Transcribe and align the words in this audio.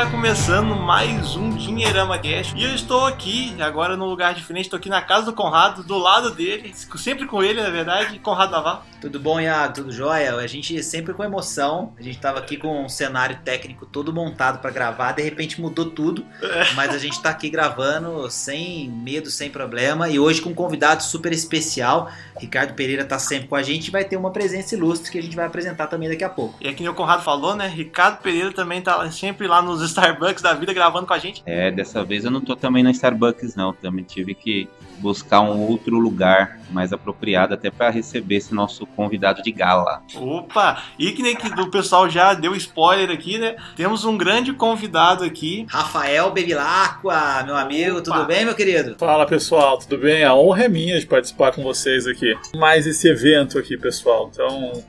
está 0.00 0.10
começando 0.10 0.74
mais 0.74 1.36
um 1.36 1.50
Dinheirama 1.50 2.16
Cash 2.16 2.54
e 2.56 2.64
eu 2.64 2.74
estou 2.74 3.04
aqui, 3.04 3.54
agora 3.60 3.98
no 3.98 4.06
lugar 4.06 4.32
diferente, 4.32 4.64
estou 4.64 4.78
aqui 4.78 4.88
na 4.88 5.02
casa 5.02 5.26
do 5.26 5.34
Conrado, 5.34 5.82
do 5.82 5.98
lado 5.98 6.30
dele, 6.30 6.72
sempre 6.74 7.26
com 7.26 7.42
ele, 7.42 7.60
na 7.60 7.68
verdade, 7.68 8.18
Conrado 8.18 8.50
Navarro. 8.50 8.82
Tudo 8.98 9.20
bom, 9.20 9.38
Iago? 9.38 9.74
Tudo 9.74 9.92
jóia? 9.92 10.34
A 10.34 10.46
gente 10.46 10.82
sempre 10.82 11.12
com 11.12 11.22
emoção, 11.22 11.92
a 11.98 12.02
gente 12.02 12.16
estava 12.16 12.38
aqui 12.38 12.56
com 12.56 12.84
um 12.84 12.88
cenário 12.88 13.40
técnico 13.44 13.84
todo 13.84 14.10
montado 14.10 14.60
para 14.60 14.70
gravar, 14.70 15.12
de 15.12 15.22
repente 15.22 15.60
mudou 15.60 15.90
tudo, 15.90 16.24
é. 16.42 16.72
mas 16.72 16.94
a 16.94 16.98
gente 16.98 17.14
está 17.14 17.28
aqui 17.28 17.50
gravando 17.50 18.30
sem 18.30 18.88
medo, 18.88 19.30
sem 19.30 19.50
problema 19.50 20.08
e 20.08 20.18
hoje 20.18 20.40
com 20.40 20.48
um 20.48 20.54
convidado 20.54 21.02
super 21.02 21.32
especial, 21.32 22.10
Ricardo 22.38 22.72
Pereira 22.72 23.02
está 23.02 23.18
sempre 23.18 23.48
com 23.48 23.56
a 23.56 23.62
gente 23.62 23.88
e 23.88 23.90
vai 23.90 24.04
ter 24.04 24.16
uma 24.16 24.30
presença 24.30 24.74
ilustre 24.74 25.10
que 25.10 25.18
a 25.18 25.22
gente 25.22 25.36
vai 25.36 25.44
apresentar 25.44 25.88
também 25.88 26.08
daqui 26.08 26.24
a 26.24 26.30
pouco. 26.30 26.56
E 26.58 26.68
aqui 26.68 26.86
é 26.86 26.90
o 26.90 26.94
Conrado 26.94 27.22
falou, 27.22 27.54
né? 27.54 27.68
Ricardo 27.68 28.22
Pereira 28.22 28.50
também 28.50 28.78
está 28.78 29.10
sempre 29.10 29.46
lá 29.46 29.60
nos 29.60 29.89
Starbucks 29.90 30.42
da 30.42 30.54
vida 30.54 30.72
gravando 30.72 31.06
com 31.06 31.14
a 31.14 31.18
gente. 31.18 31.42
É, 31.46 31.70
dessa 31.70 32.02
vez 32.04 32.24
eu 32.24 32.30
não 32.30 32.40
tô 32.40 32.56
também 32.56 32.82
na 32.82 32.90
Starbucks 32.90 33.54
não, 33.54 33.72
também 33.72 34.04
tive 34.04 34.34
que 34.34 34.68
buscar 34.98 35.40
um 35.40 35.60
outro 35.66 35.98
lugar 35.98 36.60
mais 36.70 36.92
apropriado 36.92 37.54
até 37.54 37.70
para 37.70 37.90
receber 37.90 38.36
esse 38.36 38.54
nosso 38.54 38.86
convidado 38.86 39.42
de 39.42 39.50
gala. 39.50 40.02
Opa! 40.14 40.82
E 40.98 41.12
que 41.12 41.22
nem 41.22 41.34
que 41.34 41.48
o 41.60 41.70
pessoal 41.70 42.08
já 42.08 42.34
deu 42.34 42.54
spoiler 42.54 43.10
aqui, 43.10 43.38
né? 43.38 43.56
Temos 43.76 44.04
um 44.04 44.16
grande 44.16 44.52
convidado 44.52 45.24
aqui. 45.24 45.66
Rafael 45.68 46.30
Bevilacqua, 46.30 47.42
meu 47.44 47.56
amigo, 47.56 47.98
Opa. 47.98 48.02
tudo 48.02 48.26
bem, 48.26 48.44
meu 48.44 48.54
querido? 48.54 48.96
Fala, 48.98 49.26
pessoal, 49.26 49.78
tudo 49.78 49.98
bem? 49.98 50.22
A 50.22 50.34
honra 50.34 50.64
é 50.64 50.68
minha 50.68 51.00
de 51.00 51.06
participar 51.06 51.52
com 51.52 51.62
vocês 51.62 52.06
aqui. 52.06 52.36
Mais 52.54 52.86
esse 52.86 53.08
evento 53.08 53.58
aqui, 53.58 53.76
pessoal. 53.76 54.30
Então, 54.32 54.84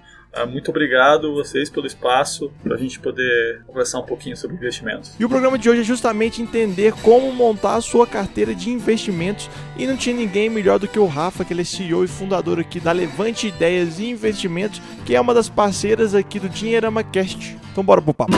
muito 0.46 0.72
obrigado 0.72 1.34
vocês 1.34 1.70
pelo 1.70 1.86
espaço 1.86 2.52
para 2.64 2.76
a 2.76 2.78
gente 2.78 3.00
poder 3.00 3.64
conversar 3.68 4.00
um 4.00 4.06
pouquinho 4.06 4.38
sobre 4.38 4.56
investimentos. 4.56 5.14
E 5.20 5.26
o 5.26 5.30
programa 5.30 5.58
de 5.58 5.70
hoje 5.70 5.82
é 5.82 5.84
justamente 5.84 6.42
entender 6.42 6.94
como 7.02 7.32
montar 7.34 7.76
a 7.76 7.82
sua 7.82 8.08
carteira 8.08 8.56
de 8.56 8.70
investimentos 8.70 9.50
e 9.78 9.86
não 9.86 9.98
tinha 9.98 10.16
ninguém 10.16 10.50
melhor 10.50 10.80
do 10.80 10.88
que 10.88 10.98
o 10.98 11.06
Rafa, 11.06 11.44
que 11.44 11.54
ele 11.54 11.62
é 11.62 11.66
CEO 11.66 12.04
e 12.06 12.08
fundador 12.08 12.60
aqui 12.60 12.80
da 12.80 12.94
Levante 12.94 13.48
Ideias 13.48 14.00
e 14.00 14.10
Investimentos, 14.10 14.82
que 15.06 15.16
é 15.16 15.20
uma 15.20 15.34
das 15.34 15.50
parceiras 15.50 16.16
aqui 16.16 16.40
do 16.40 16.48
Dinheirama 16.48 17.04
Cast. 17.04 17.58
Então 17.72 17.84
bora 17.84 18.02
pro 18.02 18.14
papo. 18.14 18.32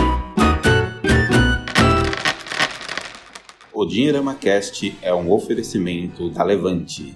O 3.71 3.85
Dinheirama 3.85 4.33
Cast 4.35 4.97
é 5.01 5.13
um 5.13 5.31
oferecimento 5.31 6.29
da 6.29 6.43
Levante 6.43 7.15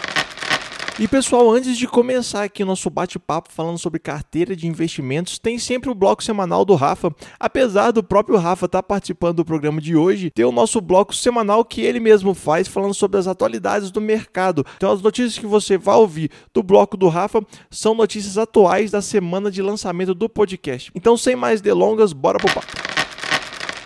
E 1.01 1.07
pessoal, 1.07 1.49
antes 1.49 1.79
de 1.79 1.87
começar 1.87 2.43
aqui 2.43 2.61
o 2.61 2.65
nosso 2.67 2.87
bate-papo 2.87 3.51
falando 3.51 3.79
sobre 3.79 3.99
carteira 3.99 4.55
de 4.55 4.67
investimentos, 4.67 5.39
tem 5.39 5.57
sempre 5.57 5.89
o 5.89 5.95
bloco 5.95 6.23
semanal 6.23 6.63
do 6.63 6.75
Rafa. 6.75 7.11
Apesar 7.39 7.89
do 7.89 8.03
próprio 8.03 8.37
Rafa 8.37 8.67
estar 8.67 8.83
tá 8.83 8.87
participando 8.87 9.37
do 9.37 9.43
programa 9.43 9.81
de 9.81 9.95
hoje, 9.95 10.29
tem 10.29 10.45
o 10.45 10.51
nosso 10.51 10.79
bloco 10.79 11.15
semanal 11.15 11.65
que 11.65 11.81
ele 11.81 11.99
mesmo 11.99 12.35
faz 12.35 12.67
falando 12.67 12.93
sobre 12.93 13.17
as 13.17 13.25
atualidades 13.25 13.89
do 13.89 13.99
mercado. 13.99 14.63
Então 14.77 14.91
as 14.91 15.01
notícias 15.01 15.39
que 15.39 15.47
você 15.47 15.75
vai 15.75 15.95
ouvir 15.95 16.29
do 16.53 16.61
bloco 16.61 16.95
do 16.95 17.07
Rafa 17.07 17.43
são 17.71 17.95
notícias 17.95 18.37
atuais 18.37 18.91
da 18.91 19.01
semana 19.01 19.49
de 19.49 19.59
lançamento 19.59 20.13
do 20.13 20.29
podcast. 20.29 20.91
Então 20.93 21.17
sem 21.17 21.35
mais 21.35 21.61
delongas, 21.61 22.13
bora 22.13 22.37
pro 22.37 22.53
papo. 22.53 23.00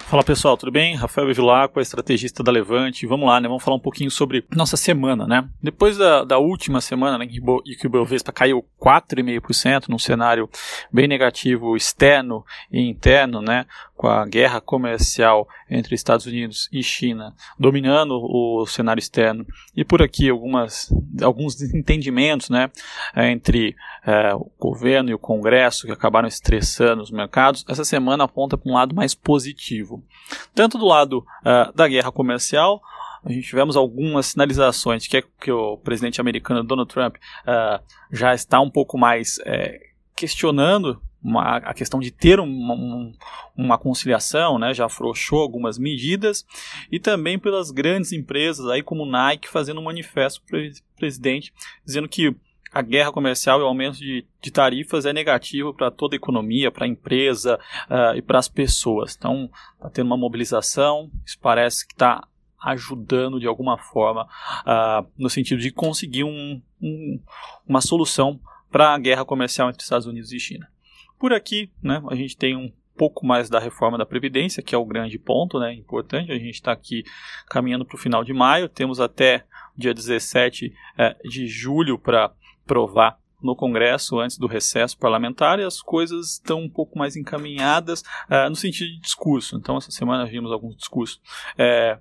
Fala 0.08 0.24
pessoal, 0.24 0.56
tudo 0.56 0.72
bem? 0.72 0.94
Rafael 0.94 1.26
Bevilacqua, 1.26 1.82
estrategista 1.82 2.44
da 2.44 2.52
Levante. 2.52 3.08
Vamos 3.08 3.28
lá, 3.28 3.42
né? 3.42 3.48
Vamos 3.48 3.64
falar 3.64 3.78
um 3.78 3.80
pouquinho 3.82 4.12
sobre 4.12 4.46
nossa 4.56 4.78
semana, 4.78 5.26
né? 5.26 5.50
Depois 5.60 5.98
da, 5.98 6.24
da 6.24 6.38
última 6.38 6.80
semana, 6.80 7.18
né, 7.18 7.26
que 7.26 7.88
o 7.88 7.90
Bovespa 7.90 8.32
caiu 8.32 8.64
4,5% 8.80 9.90
num 9.90 9.98
cenário 9.98 10.48
bem 10.94 11.08
negativo 11.08 11.76
externo 11.76 12.46
e 12.72 12.88
interno, 12.88 13.42
né? 13.42 13.66
Com 13.96 14.08
a 14.08 14.26
guerra 14.26 14.60
comercial 14.60 15.48
entre 15.70 15.96
Estados 15.96 16.26
Unidos 16.26 16.68
e 16.72 16.84
China 16.84 17.34
dominando 17.58 18.20
o 18.22 18.66
cenário 18.68 19.00
externo 19.00 19.46
e 19.76 19.86
por 19.86 20.02
aqui 20.02 20.30
algumas, 20.30 20.94
alguns 21.22 21.62
entendimentos, 21.62 22.50
né? 22.50 22.70
Entre 23.16 23.74
é, 24.06 24.36
o 24.36 24.52
governo 24.60 25.10
e 25.10 25.14
o 25.14 25.20
Congresso 25.20 25.86
que 25.86 25.94
acabaram 25.94 26.28
estressando 26.28 27.02
os 27.02 27.10
mercados. 27.10 27.64
Essa 27.70 27.86
semana 27.86 28.26
aponta 28.26 28.58
para 28.58 28.70
um 28.70 28.76
lado 28.76 28.94
mais 28.94 29.16
positivo. 29.16 30.04
Tanto 30.54 30.78
do 30.78 30.86
lado 30.86 31.20
uh, 31.20 31.72
da 31.74 31.88
guerra 31.88 32.12
comercial, 32.12 32.82
a 33.24 33.32
gente 33.32 33.48
tivemos 33.48 33.76
algumas 33.76 34.28
sinalizações 34.28 35.08
que, 35.08 35.24
que 35.42 35.52
o 35.52 35.78
presidente 35.78 36.22
americano 36.22 36.64
Donald 36.64 36.94
Trump 36.94 37.16
uh, 37.16 37.84
já 38.12 38.36
está 38.36 38.60
um 38.60 38.70
pouco 38.70 38.98
mais 38.98 39.40
é, 39.46 39.80
questionando 40.16 41.02
uma, 41.26 41.58
a 41.58 41.74
questão 41.74 42.00
de 42.00 42.12
ter 42.12 42.40
uma, 42.40 43.12
uma 43.58 43.78
conciliação, 43.80 44.60
né, 44.60 44.76
já 44.76 44.86
afrouxou 44.86 45.42
algumas 45.42 45.80
medidas, 45.80 46.46
e 46.92 47.00
também 47.00 47.40
pelas 47.40 47.72
grandes 47.72 48.12
empresas, 48.12 48.68
aí 48.68 48.84
como 48.84 49.08
Nike, 49.08 49.50
fazendo 49.50 49.80
um 49.80 49.84
manifesto 49.84 50.44
para 50.46 50.60
o 50.60 50.72
presidente, 50.96 51.52
dizendo 51.84 52.08
que 52.08 52.36
a 52.72 52.82
guerra 52.82 53.12
comercial 53.12 53.60
e 53.60 53.64
o 53.64 53.68
aumento 53.68 53.98
de, 53.98 54.26
de 54.40 54.52
tarifas 54.52 55.06
é 55.06 55.14
negativo 55.14 55.74
para 55.74 55.90
toda 55.90 56.14
a 56.16 56.18
economia, 56.18 56.70
para 56.70 56.86
a 56.86 56.88
empresa 56.88 57.58
uh, 57.90 58.16
e 58.18 58.22
para 58.22 58.38
as 58.38 58.50
pessoas. 58.50 59.16
Então, 59.18 59.50
está 59.78 59.90
tendo 59.90 60.08
uma 60.08 60.18
mobilização, 60.18 61.10
isso 61.26 61.40
parece 61.40 61.88
que 61.88 61.94
está 61.94 62.28
ajudando 62.62 63.40
de 63.40 63.48
alguma 63.48 63.78
forma 63.78 64.24
uh, 64.24 65.08
no 65.18 65.30
sentido 65.30 65.62
de 65.62 65.72
conseguir 65.72 66.26
um, 66.26 66.62
um, 66.82 67.20
uma 67.66 67.80
solução 67.80 68.40
para 68.70 68.94
a 68.94 69.00
guerra 69.00 69.24
comercial 69.24 69.70
entre 69.70 69.82
Estados 69.82 70.06
Unidos 70.06 70.34
e 70.34 70.40
China. 70.40 70.68
Por 71.20 71.34
aqui, 71.34 71.70
né, 71.82 72.02
a 72.10 72.16
gente 72.16 72.36
tem 72.38 72.56
um 72.56 72.72
pouco 72.98 73.26
mais 73.26 73.50
da 73.50 73.60
reforma 73.60 73.98
da 73.98 74.06
Previdência, 74.06 74.64
que 74.64 74.74
é 74.74 74.78
o 74.78 74.86
grande 74.86 75.20
ponto, 75.20 75.60
né, 75.60 75.74
importante. 75.74 76.32
A 76.32 76.38
gente 76.38 76.56
está 76.56 76.72
aqui 76.72 77.04
caminhando 77.48 77.86
para 77.86 77.96
o 77.96 78.00
final 78.00 78.24
de 78.24 78.34
maio, 78.34 78.70
temos 78.70 79.00
até 79.00 79.46
dia 79.76 79.94
17 79.94 80.74
eh, 80.98 81.16
de 81.24 81.48
julho 81.48 82.00
para 82.00 82.32
provar 82.66 83.20
no 83.42 83.56
Congresso 83.56 84.20
antes 84.20 84.38
do 84.38 84.48
recesso 84.48 84.98
parlamentar 84.98 85.60
e 85.60 85.64
as 85.64 85.82
coisas 85.82 86.34
estão 86.34 86.62
um 86.62 86.70
pouco 86.70 86.98
mais 86.98 87.16
encaminhadas 87.16 88.02
uh, 88.30 88.50
no 88.50 88.56
sentido 88.56 88.92
de 88.92 89.00
discurso. 89.00 89.56
Então, 89.56 89.78
essa 89.78 89.92
semana 89.92 90.26
vimos 90.26 90.52
alguns 90.52 90.76
discursos. 90.76 91.22
É, 91.58 92.00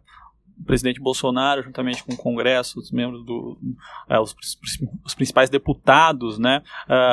o 0.59 0.65
presidente 0.65 1.01
Bolsonaro, 1.01 1.63
juntamente 1.63 2.03
com 2.05 2.15
o 2.15 2.17
Congresso, 2.17 2.79
os 2.79 2.91
membros 2.91 3.25
do. 3.25 3.59
Uh, 4.09 4.21
os, 4.21 4.35
os, 5.05 5.15
principais 5.15 5.51
deputados, 5.51 6.39
né, 6.39 6.63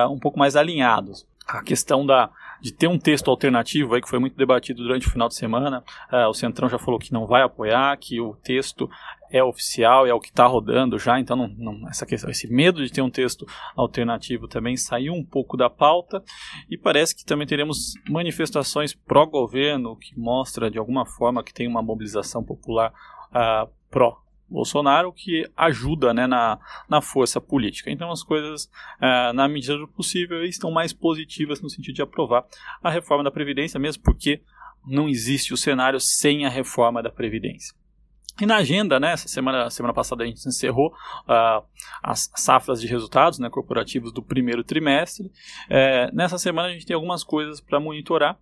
um 0.09 0.19
pouco 0.19 0.39
mais 0.39 0.55
alinhados. 0.55 1.27
A 1.51 1.63
questão 1.63 2.05
da, 2.05 2.29
de 2.61 2.71
ter 2.71 2.87
um 2.87 2.97
texto 2.97 3.29
alternativo 3.29 3.93
aí 3.93 4.01
que 4.01 4.09
foi 4.09 4.19
muito 4.19 4.37
debatido 4.37 4.81
durante 4.83 5.07
o 5.07 5.11
final 5.11 5.27
de 5.27 5.35
semana. 5.35 5.83
Uh, 6.11 6.27
o 6.29 6.33
Centrão 6.33 6.69
já 6.69 6.77
falou 6.77 6.99
que 6.99 7.11
não 7.11 7.25
vai 7.25 7.41
apoiar, 7.41 7.97
que 7.97 8.21
o 8.21 8.35
texto 8.35 8.89
é 9.31 9.43
oficial, 9.43 10.05
é 10.05 10.13
o 10.13 10.19
que 10.19 10.29
está 10.29 10.45
rodando 10.45 10.99
já, 10.99 11.19
então 11.19 11.37
não, 11.37 11.47
não, 11.47 11.89
essa 11.89 12.05
questão, 12.05 12.29
esse 12.29 12.51
medo 12.51 12.83
de 12.83 12.91
ter 12.91 13.01
um 13.01 13.09
texto 13.09 13.45
alternativo 13.75 14.47
também 14.47 14.75
saiu 14.75 15.13
um 15.13 15.23
pouco 15.23 15.55
da 15.55 15.69
pauta 15.69 16.21
e 16.69 16.77
parece 16.77 17.15
que 17.15 17.23
também 17.23 17.47
teremos 17.47 17.93
manifestações 18.09 18.93
pró-governo 18.93 19.95
que 19.95 20.17
mostra 20.19 20.69
de 20.69 20.77
alguma 20.77 21.05
forma 21.05 21.43
que 21.43 21.53
tem 21.53 21.67
uma 21.67 21.81
mobilização 21.81 22.43
popular 22.43 22.91
uh, 23.31 23.71
pró 23.89 24.21
Bolsonaro, 24.51 25.13
que 25.13 25.49
ajuda 25.55 26.13
né, 26.13 26.27
na, 26.27 26.59
na 26.89 27.01
força 27.01 27.39
política. 27.39 27.89
Então 27.89 28.11
as 28.11 28.21
coisas, 28.21 28.65
uh, 28.99 29.33
na 29.33 29.47
medida 29.47 29.77
do 29.77 29.87
possível, 29.87 30.43
estão 30.43 30.69
mais 30.69 30.91
positivas 30.93 31.61
no 31.61 31.69
sentido 31.69 31.95
de 31.95 32.01
aprovar 32.01 32.45
a 32.83 32.89
reforma 32.89 33.23
da 33.23 33.31
Previdência, 33.31 33.79
mesmo 33.79 34.03
porque 34.03 34.41
não 34.85 35.07
existe 35.07 35.53
o 35.53 35.57
cenário 35.57 35.99
sem 35.99 36.45
a 36.45 36.49
reforma 36.49 37.01
da 37.01 37.09
Previdência. 37.09 37.73
E 38.39 38.45
na 38.45 38.57
agenda, 38.57 38.99
né, 38.99 39.11
essa 39.11 39.27
semana, 39.27 39.69
semana 39.69 39.93
passada 39.93 40.23
a 40.23 40.25
gente 40.25 40.47
encerrou 40.47 40.87
uh, 40.89 41.63
as 42.01 42.31
safras 42.35 42.81
de 42.81 42.87
resultados 42.87 43.39
né, 43.39 43.49
corporativos 43.49 44.11
do 44.11 44.23
primeiro 44.23 44.63
trimestre. 44.63 45.31
É, 45.69 46.11
nessa 46.11 46.37
semana 46.37 46.69
a 46.69 46.71
gente 46.71 46.85
tem 46.85 46.95
algumas 46.95 47.23
coisas 47.23 47.61
para 47.61 47.79
monitorar 47.79 48.39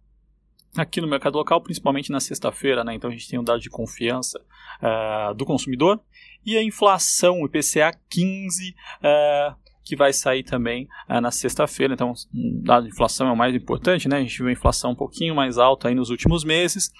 aqui 0.75 1.01
no 1.01 1.07
mercado 1.07 1.37
local, 1.37 1.61
principalmente 1.61 2.11
na 2.11 2.19
sexta-feira. 2.19 2.83
Né, 2.83 2.95
então 2.95 3.09
a 3.09 3.13
gente 3.13 3.29
tem 3.29 3.39
um 3.39 3.43
dado 3.43 3.59
de 3.59 3.69
confiança 3.69 4.39
uh, 4.81 5.33
do 5.33 5.45
consumidor 5.45 5.99
e 6.45 6.57
a 6.57 6.63
inflação, 6.63 7.41
o 7.41 7.45
IPCA 7.45 7.93
15, 8.09 8.75
uh, 8.99 9.55
que 9.83 9.95
vai 9.95 10.13
sair 10.13 10.43
também 10.43 10.87
uh, 11.09 11.19
na 11.19 11.31
sexta-feira. 11.31 11.93
Então, 11.93 12.11
o 12.11 12.15
dado 12.63 12.83
de 12.83 12.89
inflação 12.89 13.27
é 13.27 13.31
o 13.31 13.37
mais 13.37 13.55
importante, 13.55 14.07
né? 14.07 14.17
A 14.17 14.21
gente 14.21 14.37
viu 14.37 14.47
a 14.47 14.51
inflação 14.51 14.91
um 14.91 14.95
pouquinho 14.95 15.35
mais 15.35 15.57
alta 15.57 15.89
aí 15.89 15.95
nos 15.95 16.09
últimos 16.09 16.43
meses. 16.43 16.91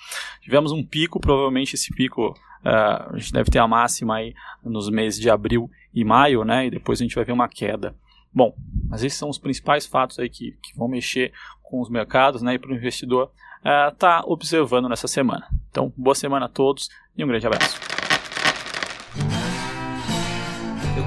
Tivemos 0.41 0.71
um 0.71 0.83
pico, 0.83 1.19
provavelmente 1.19 1.75
esse 1.75 1.93
pico 1.93 2.29
uh, 2.65 3.13
a 3.13 3.17
gente 3.17 3.31
deve 3.31 3.51
ter 3.51 3.59
a 3.59 3.67
máxima 3.67 4.15
aí 4.15 4.33
nos 4.63 4.89
meses 4.89 5.19
de 5.19 5.29
abril 5.29 5.69
e 5.93 6.03
maio, 6.03 6.43
né? 6.43 6.65
E 6.65 6.71
depois 6.71 6.99
a 6.99 7.03
gente 7.03 7.15
vai 7.15 7.23
ver 7.23 7.31
uma 7.31 7.47
queda. 7.47 7.95
Bom, 8.33 8.55
mas 8.87 9.03
esses 9.03 9.17
são 9.17 9.29
os 9.29 9.39
principais 9.39 9.85
fatos 9.85 10.19
aí 10.19 10.29
que, 10.29 10.51
que 10.61 10.75
vão 10.75 10.87
mexer 10.87 11.31
com 11.61 11.81
os 11.81 11.89
mercados, 11.89 12.41
né? 12.41 12.55
E 12.55 12.59
para 12.59 12.71
o 12.71 12.75
investidor 12.75 13.31
estar 13.59 13.89
uh, 13.89 13.95
tá 13.95 14.23
observando 14.25 14.89
nessa 14.89 15.07
semana. 15.07 15.47
Então, 15.69 15.91
boa 15.95 16.15
semana 16.15 16.45
a 16.45 16.49
todos 16.49 16.89
e 17.15 17.23
um 17.23 17.27
grande 17.27 17.45
abraço. 17.45 17.98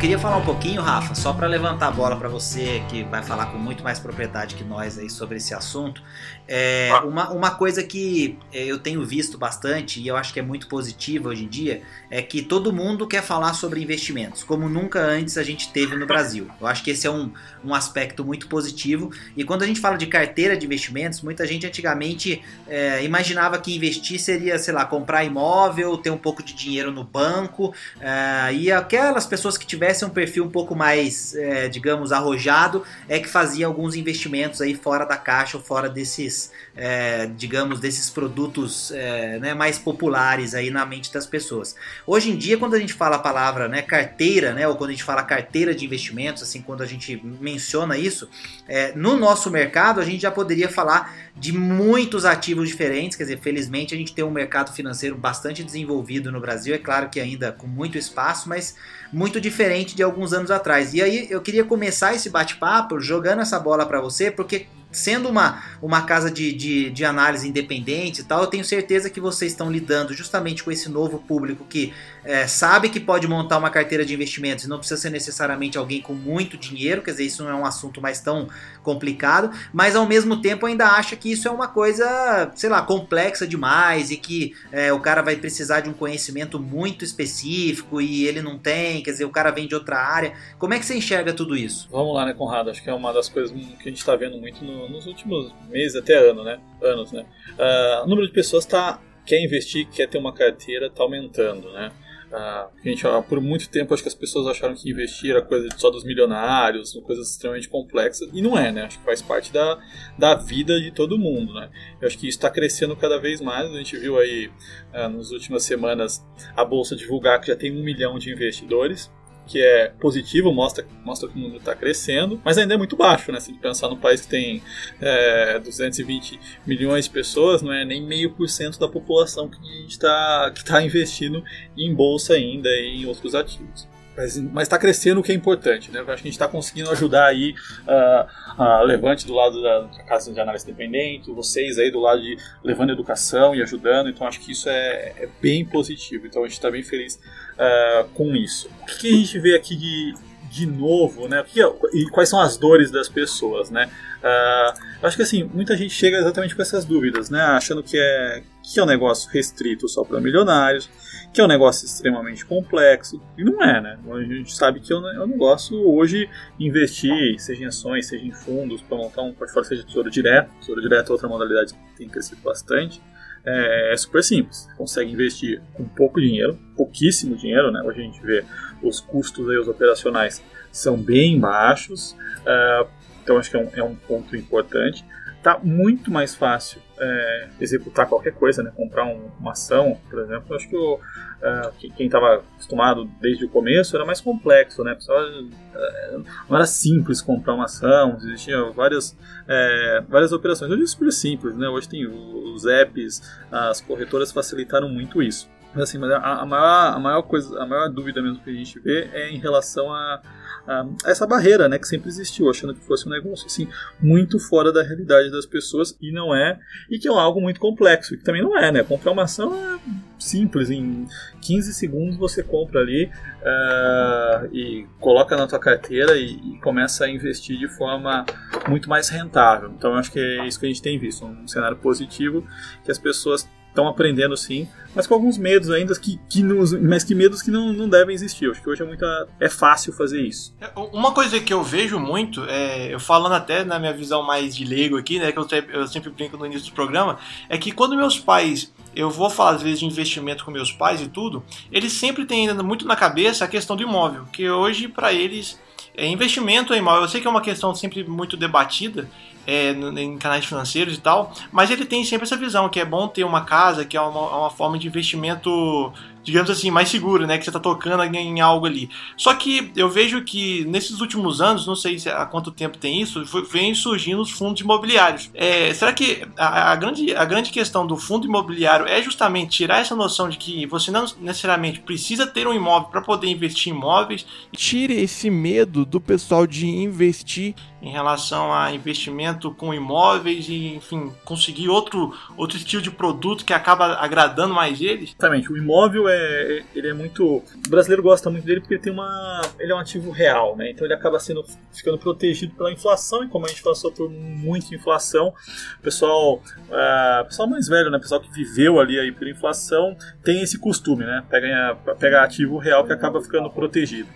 Queria 0.03 0.19
falar 0.19 0.39
um 0.39 0.45
pouquinho, 0.45 0.83
Rafa, 0.83 1.15
só 1.15 1.33
para 1.33 1.47
levantar 1.47 1.87
a 1.87 1.91
bola 1.93 2.17
para 2.17 2.29
você 2.29 2.83
que 2.89 3.05
vai 3.05 3.23
falar 3.23 3.47
com 3.47 3.57
muito 3.57 3.85
mais 3.85 4.01
propriedade 4.01 4.57
que 4.57 4.65
nós 4.65 4.99
aí 4.99 5.09
sobre 5.09 5.37
esse 5.37 5.55
assunto. 5.55 6.03
É, 6.49 6.91
uma, 7.05 7.31
uma 7.31 7.51
coisa 7.53 7.85
que 7.85 8.37
é, 8.53 8.65
eu 8.65 8.81
tenho 8.81 9.07
visto 9.07 9.39
bastante 9.39 10.01
e 10.01 10.09
eu 10.09 10.17
acho 10.17 10.33
que 10.33 10.41
é 10.41 10.43
muito 10.43 10.67
positiva 10.67 11.29
hoje 11.29 11.45
em 11.45 11.49
dia 11.49 11.83
é 12.11 12.21
que 12.21 12.43
todo 12.43 12.73
mundo 12.73 13.07
quer 13.07 13.23
falar 13.23 13.55
sobre 13.55 13.81
investimentos, 13.81 14.43
como 14.43 14.69
nunca 14.69 14.99
antes 14.99 15.39
a 15.39 15.45
gente 15.45 15.73
teve 15.73 15.95
no 15.95 16.05
Brasil. 16.05 16.51
Eu 16.61 16.67
acho 16.67 16.83
que 16.83 16.91
esse 16.91 17.07
é 17.07 17.11
um, 17.11 17.33
um 17.65 17.73
aspecto 17.73 18.25
muito 18.25 18.49
positivo. 18.49 19.13
E 19.37 19.45
quando 19.45 19.63
a 19.63 19.67
gente 19.69 19.79
fala 19.79 19.97
de 19.97 20.09
carteira 20.09 20.57
de 20.57 20.67
investimentos, 20.67 21.23
muita 21.23 21.47
gente 21.47 21.65
antigamente 21.65 22.43
é, 22.67 23.05
imaginava 23.05 23.57
que 23.57 23.77
investir 23.77 24.19
seria, 24.19 24.59
sei 24.59 24.75
lá, 24.75 24.85
comprar 24.85 25.23
imóvel, 25.23 25.97
ter 25.97 26.11
um 26.11 26.19
pouco 26.19 26.43
de 26.43 26.55
dinheiro 26.55 26.91
no 26.91 27.05
banco 27.05 27.73
é, 28.01 28.53
e 28.53 28.73
aquelas 28.73 29.27
pessoas 29.27 29.57
que 29.57 29.65
tivessem 29.65 29.92
um 30.07 30.11
perfil 30.11 30.45
um 30.45 30.51
pouco 30.51 30.75
mais, 30.75 31.35
é, 31.35 31.69
digamos, 31.69 32.13
arrojado 32.13 32.85
é 33.09 33.19
que 33.19 33.29
fazia 33.29 33.67
alguns 33.67 33.95
investimentos 33.95 34.61
aí 34.61 34.75
fora 34.75 35.05
da 35.05 35.17
caixa 35.17 35.59
fora 35.59 35.89
desses 35.89 36.51
é, 36.75 37.27
digamos, 37.27 37.81
desses 37.81 38.09
produtos 38.09 38.91
é, 38.93 39.39
né, 39.39 39.55
mais 39.55 39.79
populares 39.79 40.55
aí 40.55 40.71
na 40.71 40.87
mente 40.87 41.13
das 41.13 41.27
pessoas. 41.27 41.77
Hoje 42.07 42.31
em 42.31 42.37
dia, 42.37 42.57
quando 42.57 42.75
a 42.75 42.79
gente 42.79 42.95
fala 42.95 43.17
a 43.17 43.19
palavra 43.19 43.69
né, 43.69 43.83
carteira, 43.83 44.53
né, 44.55 44.67
ou 44.67 44.77
quando 44.77 44.91
a 44.91 44.93
gente 44.93 45.05
fala 45.05 45.23
carteira 45.23 45.75
de 45.75 45.85
investimentos, 45.85 46.43
assim, 46.43 46.63
quando 46.63 46.83
a 46.83 46.87
gente 46.87 47.21
menciona 47.41 47.97
isso, 47.99 48.29
é, 48.67 48.93
no 48.95 49.17
nosso 49.17 49.51
mercado 49.51 50.01
a 50.01 50.05
gente 50.05 50.23
já 50.23 50.31
poderia 50.31 50.69
falar 50.69 51.15
de 51.35 51.53
muitos 51.53 52.25
ativos 52.25 52.69
diferentes, 52.69 53.17
quer 53.17 53.25
dizer, 53.25 53.41
felizmente 53.41 53.95
a 53.95 53.97
gente 53.97 54.15
tem 54.15 54.25
um 54.25 54.31
mercado 54.31 54.73
financeiro 54.73 55.17
bastante 55.17 55.65
desenvolvido 55.65 56.31
no 56.31 56.41
Brasil, 56.41 56.75
é 56.75 56.79
claro 56.79 57.09
que 57.09 57.19
ainda 57.19 57.51
com 57.51 57.67
muito 57.67 57.97
espaço, 57.97 58.49
mas 58.49 58.77
muito 59.13 59.41
diferente 59.41 59.97
de 59.97 60.03
alguns 60.03 60.33
anos 60.33 60.51
atrás. 60.51 60.93
E 60.93 61.01
aí 61.01 61.27
eu 61.31 61.41
queria 61.41 61.65
começar 61.65 62.15
esse 62.15 62.29
bate-papo 62.29 63.01
jogando 63.01 63.41
essa 63.41 63.59
bola 63.59 63.87
para 63.87 64.01
você, 64.01 64.31
porque 64.31 64.67
sendo 64.93 65.29
uma, 65.29 65.63
uma 65.81 66.03
casa 66.03 66.31
de, 66.31 66.53
de, 66.53 66.91
de, 66.91 67.05
análise 67.05 67.49
independente 67.49 68.21
e 68.21 68.25
tal, 68.25 68.43
eu 68.43 68.47
tenho 68.47 68.65
certeza 68.65 69.09
que 69.09 69.21
vocês 69.21 69.53
estão 69.53 69.71
lidando 69.71 70.13
justamente 70.13 70.63
com 70.63 70.71
esse 70.71 70.89
novo 70.89 71.19
público 71.19 71.65
que 71.69 71.93
é, 72.25 72.47
sabe 72.47 72.89
que 72.89 73.01
pode 73.01 73.27
montar 73.27 73.59
uma 73.59 73.71
carteira 73.71 74.05
de 74.05 74.15
investimentos 74.15 74.65
e 74.65 74.69
não 74.69 74.79
precisa 74.79 75.01
ser 75.01 75.11
necessariamente 75.11 75.79
alguém 75.79 76.01
com 76.01 76.13
muito 76.13 76.57
dinheiro, 76.57 77.03
quer 77.03 77.13
dizer, 77.13 77.25
isso 77.25 77.43
não 77.43 77.51
é 77.51 77.55
um 77.55 77.65
assunto 77.65 78.01
mais 78.01 78.21
tão 78.21 78.49
complicado, 78.83 79.51
mas 79.73 79.97
ao 79.97 80.07
mesmo 80.07 80.41
tempo 80.41 80.67
ainda 80.67 80.87
acha 80.87 81.17
que 81.17 81.33
isso 81.33 81.49
é 81.49 81.51
uma 81.51 81.69
coisa, 81.69 82.53
sei 82.55 82.69
lá, 82.69 82.83
complexa 82.83 83.47
demais 83.47 84.11
e 84.11 84.17
que 84.17 84.55
é, 84.71 84.93
o 84.93 85.01
cara 85.01 85.23
vai 85.23 85.37
precisar 85.37 85.81
de 85.81 85.89
um 85.89 85.93
conhecimento 85.93 86.61
muito 86.61 87.05
específico 87.05 88.01
e 88.01 88.27
ele 88.27 88.43
não 88.43 88.59
tem, 88.59 89.03
quer 89.03 89.13
dizer, 89.13 89.25
o 89.25 89.31
cara 89.31 89.51
vem 89.51 89.67
de 89.67 89.75
outra 89.75 89.99
área. 89.99 90.35
Como 90.59 90.75
é 90.75 90.79
que 90.79 90.85
você 90.85 90.95
enxerga 90.95 91.33
tudo 91.33 91.57
isso? 91.57 91.89
Vamos 91.91 92.15
lá, 92.15 92.27
né, 92.27 92.35
Conrado? 92.35 92.71
Acho 92.71 92.83
que 92.83 92.91
é 92.91 92.95
uma 92.95 93.13
das 93.13 93.29
coisas 93.29 93.53
que 93.53 93.89
a 93.89 93.89
gente 93.89 93.99
está 93.99 94.15
vendo 94.15 94.39
muito 94.39 94.65
no, 94.65 94.82
nos 94.89 95.07
últimos 95.07 95.53
meses, 95.69 95.97
até 95.97 96.15
ano, 96.15 96.43
né? 96.45 96.61
Anos, 96.83 97.13
né? 97.13 97.27
Uh, 97.53 98.05
o 98.05 98.07
número 98.09 98.27
de 98.27 98.33
pessoas 98.33 98.65
tá, 98.65 99.01
quer 99.25 99.43
investir, 99.43 99.89
quer 99.89 100.09
ter 100.09 100.19
uma 100.19 100.33
carteira, 100.33 100.87
está 100.87 101.03
aumentando, 101.03 101.71
né? 101.73 101.93
Ah, 102.35 102.71
gente, 102.83 103.05
por 103.29 103.43
muito 103.43 103.69
tempo 103.69 103.93
acho 103.93 104.03
que 104.03 104.09
as 104.09 104.15
pessoas 104.15 104.47
acharam 104.47 104.75
que 104.75 104.91
investir 104.91 105.33
era 105.33 105.43
coisa 105.43 105.69
só 105.77 105.91
dos 105.91 106.03
milionários, 106.03 106.99
coisas 107.05 107.31
extremamente 107.31 107.69
complexas, 107.69 108.27
e 108.33 108.41
não 108.41 108.57
é, 108.57 108.73
né? 108.73 108.85
Acho 108.85 108.99
que 108.99 109.05
faz 109.05 109.21
parte 109.21 109.53
da, 109.53 109.79
da 110.19 110.35
vida 110.35 110.81
de 110.81 110.91
todo 110.91 111.19
mundo, 111.19 111.53
né? 111.53 111.69
Eu 112.01 112.09
acho 112.09 112.17
que 112.19 112.27
isso 112.27 112.39
está 112.39 112.49
crescendo 112.49 112.97
cada 112.97 113.19
vez 113.19 113.43
mais. 113.43 113.71
A 113.71 113.77
gente 113.77 113.99
viu 113.99 114.19
aí 114.19 114.51
ah, 114.95 115.11
nas 115.11 115.31
últimas 115.31 115.65
semanas 115.65 116.25
a 116.57 116.65
bolsa 116.65 116.97
divulgar 116.97 117.39
que 117.39 117.49
já 117.49 117.57
tem 117.57 117.71
um 117.71 117.85
milhão 117.85 118.19
de 118.19 118.33
investidores 118.33 119.13
que 119.47 119.61
é 119.61 119.93
positivo, 120.01 120.53
mostra, 120.53 120.87
mostra 121.05 121.29
que 121.29 121.37
o 121.37 121.39
mundo 121.39 121.57
está 121.57 121.75
crescendo, 121.75 122.41
mas 122.45 122.59
ainda 122.59 122.75
é 122.75 122.77
muito 122.77 122.97
baixo, 122.97 123.33
né? 123.33 123.41
Se 123.41 123.53
pensar 123.55 123.89
num 123.89 123.97
país 123.97 124.23
que 124.23 124.29
tem 124.29 124.63
é, 125.01 125.59
220 125.59 126.39
milhões 126.67 127.05
de 127.07 127.11
pessoas, 127.11 127.63
não 127.63 127.73
é 127.73 127.85
nem 127.85 128.03
meio 128.03 128.31
por 128.33 128.49
cento 128.49 128.79
da 128.79 128.89
população 128.89 129.49
que 129.49 129.87
está 129.87 130.53
que 130.55 130.65
tá 130.65 130.83
investindo 130.83 131.43
em 131.77 131.95
bolsa 131.95 132.35
ainda 132.35 132.69
e 132.69 133.03
em 133.03 133.07
outros 133.07 133.35
ativos. 133.35 133.92
Mas 134.17 134.37
está 134.65 134.79
crescendo 134.79 135.21
o 135.21 135.23
que 135.23 135.33
é 135.33 135.35
importante, 135.35 135.91
né? 135.91 136.01
Eu 136.01 136.03
acho 136.03 136.23
que 136.23 136.29
a 136.29 136.31
gente 136.31 136.33
está 136.33 136.47
conseguindo 136.47 136.91
ajudar 136.91 137.27
aí 137.27 137.55
uh, 137.87 138.63
a 138.63 138.83
Levante 138.83 139.27
do 139.27 139.33
lado 139.33 139.63
da, 139.63 139.81
da, 139.81 140.03
Casa 140.05 140.33
de 140.33 140.39
Análise 140.39 140.65
Independente, 140.69 141.31
vocês 141.31 141.79
aí 141.79 141.91
do 141.91 141.99
lado 141.99 142.21
de 142.21 142.37
levando 142.63 142.93
educação 142.93 143.55
e 143.55 143.63
ajudando, 143.63 144.11
então 144.11 144.27
acho 144.27 144.41
que 144.41 144.53
isso 144.53 144.69
é, 144.69 145.15
é 145.17 145.29
bem 145.41 145.65
positivo. 145.65 146.27
Então 146.27 146.43
a 146.43 146.47
gente 146.47 146.55
está 146.55 146.71
bem 146.71 146.83
feliz 146.83 147.19
uh, 147.55 148.09
com 148.15 148.37
isso. 148.37 148.69
O 148.83 148.87
que, 148.87 148.99
que, 148.99 149.15
a 149.15 149.17
gente 149.17 149.39
vê 149.39 149.55
aqui 149.55 149.77
de, 149.77 150.15
de 150.51 150.67
novo, 150.67 151.27
né? 151.27 151.43
Que, 151.47 151.61
e 151.95 152.07
quais 152.11 152.29
são 152.29 152.39
as 152.39 152.59
dores 152.59 152.91
das 152.91 153.09
pessoas, 153.09 153.71
né? 153.71 153.91
Uh, 154.23 155.07
acho 155.07 155.17
que 155.17 155.23
assim, 155.23 155.43
muita 155.55 155.75
gente 155.75 155.95
chega 155.95 156.19
exatamente 156.19 156.55
com 156.55 156.61
essas 156.61 156.85
dúvidas, 156.85 157.31
né? 157.31 157.41
Achando 157.41 157.83
que 157.83 157.99
é, 157.99 158.43
que 158.63 158.79
é 158.79 158.83
um 158.83 158.87
negócio 158.87 159.31
restrito 159.31 159.89
só 159.89 160.05
para 160.05 160.21
milionários, 160.21 160.91
que 161.33 161.41
é 161.41 161.45
um 161.45 161.49
negócio 161.49 161.87
extremamente 161.87 162.45
complexo. 162.45 163.21
E 163.39 163.45
não 163.45 163.63
é, 163.63 163.81
né? 163.81 163.99
A 164.11 164.23
gente 164.23 164.55
sabe 164.55 164.81
que 164.81 164.93
é 164.93 164.97
um 164.97 165.09
é 165.09 165.27
negócio 165.27 165.77
hoje 165.89 166.29
investir, 166.61 167.39
seja 167.41 167.63
em 167.63 167.67
ações, 167.67 168.07
seja 168.07 168.25
em 168.25 168.33
fundos, 168.33 168.83
para 168.83 168.99
montar 168.99 169.23
um 169.23 169.33
portfólio, 169.33 169.69
seja 169.69 169.85
tesouro 169.85 170.11
direto. 170.11 170.51
Tesouro 170.61 170.83
direto 170.83 171.09
é 171.09 171.13
outra 171.13 171.29
modalidade 171.29 171.73
que 171.73 171.97
tem 171.97 172.09
crescido 172.09 172.41
bastante 172.43 173.01
é, 173.45 173.93
é 173.93 173.97
super 173.97 174.23
simples. 174.23 174.69
Consegue 174.77 175.11
investir 175.11 175.61
com 175.75 175.85
pouco 175.85 176.21
dinheiro, 176.21 176.59
pouquíssimo 176.77 177.37
dinheiro, 177.37 177.71
né? 177.71 177.83
Hoje 177.83 178.01
a 178.01 178.05
gente 178.05 178.21
vê 178.23 178.45
os 178.83 179.01
custos 179.01 179.49
aí, 179.49 179.59
os 179.59 179.69
operacionais 179.69 180.43
são 180.71 180.97
bem 180.97 181.39
baixos, 181.39 182.13
uh, 182.43 182.89
então 183.23 183.37
acho 183.37 183.51
que 183.51 183.57
é 183.57 183.61
um, 183.61 183.71
é 183.75 183.83
um 183.83 183.95
ponto 183.95 184.35
importante 184.37 185.05
tá 185.43 185.59
muito 185.63 186.11
mais 186.11 186.35
fácil 186.35 186.81
é, 186.99 187.49
executar 187.61 188.09
qualquer 188.09 188.33
coisa, 188.33 188.63
né? 188.63 188.73
Comprar 188.77 189.05
um, 189.07 189.29
uma 189.41 189.53
ação, 189.53 189.99
por 190.09 190.21
exemplo. 190.21 190.55
Acho 190.55 190.69
que 190.69 190.77
o, 190.77 190.95
uh, 190.95 191.93
quem 191.97 192.07
estava 192.07 192.37
acostumado 192.37 193.05
desde 193.21 193.45
o 193.45 193.49
começo 193.49 193.97
era 193.97 194.07
mais 194.07 194.21
complexo, 194.21 194.85
né? 194.85 194.95
Pessoal, 194.95 195.21
uh, 195.21 196.25
não 196.49 196.57
era 196.57 196.67
simples 196.67 197.21
comprar 197.21 197.55
uma 197.55 197.65
ação, 197.65 198.17
existiam 198.19 198.73
várias, 198.73 199.17
é, 199.49 200.03
várias 200.09 200.33
operações. 200.33 200.71
Hoje 200.71 200.85
é 200.85 200.87
super 200.87 201.13
simples, 201.13 201.57
né? 201.57 201.69
Hoje 201.69 201.89
tem 201.89 202.07
os 202.07 202.65
apps, 202.65 203.21
as 203.51 203.81
corretoras 203.81 204.31
facilitaram 204.31 204.89
muito 204.89 205.21
isso. 205.21 205.51
Mas 205.75 205.85
assim, 205.85 205.99
mas 205.99 206.11
a, 206.11 206.19
a, 206.19 206.47
maior, 206.47 206.95
a 206.95 206.99
maior 207.01 207.23
coisa, 207.23 207.61
a 207.61 207.67
maior 207.67 207.89
dúvida 207.89 208.23
mesmo 208.23 208.41
que 208.45 208.51
a 208.51 208.53
gente 208.53 208.79
vê 208.79 209.09
é 209.13 209.31
em 209.31 209.39
relação 209.39 209.93
a 209.93 210.21
a, 210.67 210.87
essa 211.07 211.27
barreira, 211.27 211.69
né, 211.69 211.79
que 211.79 211.87
sempre 211.87 212.09
existiu, 212.09 212.49
achando 212.49 212.75
que 212.75 212.85
fosse 212.85 213.07
um 213.07 213.11
negócio 213.11 213.47
assim 213.47 213.69
muito 214.01 214.39
fora 214.39 214.73
da 214.73 214.83
realidade 214.83 215.31
das 215.31 215.47
pessoas 215.47 215.97
e 216.01 216.13
não 216.13 216.35
é, 216.35 216.59
e 216.91 216.99
que 216.99 217.09
é 217.09 217.11
algo 217.11 217.41
muito 217.41 217.61
complexo, 217.61 218.17
que 218.17 218.25
também 218.25 218.43
não 218.43 218.57
é, 218.57 218.71
né? 218.71 218.83
Comprar 218.83 219.13
uma 219.13 219.25
ação 219.25 219.55
é 219.55 219.79
simples, 220.19 220.71
em 220.71 221.07
15 221.41 221.75
segundos 221.75 222.17
você 222.17 222.43
compra 222.43 222.81
ali 222.81 223.07
uh, 223.07 224.55
e 224.55 224.87
coloca 225.01 225.37
na 225.37 225.47
tua 225.47 225.59
carteira 225.59 226.17
e, 226.17 226.35
e, 226.35 226.61
começa 226.61 227.05
a 227.05 227.11
investir 227.11 227.59
de 227.59 227.69
forma 227.69 228.25
muito 228.69 228.89
mais 228.89 229.09
rentável. 229.09 229.73
Então 229.77 229.95
acho 229.95 230.13
que 230.13 230.21
é 230.21 230.47
isso 230.47 230.61
que 230.61 230.67
a 230.67 230.69
gente 230.69 230.83
tem 230.83 230.99
visto, 230.99 231.25
um 231.25 231.49
cenário 231.49 231.77
positivo 231.77 232.47
que 232.85 232.91
as 232.91 232.99
pessoas 232.99 233.49
estão 233.73 233.89
aprendendo 233.89 234.37
sim, 234.37 234.69
mas 234.95 235.07
com 235.07 235.15
alguns 235.15 235.39
medos 235.39 235.71
ainda, 235.71 235.99
que, 235.99 236.21
que 236.29 236.43
nos, 236.43 236.73
mas 236.73 237.03
que 237.03 237.15
medos 237.15 237.41
que 237.41 237.51
não, 237.51 237.73
não 237.73 237.89
devem 237.89 238.15
existir. 238.15 238.45
Eu 238.45 238.53
acho 238.53 238.63
que 238.63 238.69
hoje 238.69 238.83
é, 238.83 238.85
muita, 238.85 239.29
é 239.41 239.49
fácil 239.49 239.93
fazer 239.93 240.21
isso. 240.21 240.55
É, 240.61 240.71
uma 240.77 241.13
coisa 241.13 241.41
que 241.41 241.53
eu 241.53 241.63
vejo 241.63 241.99
muito, 241.99 242.45
é, 242.45 242.93
eu 242.93 243.01
falando 243.01 243.33
até 243.33 243.65
na 243.65 243.79
minha 243.79 243.93
visão 243.93 244.23
mais 244.23 244.55
de 244.55 244.65
leigo 244.65 244.99
aqui, 244.99 245.19
né, 245.19 245.33
que 245.33 245.39
eu, 245.39 245.47
eu 245.73 245.89
sempre 245.89 246.11
brinco 246.11 246.37
no 246.37 246.47
início 246.47 246.71
do 246.71 246.75
programa, 246.75 247.19
é 247.49 247.57
que 247.57 247.73
quando 247.73 247.97
meus 247.97 248.19
pais 248.19 248.73
eu 248.95 249.09
vou 249.09 249.31
falar 249.31 249.53
às 249.53 249.63
vezes 249.63 249.81
de 249.81 249.87
investimento 249.87 250.45
com 250.45 250.51
meus 250.51 250.71
pais 250.71 251.01
e 251.01 251.09
tudo, 251.09 251.43
eles 251.71 251.95
sempre 251.95 252.27
têm 252.27 252.51
ainda 252.51 252.63
muito 252.63 252.87
na 252.87 252.95
cabeça 252.95 253.45
a 253.45 253.49
questão 253.49 253.75
do 253.75 253.83
imóvel, 253.83 254.27
que 254.31 254.49
hoje 254.51 254.87
para 254.87 255.13
eles 255.13 255.59
é, 255.97 256.07
investimento 256.07 256.73
em 256.75 256.79
imóvel, 256.79 257.03
eu 257.03 257.09
sei 257.09 257.21
que 257.21 257.27
é 257.27 257.31
uma 257.31 257.41
questão 257.41 257.75
sempre 257.75 258.05
muito 258.05 258.37
debatida, 258.37 259.09
é, 259.47 259.73
em 259.73 260.17
canais 260.19 260.45
financeiros 260.45 260.95
e 260.95 261.01
tal, 261.01 261.33
mas 261.51 261.71
ele 261.71 261.85
tem 261.85 262.05
sempre 262.05 262.25
essa 262.25 262.37
visão 262.37 262.69
que 262.69 262.81
é 262.81 262.85
bom 262.85 263.09
ter 263.09 263.25
uma 263.25 263.45
casa, 263.45 263.85
que 263.85 263.97
é 263.97 264.01
uma, 264.01 264.39
uma 264.39 264.51
forma 264.51 264.79
de 264.79 264.87
investimento 264.87 265.93
digamos 266.23 266.51
assim, 266.51 266.71
mais 266.71 266.89
seguro, 266.89 267.27
né? 267.27 267.39
Que 267.39 267.45
você 267.45 267.51
está 267.51 267.61
tocando 267.61 268.03
em 268.03 268.41
algo 268.41 268.67
ali. 268.67 268.89
Só 269.17 269.35
que 269.35 269.71
eu 269.77 269.89
vejo 269.89 270.23
que 270.23 270.65
nesses 270.67 271.01
últimos 271.01 271.41
anos, 271.41 271.67
não 271.67 271.77
sei 271.77 271.97
há 272.07 272.25
quanto 272.27 272.51
tempo 272.51 272.79
tem 272.79 273.01
isso, 273.01 273.25
vem 273.51 273.75
surgindo 273.75 274.23
os 274.23 274.31
fundos 274.31 274.61
imobiliários. 274.61 275.31
É, 275.35 275.73
será 275.75 275.93
que 275.93 276.27
a, 276.37 276.73
a, 276.73 276.77
grande, 276.77 277.15
a 277.15 277.25
grande 277.25 277.51
questão 277.51 277.87
do 277.87 277.97
fundo 277.97 278.27
imobiliário 278.27 278.87
é 278.87 279.03
justamente 279.03 279.57
tirar 279.57 279.81
essa 279.81 279.97
noção 279.97 280.29
de 280.29 280.37
que 280.37 280.67
você 280.67 280.91
não 280.91 281.07
necessariamente 281.21 281.81
precisa 281.81 282.27
ter 282.27 282.47
um 282.47 282.55
imóvel 282.55 282.89
para 282.89 283.01
poder 283.01 283.29
investir 283.29 283.73
em 283.73 283.77
imóveis? 283.77 284.27
Tire 284.53 284.95
esse 284.95 285.31
medo 285.31 285.85
do 285.85 286.01
pessoal 286.01 286.47
de 286.47 286.67
investir 286.67 287.55
em 287.83 287.91
relação 287.91 288.55
a 288.55 288.73
investimento 288.73 289.53
com 289.53 289.75
imóveis 289.75 290.49
e, 290.49 290.77
enfim, 290.77 291.13
conseguir 291.25 291.69
outro, 291.69 292.15
outro 292.37 292.57
estilo 292.57 292.81
de 292.81 292.93
produto 292.93 293.45
que 293.45 293.53
acaba 293.53 293.95
agradando 293.95 294.55
mais 294.55 294.81
eles? 294.81 295.11
Exatamente. 295.11 295.53
O 295.53 295.57
imóvel 295.57 296.09
é, 296.09 296.63
ele 296.77 296.89
é 296.89 296.95
muito. 296.95 297.25
O 297.39 297.69
brasileiro 297.69 298.01
gosta 298.01 298.31
muito 298.31 298.45
dele 298.45 298.61
porque 298.61 298.75
ele 298.75 298.83
tem 298.83 298.93
uma. 298.93 299.43
Ele 299.59 299.73
é 299.73 299.75
um 299.75 299.79
ativo 299.79 300.13
real, 300.13 300.57
né? 300.57 300.71
Então 300.71 300.87
ele 300.87 300.95
acaba 300.95 301.19
sendo 301.19 301.45
ficando 301.73 301.99
protegido 301.99 302.55
pela 302.55 302.71
inflação, 302.71 303.25
e 303.25 303.29
como 303.29 303.47
a 303.47 303.49
gente 303.49 303.63
passou 303.63 303.91
por 303.91 304.09
muita 304.09 304.73
inflação, 304.73 305.35
o 305.81 305.83
pessoal, 305.83 306.37
uh, 306.37 307.25
pessoal 307.27 307.49
mais 307.49 307.67
velho, 307.67 307.91
né? 307.91 307.99
O 307.99 308.01
pessoal 308.01 308.21
que 308.21 308.31
viveu 308.31 308.79
ali 308.79 308.97
aí 309.01 309.11
pela 309.11 309.31
inflação 309.31 309.97
tem 310.23 310.41
esse 310.41 310.57
costume, 310.57 311.05
né? 311.05 311.25
Pega, 311.29 311.77
pega 311.99 312.23
ativo 312.23 312.59
real 312.59 312.85
que 312.85 312.93
acaba 312.93 313.21
ficando 313.21 313.51
protegido. 313.51 314.09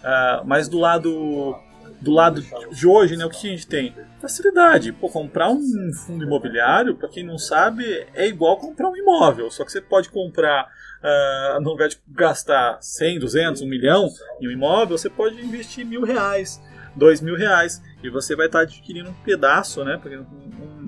Uh, 0.00 0.44
mas 0.44 0.68
do 0.68 0.80
lado 0.80 1.56
do 2.02 2.10
lado 2.10 2.44
de 2.72 2.86
hoje, 2.86 3.16
né, 3.16 3.24
o 3.24 3.30
que 3.30 3.46
a 3.46 3.50
gente 3.50 3.66
tem? 3.66 3.94
Facilidade. 4.20 4.92
Pô, 4.92 5.08
comprar 5.08 5.50
um 5.50 5.92
fundo 5.92 6.24
imobiliário, 6.24 6.96
para 6.96 7.08
quem 7.08 7.24
não 7.24 7.38
sabe, 7.38 8.06
é 8.12 8.26
igual 8.26 8.56
comprar 8.56 8.90
um 8.90 8.96
imóvel. 8.96 9.50
Só 9.50 9.64
que 9.64 9.70
você 9.70 9.80
pode 9.80 10.10
comprar, 10.10 10.66
uh, 10.66 11.60
no 11.60 11.70
lugar 11.70 11.88
de 11.88 11.98
gastar 12.08 12.78
100, 12.80 13.20
200, 13.20 13.62
1 13.62 13.68
milhão 13.68 14.08
em 14.40 14.48
um 14.48 14.50
imóvel, 14.50 14.98
você 14.98 15.08
pode 15.08 15.40
investir 15.40 15.86
mil 15.86 16.02
reais, 16.02 16.60
dois 16.96 17.20
mil 17.20 17.36
reais. 17.36 17.80
E 18.02 18.10
você 18.10 18.34
vai 18.34 18.46
estar 18.46 18.60
adquirindo 18.60 19.08
um 19.08 19.14
pedaço, 19.24 19.84
né, 19.84 20.00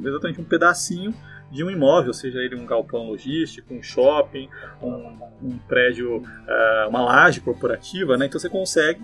exatamente 0.05 0.41
um 0.41 0.45
pedacinho 0.45 1.15
de 1.51 1.63
um 1.63 1.71
imóvel, 1.71 2.13
seja 2.13 2.41
ele 2.41 2.57
um 2.57 2.67
galpão 2.67 3.07
logístico, 3.07 3.73
um 3.73 3.83
shopping, 3.83 4.49
um, 4.83 5.17
um 5.41 5.59
prédio, 5.69 6.17
uh, 6.17 6.89
uma 6.89 7.03
laje 7.03 7.41
corporativa, 7.41 8.17
né? 8.17 8.27
Então 8.27 8.41
você 8.41 8.49
consegue, 8.49 9.01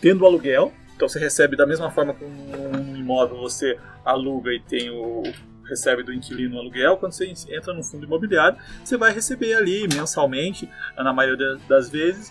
tendo 0.00 0.24
aluguel, 0.24 0.72
então 1.00 1.08
você 1.08 1.18
recebe 1.18 1.56
da 1.56 1.66
mesma 1.66 1.90
forma 1.90 2.12
que 2.12 2.22
um 2.22 2.94
imóvel 2.94 3.38
você 3.38 3.78
aluga 4.04 4.52
e 4.52 4.60
tem 4.60 4.90
o 4.90 5.22
recebe 5.66 6.02
do 6.02 6.12
inquilino 6.12 6.56
o 6.56 6.58
aluguel, 6.58 6.98
quando 6.98 7.12
você 7.12 7.32
entra 7.48 7.72
no 7.72 7.82
fundo 7.82 8.04
imobiliário, 8.04 8.58
você 8.84 8.98
vai 8.98 9.10
receber 9.10 9.54
ali 9.54 9.88
mensalmente, 9.88 10.68
na 10.94 11.10
maioria 11.10 11.56
das 11.66 11.88
vezes, 11.88 12.30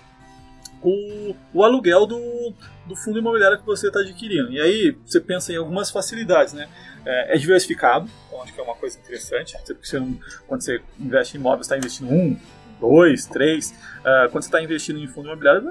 o, 0.83 1.33
o 1.51 1.63
aluguel 1.63 2.05
do, 2.05 2.53
do 2.85 2.95
fundo 2.95 3.17
imobiliário 3.17 3.57
que 3.57 3.65
você 3.65 3.87
está 3.87 4.01
adquirindo. 4.01 4.51
E 4.51 4.61
aí 4.61 4.95
você 5.03 5.19
pensa 5.19 5.51
em 5.51 5.55
algumas 5.55 5.89
facilidades, 5.89 6.53
né? 6.53 6.69
É, 7.03 7.35
é 7.35 7.37
diversificado, 7.37 8.07
então 8.27 8.43
acho 8.43 8.53
que 8.53 8.59
é 8.59 8.63
uma 8.63 8.75
coisa 8.75 8.99
interessante. 8.99 9.57
Você, 9.81 9.99
quando 10.45 10.61
você 10.61 10.79
investe 10.99 11.37
em 11.37 11.39
imóveis, 11.39 11.65
está 11.65 11.75
investindo 11.75 12.11
um, 12.11 12.37
dois, 12.79 13.25
três. 13.25 13.71
Uh, 14.01 14.29
quando 14.29 14.43
você 14.43 14.49
está 14.49 14.61
investindo 14.61 14.99
em 14.99 15.07
fundo 15.07 15.27
imobiliário, 15.27 15.63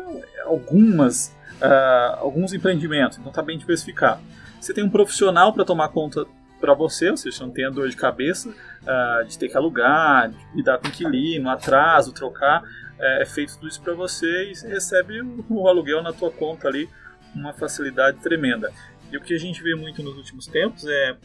algumas 0.47 1.38
uh, 1.61 2.19
alguns 2.21 2.53
empreendimentos, 2.53 3.19
então 3.19 3.31
está 3.31 3.43
bem 3.43 3.59
diversificado. 3.59 4.21
Você 4.61 4.75
tem 4.75 4.85
um 4.85 4.91
profissional 4.91 5.53
para 5.53 5.65
tomar 5.65 5.89
conta 5.89 6.27
para 6.61 6.75
você, 6.75 7.11
ou 7.11 7.17
seja, 7.17 7.45
não 7.45 7.53
tem 7.53 7.65
a 7.67 7.71
dor 7.71 7.89
de 7.89 7.97
cabeça 7.97 8.49
uh, 8.49 9.27
de 9.27 9.39
ter 9.39 9.49
que 9.49 9.57
alugar, 9.57 10.31
de 10.31 10.37
lidar 10.55 10.79
com 10.79 10.89
inquilino, 10.89 11.49
atraso, 11.49 12.13
trocar, 12.13 12.63
é, 12.99 13.23
é 13.23 13.27
feito 13.27 13.55
tudo 13.55 13.69
isso 13.69 13.81
para 13.81 13.95
você 13.95 14.51
e 14.51 14.55
você 14.55 14.69
recebe 14.69 15.21
o, 15.21 15.45
o 15.49 15.69
aluguel 15.69 16.03
na 16.03 16.13
tua 16.13 16.31
conta 16.31 16.67
ali, 16.67 16.89
uma 17.35 17.53
facilidade 17.53 18.19
tremenda. 18.19 18.73
E 19.11 19.17
o 19.17 19.21
que 19.21 19.35
a 19.35 19.39
gente 19.39 19.63
vê 19.63 19.75
muito 19.75 20.03
nos 20.03 20.17
últimos 20.17 20.47
tempos 20.47 20.85
é 20.87 21.17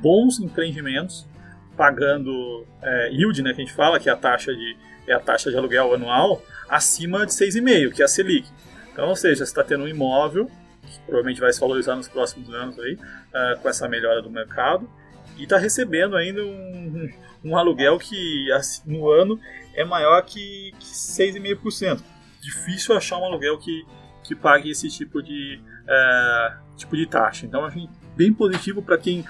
bons 0.00 0.38
empreendimentos 0.38 1.26
pagando 1.76 2.66
é, 2.80 3.10
yield, 3.10 3.42
né, 3.42 3.52
que 3.52 3.60
a 3.60 3.64
gente 3.64 3.74
fala, 3.74 4.00
que 4.00 4.08
é 4.08 4.12
a 4.12 4.16
taxa 4.16 4.54
de, 4.54 4.76
é 5.06 5.12
a 5.12 5.20
taxa 5.20 5.50
de 5.50 5.56
aluguel 5.56 5.92
anual, 5.94 6.42
acima 6.68 7.26
de 7.26 7.32
6,5, 7.32 7.92
que 7.92 8.00
é 8.00 8.04
a 8.04 8.08
Selic. 8.08 8.48
Então, 8.96 9.10
ou 9.10 9.14
seja, 9.14 9.44
você 9.44 9.50
está 9.50 9.62
tendo 9.62 9.84
um 9.84 9.88
imóvel, 9.88 10.50
que 10.80 10.98
provavelmente 11.00 11.38
vai 11.38 11.52
se 11.52 11.60
valorizar 11.60 11.94
nos 11.96 12.08
próximos 12.08 12.48
anos 12.48 12.78
aí, 12.78 12.94
uh, 12.94 13.60
com 13.60 13.68
essa 13.68 13.86
melhora 13.86 14.22
do 14.22 14.30
mercado, 14.30 14.88
e 15.36 15.42
está 15.42 15.58
recebendo 15.58 16.16
ainda 16.16 16.42
um, 16.42 17.12
um, 17.44 17.58
aluguel 17.58 17.98
que 17.98 18.50
assim, 18.52 18.80
no 18.86 19.10
ano 19.10 19.38
é 19.74 19.84
maior 19.84 20.22
que, 20.22 20.72
que 20.78 20.86
6,5%. 20.86 22.00
Difícil 22.40 22.96
achar 22.96 23.18
um 23.18 23.24
aluguel 23.26 23.58
que, 23.58 23.84
que 24.24 24.34
pague 24.34 24.70
esse 24.70 24.88
tipo 24.88 25.22
de, 25.22 25.60
uh, 25.82 26.56
tipo 26.74 26.96
de 26.96 27.06
taxa. 27.06 27.44
Então, 27.44 27.66
acho 27.66 27.86
bem 28.16 28.32
positivo 28.32 28.80
para 28.80 28.96
quem 28.96 29.26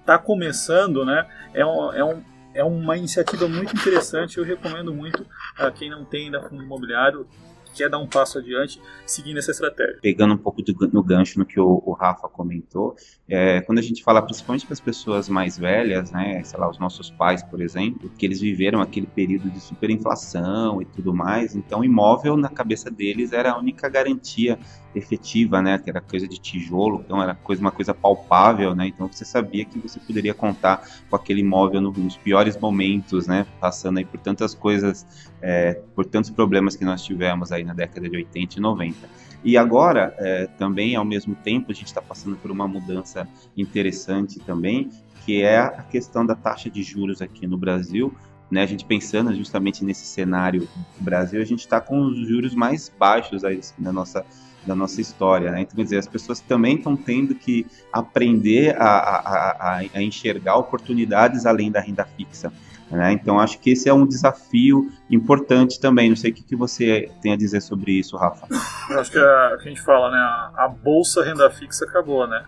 está 0.00 0.16
uh, 0.16 0.22
começando, 0.22 1.04
né? 1.04 1.26
É, 1.52 1.66
um, 1.66 1.92
é, 1.92 2.02
um, 2.02 2.24
é 2.54 2.64
uma 2.64 2.96
iniciativa 2.96 3.46
muito 3.46 3.76
interessante. 3.76 4.38
Eu 4.38 4.44
recomendo 4.44 4.94
muito 4.94 5.26
a 5.58 5.70
quem 5.70 5.90
não 5.90 6.02
tem 6.02 6.26
ainda 6.26 6.40
fundo 6.48 6.62
imobiliário 6.62 7.28
quer 7.74 7.88
dar 7.88 7.98
um 7.98 8.06
passo 8.06 8.38
adiante 8.38 8.80
seguindo 9.06 9.38
essa 9.38 9.50
estratégia. 9.50 9.98
Pegando 10.02 10.34
um 10.34 10.38
pouco 10.38 10.62
de, 10.62 10.74
no 10.92 11.02
gancho 11.02 11.38
no 11.38 11.44
que 11.44 11.58
o, 11.58 11.82
o 11.84 11.92
Rafa 11.92 12.28
comentou, 12.28 12.96
é, 13.28 13.60
quando 13.60 13.78
a 13.78 13.82
gente 13.82 14.02
fala 14.02 14.22
principalmente 14.22 14.66
para 14.66 14.74
as 14.74 14.80
pessoas 14.80 15.28
mais 15.28 15.58
velhas, 15.58 16.10
né, 16.10 16.42
sei 16.42 16.58
lá, 16.58 16.68
os 16.68 16.78
nossos 16.78 17.10
pais, 17.10 17.42
por 17.42 17.60
exemplo, 17.60 18.10
que 18.18 18.26
eles 18.26 18.40
viveram 18.40 18.80
aquele 18.80 19.06
período 19.06 19.50
de 19.50 19.60
superinflação 19.60 20.80
e 20.82 20.84
tudo 20.84 21.14
mais, 21.14 21.54
então 21.54 21.84
imóvel 21.84 22.36
na 22.36 22.48
cabeça 22.48 22.90
deles 22.90 23.32
era 23.32 23.52
a 23.52 23.58
única 23.58 23.88
garantia 23.88 24.58
efetiva, 24.94 25.62
né, 25.62 25.78
que 25.78 25.88
era 25.88 26.00
coisa 26.00 26.26
de 26.26 26.38
tijolo, 26.38 27.02
então 27.04 27.22
era 27.22 27.34
coisa, 27.34 27.60
uma 27.60 27.70
coisa 27.70 27.94
palpável, 27.94 28.74
né, 28.74 28.88
então 28.88 29.06
você 29.06 29.24
sabia 29.24 29.64
que 29.64 29.78
você 29.78 30.00
poderia 30.00 30.34
contar 30.34 30.84
com 31.08 31.16
aquele 31.16 31.40
imóvel 31.40 31.80
nos 31.80 32.16
piores 32.16 32.56
momentos, 32.56 33.26
né, 33.26 33.46
passando 33.60 33.98
aí 33.98 34.04
por 34.04 34.18
tantas 34.18 34.54
coisas, 34.54 35.06
é, 35.40 35.74
por 35.94 36.04
tantos 36.04 36.30
problemas 36.30 36.74
que 36.74 36.84
nós 36.84 37.04
tivemos 37.04 37.52
aí 37.52 37.59
na 37.64 37.74
década 37.74 38.08
de 38.08 38.16
80 38.16 38.58
e 38.58 38.60
90. 38.60 38.96
E 39.42 39.56
agora, 39.56 40.14
é, 40.18 40.46
também, 40.46 40.94
ao 40.94 41.04
mesmo 41.04 41.34
tempo, 41.34 41.70
a 41.70 41.74
gente 41.74 41.86
está 41.86 42.02
passando 42.02 42.36
por 42.36 42.50
uma 42.50 42.68
mudança 42.68 43.26
interessante 43.56 44.38
também, 44.40 44.90
que 45.24 45.42
é 45.42 45.58
a 45.58 45.82
questão 45.82 46.24
da 46.24 46.34
taxa 46.34 46.68
de 46.68 46.82
juros 46.82 47.22
aqui 47.22 47.46
no 47.46 47.56
Brasil. 47.56 48.14
Né, 48.50 48.62
a 48.62 48.66
gente 48.66 48.84
pensando 48.84 49.32
justamente 49.32 49.84
nesse 49.84 50.04
cenário 50.04 50.62
do 50.98 51.04
Brasil, 51.04 51.40
a 51.40 51.44
gente 51.44 51.60
está 51.60 51.80
com 51.80 52.00
os 52.00 52.26
juros 52.26 52.52
mais 52.52 52.92
baixos 52.98 53.44
aí 53.44 53.60
na 53.78 53.92
nossa 53.92 54.26
da 54.66 54.74
nossa 54.74 55.00
história, 55.00 55.50
né? 55.50 55.62
Então, 55.62 55.76
quer 55.76 55.84
dizer, 55.84 55.98
as 55.98 56.06
pessoas 56.06 56.40
também 56.40 56.76
estão 56.76 56.96
tendo 56.96 57.34
que 57.34 57.66
aprender 57.92 58.76
a, 58.76 58.84
a, 58.84 59.50
a, 59.50 59.80
a 59.94 60.02
enxergar 60.02 60.56
oportunidades 60.56 61.46
além 61.46 61.70
da 61.70 61.80
renda 61.80 62.04
fixa. 62.04 62.52
Né? 62.90 63.12
Então 63.12 63.38
acho 63.38 63.58
que 63.60 63.70
esse 63.70 63.88
é 63.88 63.94
um 63.94 64.06
desafio 64.06 64.90
importante 65.08 65.78
também. 65.78 66.08
Não 66.08 66.16
sei 66.16 66.32
o 66.32 66.34
que, 66.34 66.42
que 66.42 66.56
você 66.56 67.10
tem 67.22 67.32
a 67.32 67.36
dizer 67.36 67.60
sobre 67.60 67.92
isso, 67.92 68.16
Rafa. 68.16 68.46
Eu 68.90 68.98
acho 68.98 69.12
que 69.12 69.18
a, 69.18 69.56
que 69.60 69.68
a 69.68 69.68
gente 69.68 69.80
fala, 69.80 70.10
né? 70.10 70.18
A, 70.18 70.64
a, 70.64 70.68
bolsa 70.68 71.22
renda 71.22 71.48
fixa 71.50 71.84
acabou, 71.84 72.26
né? 72.26 72.44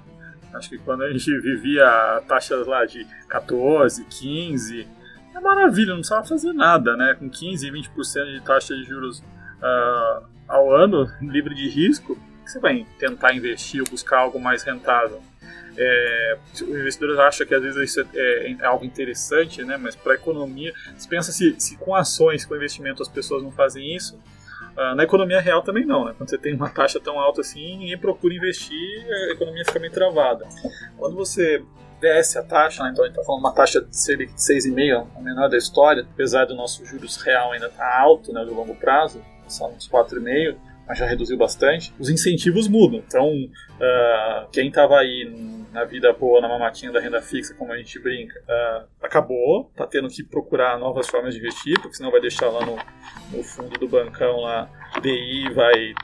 Acho 0.52 0.68
que 0.68 0.78
quando 0.78 1.04
a 1.04 1.12
gente 1.12 1.30
vivia 1.40 1.86
taxas 2.26 2.66
lá 2.66 2.84
de 2.84 3.06
14, 3.28 4.04
15, 4.04 4.86
é 5.34 5.40
maravilha, 5.40 5.90
não 5.90 5.98
precisava 5.98 6.26
fazer 6.26 6.52
nada, 6.52 6.96
né? 6.96 7.14
Com 7.16 7.30
15, 7.30 7.70
20% 7.70 8.32
de 8.32 8.40
taxa 8.40 8.74
de 8.74 8.84
juros 8.84 9.20
uh, 9.20 10.26
ao 10.48 10.74
ano, 10.74 11.08
livre 11.20 11.54
de 11.54 11.68
risco, 11.68 12.18
você 12.44 12.58
vai 12.58 12.84
tentar 12.98 13.32
investir 13.32 13.80
ou 13.80 13.88
buscar 13.88 14.18
algo 14.18 14.40
mais 14.40 14.64
rentável? 14.64 15.22
É, 15.76 16.38
o 16.62 16.78
investidor 16.78 17.18
acha 17.20 17.46
que 17.46 17.54
às 17.54 17.62
vezes 17.62 17.90
isso 17.90 18.00
é, 18.14 18.52
é, 18.52 18.64
algo 18.64 18.84
interessante, 18.84 19.64
né? 19.64 19.76
mas 19.76 19.96
para 19.96 20.12
a 20.12 20.14
economia, 20.16 20.72
se 20.96 21.08
pensa 21.08 21.32
se, 21.32 21.54
se, 21.58 21.76
com 21.78 21.94
ações, 21.94 22.44
com 22.44 22.54
investimento 22.54 23.02
as 23.02 23.08
pessoas 23.08 23.42
não 23.42 23.50
fazem 23.50 23.94
isso, 23.94 24.16
uh, 24.76 24.94
na 24.94 25.04
economia 25.04 25.40
real 25.40 25.62
também 25.62 25.86
não. 25.86 26.04
Né? 26.04 26.14
Quando 26.16 26.28
você 26.28 26.38
tem 26.38 26.54
uma 26.54 26.68
taxa 26.68 27.00
tão 27.00 27.18
alta 27.18 27.40
assim, 27.40 27.78
ninguém 27.78 27.98
procura 27.98 28.34
investir, 28.34 29.06
a 29.30 29.32
economia 29.32 29.64
fica 29.64 29.78
meio 29.78 29.92
travada. 29.92 30.46
Quando 30.98 31.16
você 31.16 31.64
desce 32.00 32.36
a 32.36 32.42
taxa, 32.42 32.82
né? 32.82 32.90
então 32.90 33.04
a 33.04 33.06
gente 33.06 33.16
está 33.16 33.24
falando 33.24 33.40
uma 33.40 33.54
taxa 33.54 33.80
de 33.80 33.88
de 33.88 34.26
6,5, 34.34 35.06
a 35.16 35.20
menor 35.20 35.48
da 35.48 35.56
história, 35.56 36.06
apesar 36.12 36.44
do 36.44 36.54
nosso 36.54 36.84
juros 36.84 37.16
real 37.22 37.52
ainda 37.52 37.66
estar 37.66 37.90
tá 37.90 38.00
alto 38.00 38.32
né, 38.32 38.44
do 38.44 38.52
longo 38.52 38.74
prazo, 38.74 39.22
são 39.46 39.70
uns 39.72 39.88
4,5%, 39.88 40.56
mas 40.86 40.98
já 40.98 41.06
reduziu 41.06 41.36
bastante, 41.36 41.92
os 41.98 42.08
incentivos 42.08 42.68
mudam. 42.68 43.02
Então, 43.06 43.28
uh, 43.28 44.48
quem 44.50 44.68
estava 44.68 44.98
aí 44.98 45.30
na 45.72 45.84
vida 45.84 46.12
boa, 46.12 46.40
na 46.40 46.48
mamatinha 46.48 46.92
da 46.92 47.00
renda 47.00 47.22
fixa, 47.22 47.54
como 47.54 47.72
a 47.72 47.76
gente 47.76 47.98
brinca, 47.98 48.38
uh, 48.40 48.86
acabou, 49.02 49.70
tá 49.76 49.86
tendo 49.86 50.08
que 50.08 50.22
procurar 50.22 50.78
novas 50.78 51.08
formas 51.08 51.34
de 51.34 51.40
investir, 51.40 51.80
porque 51.80 51.96
senão 51.96 52.10
vai 52.10 52.20
deixar 52.20 52.48
lá 52.48 52.64
no, 52.64 52.76
no 53.30 53.42
fundo 53.42 53.78
do 53.78 53.88
bancão 53.88 54.40
lá, 54.40 54.68
DI 55.00 55.52
vai 55.54 55.94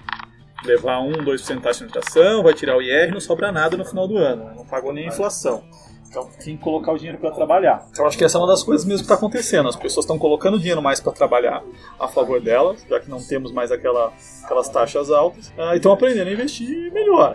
levar 0.64 1.00
1, 1.00 1.12
2% 1.24 1.56
de 1.56 1.62
taxa 1.62 1.84
de 1.84 1.90
inflação, 1.90 2.42
vai 2.42 2.54
tirar 2.54 2.76
o 2.76 2.82
IR, 2.82 3.12
não 3.12 3.20
sobra 3.20 3.52
nada 3.52 3.76
no 3.76 3.84
final 3.84 4.08
do 4.08 4.16
ano, 4.16 4.54
não 4.54 4.66
pagou 4.66 4.92
nem 4.92 5.04
a 5.04 5.08
inflação. 5.08 5.62
Então 6.08 6.28
que 6.38 6.56
colocar 6.56 6.92
o 6.92 6.96
dinheiro 6.96 7.18
para 7.18 7.30
trabalhar. 7.30 7.86
Então 7.90 8.06
acho 8.06 8.16
que 8.16 8.24
essa 8.24 8.38
é 8.38 8.40
uma 8.40 8.46
das 8.46 8.62
coisas 8.62 8.86
mesmo 8.86 9.00
que 9.00 9.04
está 9.04 9.14
acontecendo. 9.14 9.68
As 9.68 9.76
pessoas 9.76 10.04
estão 10.04 10.18
colocando 10.18 10.58
dinheiro 10.58 10.82
mais 10.82 11.00
para 11.00 11.12
trabalhar 11.12 11.62
a 11.98 12.08
favor 12.08 12.40
delas, 12.40 12.84
já 12.88 12.98
que 12.98 13.10
não 13.10 13.22
temos 13.22 13.52
mais 13.52 13.70
aquela, 13.70 14.12
aquelas 14.44 14.68
taxas 14.68 15.10
altas, 15.10 15.48
uh, 15.48 15.74
e 15.74 15.76
estão 15.76 15.92
aprendendo 15.92 16.28
a 16.28 16.32
investir 16.32 16.92
melhor 16.92 17.34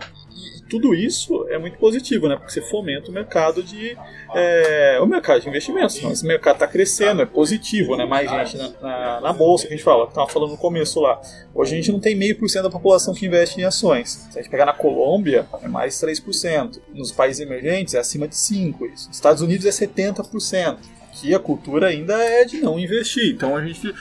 tudo 0.68 0.94
isso 0.94 1.46
é 1.48 1.58
muito 1.58 1.78
positivo, 1.78 2.28
né? 2.28 2.36
Porque 2.36 2.52
você 2.52 2.62
fomenta 2.62 3.10
o 3.10 3.14
mercado 3.14 3.62
de 3.62 3.96
é, 4.34 4.98
o 5.00 5.06
mercado 5.06 5.40
de 5.40 5.48
investimentos. 5.48 5.96
Então, 5.96 6.10
esse 6.10 6.26
mercado 6.26 6.56
está 6.56 6.66
crescendo, 6.66 7.22
é 7.22 7.26
positivo, 7.26 7.96
né? 7.96 8.04
Mais 8.04 8.30
gente 8.30 8.56
na, 8.56 8.70
na, 8.80 9.20
na 9.20 9.32
bolsa 9.32 9.66
que 9.66 9.74
a 9.74 9.76
gente 9.76 9.84
fala, 9.84 10.04
estava 10.04 10.28
falando 10.28 10.52
no 10.52 10.58
começo 10.58 11.00
lá. 11.00 11.20
Hoje 11.54 11.74
a 11.74 11.76
gente 11.76 11.92
não 11.92 12.00
tem 12.00 12.14
meio 12.14 12.36
por 12.38 12.48
cento 12.48 12.64
da 12.64 12.70
população 12.70 13.14
que 13.14 13.26
investe 13.26 13.60
em 13.60 13.64
ações. 13.64 14.26
Se 14.30 14.38
a 14.38 14.42
gente 14.42 14.50
pegar 14.50 14.66
na 14.66 14.72
Colômbia, 14.72 15.46
é 15.62 15.68
mais 15.68 15.94
3%. 15.94 16.80
Nos 16.92 17.12
países 17.12 17.40
emergentes 17.40 17.94
é 17.94 17.98
acima 17.98 18.26
de 18.26 18.34
5%. 18.34 18.74
Isso. 18.92 19.08
Nos 19.08 19.16
Estados 19.16 19.42
Unidos 19.42 19.66
é 19.66 19.70
70%. 19.70 20.76
Que 21.12 21.32
a 21.32 21.38
cultura 21.38 21.86
ainda 21.86 22.14
é 22.22 22.44
de 22.44 22.60
não 22.60 22.76
investir. 22.76 23.32
Então 23.32 23.56
a 23.56 23.64
gente 23.64 23.94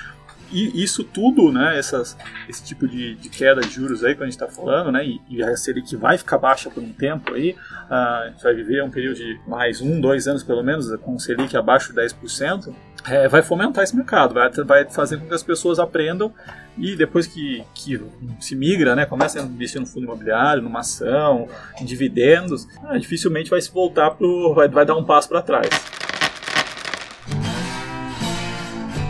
e 0.54 0.84
isso 0.84 1.04
tudo, 1.04 1.52
né, 1.52 1.78
essas, 1.78 2.16
esse 2.48 2.64
tipo 2.64 2.88
de, 2.88 3.16
de, 3.16 3.30
queda 3.30 3.62
de 3.62 3.70
juros 3.70 4.04
aí 4.04 4.16
que 4.16 4.22
a 4.22 4.26
gente 4.26 4.34
está 4.34 4.48
falando, 4.48 4.92
né, 4.92 5.06
e, 5.06 5.22
e, 5.30 5.44
a 5.44 5.58
Selic 5.58 5.96
vai 5.96 6.18
ficar 6.18 6.38
baixa 6.38 6.70
por 6.70 6.82
um 6.82 6.94
tempo 6.94 7.34
aí, 7.34 7.56
uh, 7.90 7.94
a 7.94 8.30
gente 8.30 8.44
vai 8.44 8.54
viver 8.54 8.84
um 8.84 8.90
período 8.90 9.16
de 9.16 9.40
mais 9.48 9.82
um, 9.82 10.00
dois 10.00 10.28
anos 10.28 10.44
pelo 10.44 10.64
menos, 10.64 10.94
com 10.98 11.18
Selic 11.18 11.58
abaixo 11.58 11.92
de 11.92 12.00
10%, 12.00 12.74
é, 13.06 13.28
vai 13.28 13.42
fomentar 13.42 13.84
esse 13.84 13.96
mercado, 13.96 14.34
vai, 14.34 14.50
vai 14.50 14.86
fazer 14.90 15.18
com 15.18 15.28
que 15.28 15.34
as 15.34 15.44
pessoas 15.44 15.78
aprendam 15.78 16.34
e 16.78 16.96
depois 16.96 17.28
que, 17.28 17.64
que 17.74 18.02
se 18.40 18.56
migra, 18.56 18.96
né, 18.96 19.06
começa 19.06 19.42
a 19.42 19.44
investir 19.44 19.80
no 19.82 19.86
fundo 19.86 20.06
imobiliário, 20.06 20.62
numa 20.62 20.80
ação, 20.80 21.48
em 21.80 21.86
dividendos, 21.86 22.68
ah, 22.84 22.98
dificilmente 22.98 23.50
vai 23.50 23.62
se 23.62 23.72
voltar 23.72 24.12
pro, 24.12 24.54
vai, 24.54 24.68
vai 24.68 24.86
dar 24.86 24.96
um 24.96 25.04
passo 25.04 25.28
para 25.28 25.42
trás. 25.42 25.68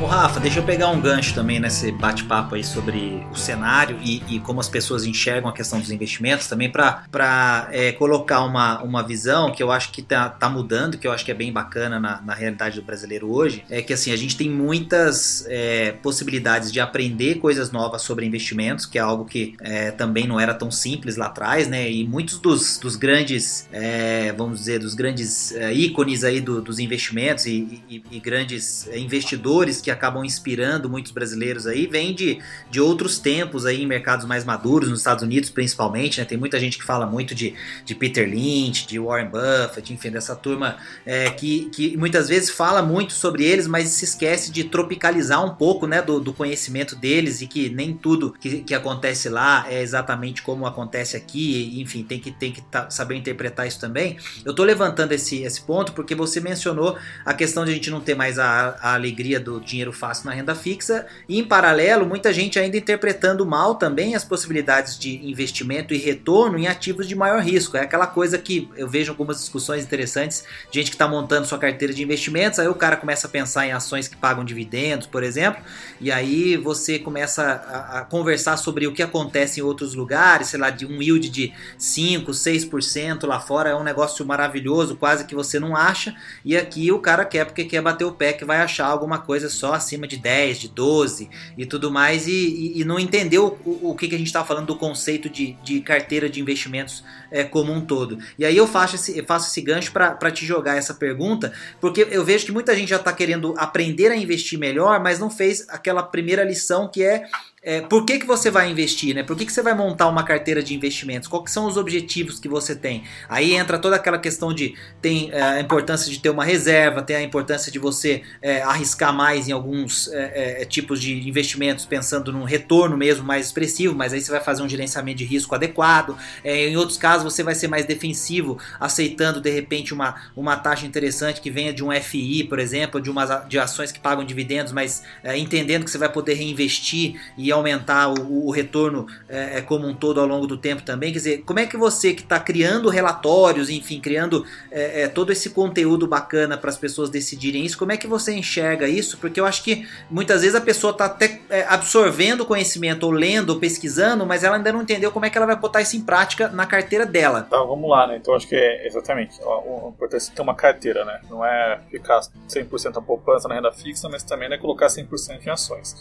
Ô 0.04 0.06
Rafa, 0.06 0.38
deixa 0.38 0.60
eu 0.60 0.64
pegar 0.64 0.90
um 0.90 1.00
gancho 1.00 1.34
também 1.34 1.62
nesse 1.62 1.90
bate-papo 1.90 2.56
aí 2.56 2.64
sobre 2.64 3.26
o 3.32 3.38
cenário 3.38 3.98
e, 4.04 4.22
e, 4.28 4.38
como 4.42 4.60
as 4.60 4.68
pessoas 4.68 5.06
enxergam 5.06 5.50
a 5.50 5.54
questão 5.54 5.80
dos 5.80 5.90
investimentos 5.92 6.46
também 6.46 6.70
para 6.70 7.70
é, 7.72 7.94
colocar 7.94 8.42
uma, 8.42 8.84
uma 8.84 9.02
visão 9.02 9.50
que 9.50 9.64
eu 9.64 9.72
acho 9.72 9.94
que 9.94 10.02
tá, 10.02 10.28
tá 10.28 10.50
mudando, 10.50 10.98
que 10.98 11.08
eu 11.08 11.12
acho 11.14 11.24
que 11.24 11.32
é 11.32 11.34
bem 11.34 11.54
bacana 11.54 12.02
na, 12.02 12.20
na 12.20 12.34
realidade 12.34 12.82
do 12.82 12.86
brasileiro 12.86 13.32
hoje, 13.32 13.64
é 13.70 13.82
que 13.82 13.94
assim, 13.94 14.12
a 14.12 14.18
gente 14.18 14.36
tem 14.36 14.50
muitas 14.50 15.46
é, 15.48 15.94
possibilidades 15.94 16.70
de 16.70 16.82
aprender 16.82 17.36
coisas 17.36 17.72
novas 17.72 18.02
sobre 18.02 18.26
investimentos, 18.26 18.86
que 18.86 18.98
é 18.98 19.02
algo 19.02 19.24
que 19.24 19.56
é, 19.62 19.90
também 19.92 20.28
não 20.28 20.38
era 20.38 20.54
tão 20.54 20.70
simples 20.70 21.16
lá 21.16 21.28
atrás, 21.28 21.70
né? 21.70 21.90
E 21.90 22.06
muitos 22.06 22.40
dos, 22.40 22.78
dos 22.78 22.98
grandes, 22.98 23.70
é, 23.72 24.34
vamos 24.34 24.60
dizer, 24.60 24.80
dos 24.80 24.96
grandes 24.96 25.54
é, 25.54 25.74
ícones 25.74 26.26
aí 26.26 26.42
do, 26.42 26.62
dos 26.62 26.78
investimentos 26.78 27.46
e, 27.46 27.82
e, 27.90 28.04
e 28.12 28.20
grandes 28.20 28.86
é, 28.90 29.00
investidores 29.00 29.80
que 29.80 29.93
acabam 29.94 30.26
inspirando 30.26 30.90
muitos 30.90 31.12
brasileiros 31.12 31.66
aí 31.66 31.88
vem 31.88 32.14
de, 32.14 32.40
de 32.70 32.82
outros 32.82 33.20
tempos 33.20 33.66
aí 33.66 33.84
em 33.84 33.88
mercados 33.88 34.26
mais 34.26 34.44
maduros, 34.44 34.90
nos 34.90 35.00
Estados 35.00 35.24
Unidos 35.24 35.50
principalmente, 35.50 36.20
né? 36.20 36.26
Tem 36.26 36.38
muita 36.38 36.60
gente 36.60 36.78
que 36.78 36.84
fala 36.84 37.06
muito 37.06 37.34
de, 37.34 37.54
de 37.86 37.96
Peter 37.96 38.28
Lynch, 38.28 38.88
de 38.88 39.00
Warren 39.00 39.30
Buffett, 39.30 39.94
enfim, 39.94 40.12
dessa 40.12 40.36
turma 40.36 40.78
é, 41.06 41.30
que, 41.30 41.70
que 41.70 41.96
muitas 41.98 42.30
vezes 42.30 42.50
fala 42.50 42.82
muito 42.82 43.14
sobre 43.14 43.44
eles, 43.44 43.68
mas 43.68 43.90
se 43.90 44.06
esquece 44.06 44.52
de 44.52 44.64
tropicalizar 44.64 45.44
um 45.44 45.56
pouco, 45.56 45.88
né, 45.88 46.02
do, 46.02 46.20
do 46.20 46.34
conhecimento 46.34 46.96
deles 46.96 47.42
e 47.42 47.48
que 47.48 47.70
nem 47.70 47.94
tudo 47.94 48.34
que, 48.34 48.62
que 48.62 48.74
acontece 48.74 49.30
lá 49.30 49.66
é 49.70 49.82
exatamente 49.82 50.42
como 50.42 50.66
acontece 50.66 51.16
aqui, 51.16 51.80
enfim, 51.80 52.04
tem 52.04 52.20
que, 52.20 52.32
tem 52.32 52.52
que 52.52 52.62
tá, 52.62 52.90
saber 52.90 53.16
interpretar 53.16 53.68
isso 53.68 53.80
também. 53.80 54.18
Eu 54.46 54.54
tô 54.54 54.64
levantando 54.64 55.12
esse, 55.12 55.44
esse 55.44 55.62
ponto 55.62 55.94
porque 55.94 56.16
você 56.16 56.40
mencionou 56.40 56.98
a 57.26 57.34
questão 57.34 57.66
de 57.66 57.72
a 57.72 57.74
gente 57.74 57.90
não 57.90 58.02
ter 58.02 58.16
mais 58.16 58.40
a, 58.40 58.78
a 58.82 58.94
alegria 58.94 59.40
do 59.40 59.60
dinheiro 59.60 59.83
dinheiro 59.84 59.92
fácil 59.92 60.26
na 60.26 60.34
renda 60.34 60.56
fixa, 60.56 61.06
e 61.28 61.38
em 61.38 61.44
paralelo, 61.44 62.06
muita 62.06 62.32
gente 62.32 62.58
ainda 62.58 62.78
interpretando 62.78 63.46
mal 63.46 63.76
também 63.76 64.16
as 64.16 64.24
possibilidades 64.24 64.98
de 64.98 65.26
investimento 65.26 65.94
e 65.94 65.98
retorno 65.98 66.58
em 66.58 66.68
ativos 66.68 67.08
de 67.08 67.16
maior 67.16 67.42
risco. 67.42 67.76
É 67.76 67.82
aquela 67.82 68.08
coisa 68.08 68.38
que 68.38 68.70
eu 68.76 68.88
vejo 68.88 69.12
algumas 69.12 69.38
discussões 69.38 69.84
interessantes, 69.84 70.44
gente 70.72 70.90
que 70.90 70.96
está 70.96 71.08
montando 71.08 71.46
sua 71.46 71.58
carteira 71.58 71.94
de 71.94 72.02
investimentos, 72.02 72.60
aí 72.60 72.68
o 72.68 72.76
cara 72.76 72.96
começa 72.96 73.28
a 73.28 73.30
pensar 73.30 73.68
em 73.68 73.72
ações 73.72 74.08
que 74.08 74.16
pagam 74.16 74.46
dividendos, 74.46 75.08
por 75.08 75.24
exemplo, 75.24 75.62
e 76.00 76.12
aí 76.12 76.56
você 76.56 76.98
começa 76.98 77.44
a, 77.44 78.00
a 78.00 78.06
conversar 78.06 78.58
sobre 78.58 78.88
o 78.88 78.94
que 78.94 79.04
acontece 79.04 79.60
em 79.60 79.64
outros 79.64 79.94
lugares, 79.94 80.48
sei 80.48 80.60
lá, 80.60 80.70
de 80.70 80.86
um 80.86 81.02
yield 81.02 81.30
de 81.30 81.54
5, 81.78 82.32
6% 82.32 83.26
lá 83.28 83.40
fora 83.40 83.70
é 83.70 83.76
um 83.76 83.84
negócio 83.84 84.26
maravilhoso, 84.26 84.96
quase 84.96 85.26
que 85.26 85.36
você 85.36 85.60
não 85.60 85.76
acha, 85.76 86.16
e 86.46 86.56
aqui 86.56 86.92
o 86.92 87.00
cara 87.00 87.26
quer 87.26 87.46
porque 87.46 87.66
quer 87.66 87.82
bater 87.82 88.06
o 88.06 88.12
pé 88.12 88.34
que 88.34 88.46
vai 88.46 88.58
achar 88.58 88.86
alguma 88.86 89.18
coisa 89.20 89.50
só 89.50 89.63
acima 89.72 90.08
de 90.08 90.18
10, 90.18 90.60
de 90.60 90.68
12 90.68 91.30
e 91.58 91.66
tudo 91.66 91.92
mais, 91.92 92.28
e, 92.28 92.32
e, 92.32 92.82
e 92.82 92.84
não 92.84 93.00
entendeu 93.00 93.58
o, 93.64 93.92
o 93.92 93.96
que, 93.96 94.08
que 94.08 94.16
a 94.16 94.18
gente 94.18 94.28
estava 94.28 94.46
falando 94.46 94.68
do 94.68 94.76
conceito 94.76 95.30
de, 95.30 95.54
de 95.64 95.80
carteira 95.82 96.28
de 96.28 96.42
investimentos 96.42 97.04
é, 97.32 97.44
como 97.44 97.72
um 97.72 97.82
todo. 97.82 98.18
E 98.38 98.46
aí 98.46 98.58
eu 98.58 98.68
faço 98.68 98.96
esse, 98.96 99.18
eu 99.18 99.26
faço 99.26 99.50
esse 99.50 99.62
gancho 99.62 99.92
para 99.92 100.32
te 100.32 100.46
jogar 100.46 100.76
essa 100.76 100.94
pergunta, 100.94 101.54
porque 101.80 102.08
eu 102.10 102.26
vejo 102.26 102.46
que 102.46 102.52
muita 102.52 102.76
gente 102.76 102.90
já 102.90 102.98
está 102.98 103.14
querendo 103.14 103.54
aprender 103.58 104.12
a 104.12 104.16
investir 104.16 104.58
melhor, 104.58 105.00
mas 105.00 105.20
não 105.20 105.30
fez 105.30 105.68
aquela 105.70 106.02
primeira 106.02 106.44
lição 106.44 106.90
que 106.90 107.04
é 107.04 107.26
é, 107.66 107.80
por 107.80 108.06
que, 108.06 108.20
que 108.20 108.26
você 108.26 108.52
vai 108.52 108.70
investir, 108.70 109.16
né? 109.16 109.24
Por 109.24 109.38
que, 109.38 109.46
que 109.46 109.52
você 109.52 109.62
vai 109.62 109.74
montar 109.74 110.10
uma 110.10 110.24
carteira 110.24 110.62
de 110.62 110.76
investimentos? 110.76 111.30
Quais 111.30 111.50
são 111.50 111.66
os 111.66 111.78
objetivos 111.78 112.38
que 112.38 112.50
você 112.50 112.76
tem? 112.76 113.04
Aí 113.30 113.54
entra 113.54 113.80
toda 113.80 113.96
aquela 113.96 114.18
questão 114.18 114.54
de 114.54 114.76
tem 115.02 115.32
é, 115.32 115.42
a 115.42 115.62
importância 115.62 116.12
de 116.12 116.20
ter 116.20 116.30
uma 116.30 116.44
reserva, 116.44 117.02
tem 117.02 117.16
a 117.16 117.22
importância 117.22 117.72
de 117.72 117.80
você 117.80 118.22
é, 118.42 118.62
arriscar 118.64 119.14
mais 119.14 119.48
em 119.48 119.54
alguns 119.54 120.10
é, 120.10 120.62
é, 120.62 120.66
tipos 120.66 121.00
de 121.00 121.26
investimentos, 121.26 121.86
pensando 121.86 122.34
num 122.34 122.44
retorno 122.44 122.98
mesmo 122.98 123.24
mais 123.24 123.46
expressivo, 123.46 123.96
mas 123.96 124.12
aí 124.12 124.20
você 124.20 124.30
vai 124.30 124.42
fazer 124.42 124.62
um 124.62 124.68
gerenciamento 124.68 125.20
de 125.20 125.24
risco 125.24 125.56
adequado. 125.56 126.18
É, 126.44 126.68
em 126.68 126.76
outros 126.76 126.98
casos, 126.98 127.24
você 127.24 127.44
vai 127.44 127.56
ser 127.56 127.70
mais 127.70 127.86
defensivo, 127.86 128.60
aceitando 128.78 129.40
de 129.40 129.50
repente 129.50 129.94
uma, 129.94 130.16
uma 130.36 130.58
taxa 130.58 130.86
interessante 130.86 131.40
que 131.40 131.50
venha 131.50 131.72
de 131.72 131.82
um 131.82 131.94
FI, 131.94 132.44
por 132.44 132.60
exemplo, 132.60 133.00
de 133.00 133.10
umas 133.10 133.48
de 133.48 133.58
ações 133.58 133.90
que 133.90 134.02
pagam 134.02 134.26
dividendos, 134.26 134.74
mas 134.74 135.04
entendendo 135.38 135.86
que 135.86 135.92
você 135.92 135.98
vai 135.98 136.10
poder 136.10 136.34
reinvestir 136.34 137.16
e 137.38 137.53
aumentar 137.54 138.10
o, 138.10 138.48
o 138.48 138.52
retorno 138.52 139.08
é, 139.30 139.60
é, 139.60 139.62
como 139.62 139.88
um 139.88 139.94
todo 139.94 140.20
ao 140.20 140.28
longo 140.28 140.48
do 140.48 140.58
tempo 140.58 140.82
também. 140.82 141.12
Quer 141.12 141.20
dizer, 141.20 141.44
como 141.44 141.60
é 141.60 141.66
que 141.66 141.78
você 141.78 142.14
que 142.14 142.22
está 142.22 142.40
criando 142.40 142.90
relatórios, 142.90 143.70
enfim, 143.70 144.00
criando 144.00 144.46
é, 144.72 145.04
é, 145.04 145.08
todo 145.08 145.32
esse 145.32 145.50
conteúdo 145.50 146.08
bacana 146.08 146.58
para 146.58 146.70
as 146.70 146.78
pessoas 146.78 147.10
decidirem 147.10 147.66
isso, 147.66 147.78
como 147.78 147.92
é 147.92 147.98
que 147.98 148.08
você 148.08 148.34
enxerga 148.34 148.88
isso? 148.88 149.18
Porque 149.18 149.40
eu 149.40 149.46
acho 149.46 149.64
que 149.64 149.88
muitas 150.10 150.42
vezes 150.42 150.56
a 150.56 150.62
pessoa 150.62 150.92
está 150.92 151.06
até 151.06 151.40
é, 151.50 151.66
absorvendo 151.68 152.46
conhecimento, 152.46 153.04
ou 153.04 153.12
lendo, 153.12 153.52
ou 153.52 153.60
pesquisando, 153.60 154.26
mas 154.26 154.44
ela 154.44 154.58
ainda 154.58 154.72
não 154.72 154.82
entendeu 154.82 155.12
como 155.12 155.26
é 155.26 155.30
que 155.30 155.38
ela 155.38 155.48
vai 155.48 155.56
botar 155.56 155.82
isso 155.82 155.96
em 155.96 156.02
prática 156.02 156.48
na 156.50 156.66
carteira 156.66 157.06
dela. 157.06 157.44
Tá, 157.44 157.58
vamos 157.64 157.90
lá, 157.90 158.08
né? 158.08 158.18
Então 158.18 158.34
acho 158.36 158.48
que 158.48 158.56
é 158.56 158.88
exatamente. 158.88 159.40
O 159.44 159.90
importante 159.90 160.30
é 160.32 160.36
ter 160.36 160.42
uma 160.42 160.56
carteira, 160.56 161.06
né? 161.06 161.22
Não 161.30 161.46
é 161.46 161.80
ficar 161.90 162.22
100% 162.50 162.98
a 162.98 163.02
poupança 163.02 163.48
na 163.48 163.56
renda 163.56 163.72
fixa, 163.72 164.10
mas 164.10 164.24
também 164.24 164.50
não 164.50 164.56
é 164.56 164.60
colocar 164.60 164.88
100% 164.88 165.46
em 165.46 165.50
ações. 165.50 165.96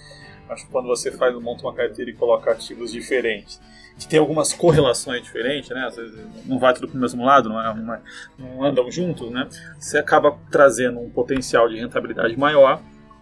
Acho 0.53 0.67
que 0.67 0.73
quando 0.73 0.87
você 0.87 1.11
faz, 1.11 1.35
monta 1.41 1.63
uma 1.63 1.75
carteira 1.75 2.11
e 2.11 2.15
coloca 2.15 2.51
ativos 2.51 2.93
diferentes, 2.93 3.61
que 3.99 4.07
tem 4.07 4.19
algumas 4.19 4.53
correlações 4.53 5.23
diferentes, 5.23 5.71
né? 5.71 5.85
Às 5.87 5.97
vezes 5.97 6.19
não 6.47 6.59
vai 6.59 6.75
tudo 6.75 6.89
para 6.89 6.97
o 6.97 7.01
mesmo 7.01 7.25
lado, 7.25 7.49
não, 7.49 7.61
é 7.61 7.71
uma, 7.71 8.03
não 8.39 8.65
andam 8.65 8.91
juntos, 8.91 9.31
né? 9.31 9.49
Você 9.79 9.99
acaba 9.99 10.39
trazendo 10.51 11.01
um 11.01 11.11
potencial 11.11 11.69
de 11.69 11.77
rentabilidade 11.77 12.37
maior 12.37 12.81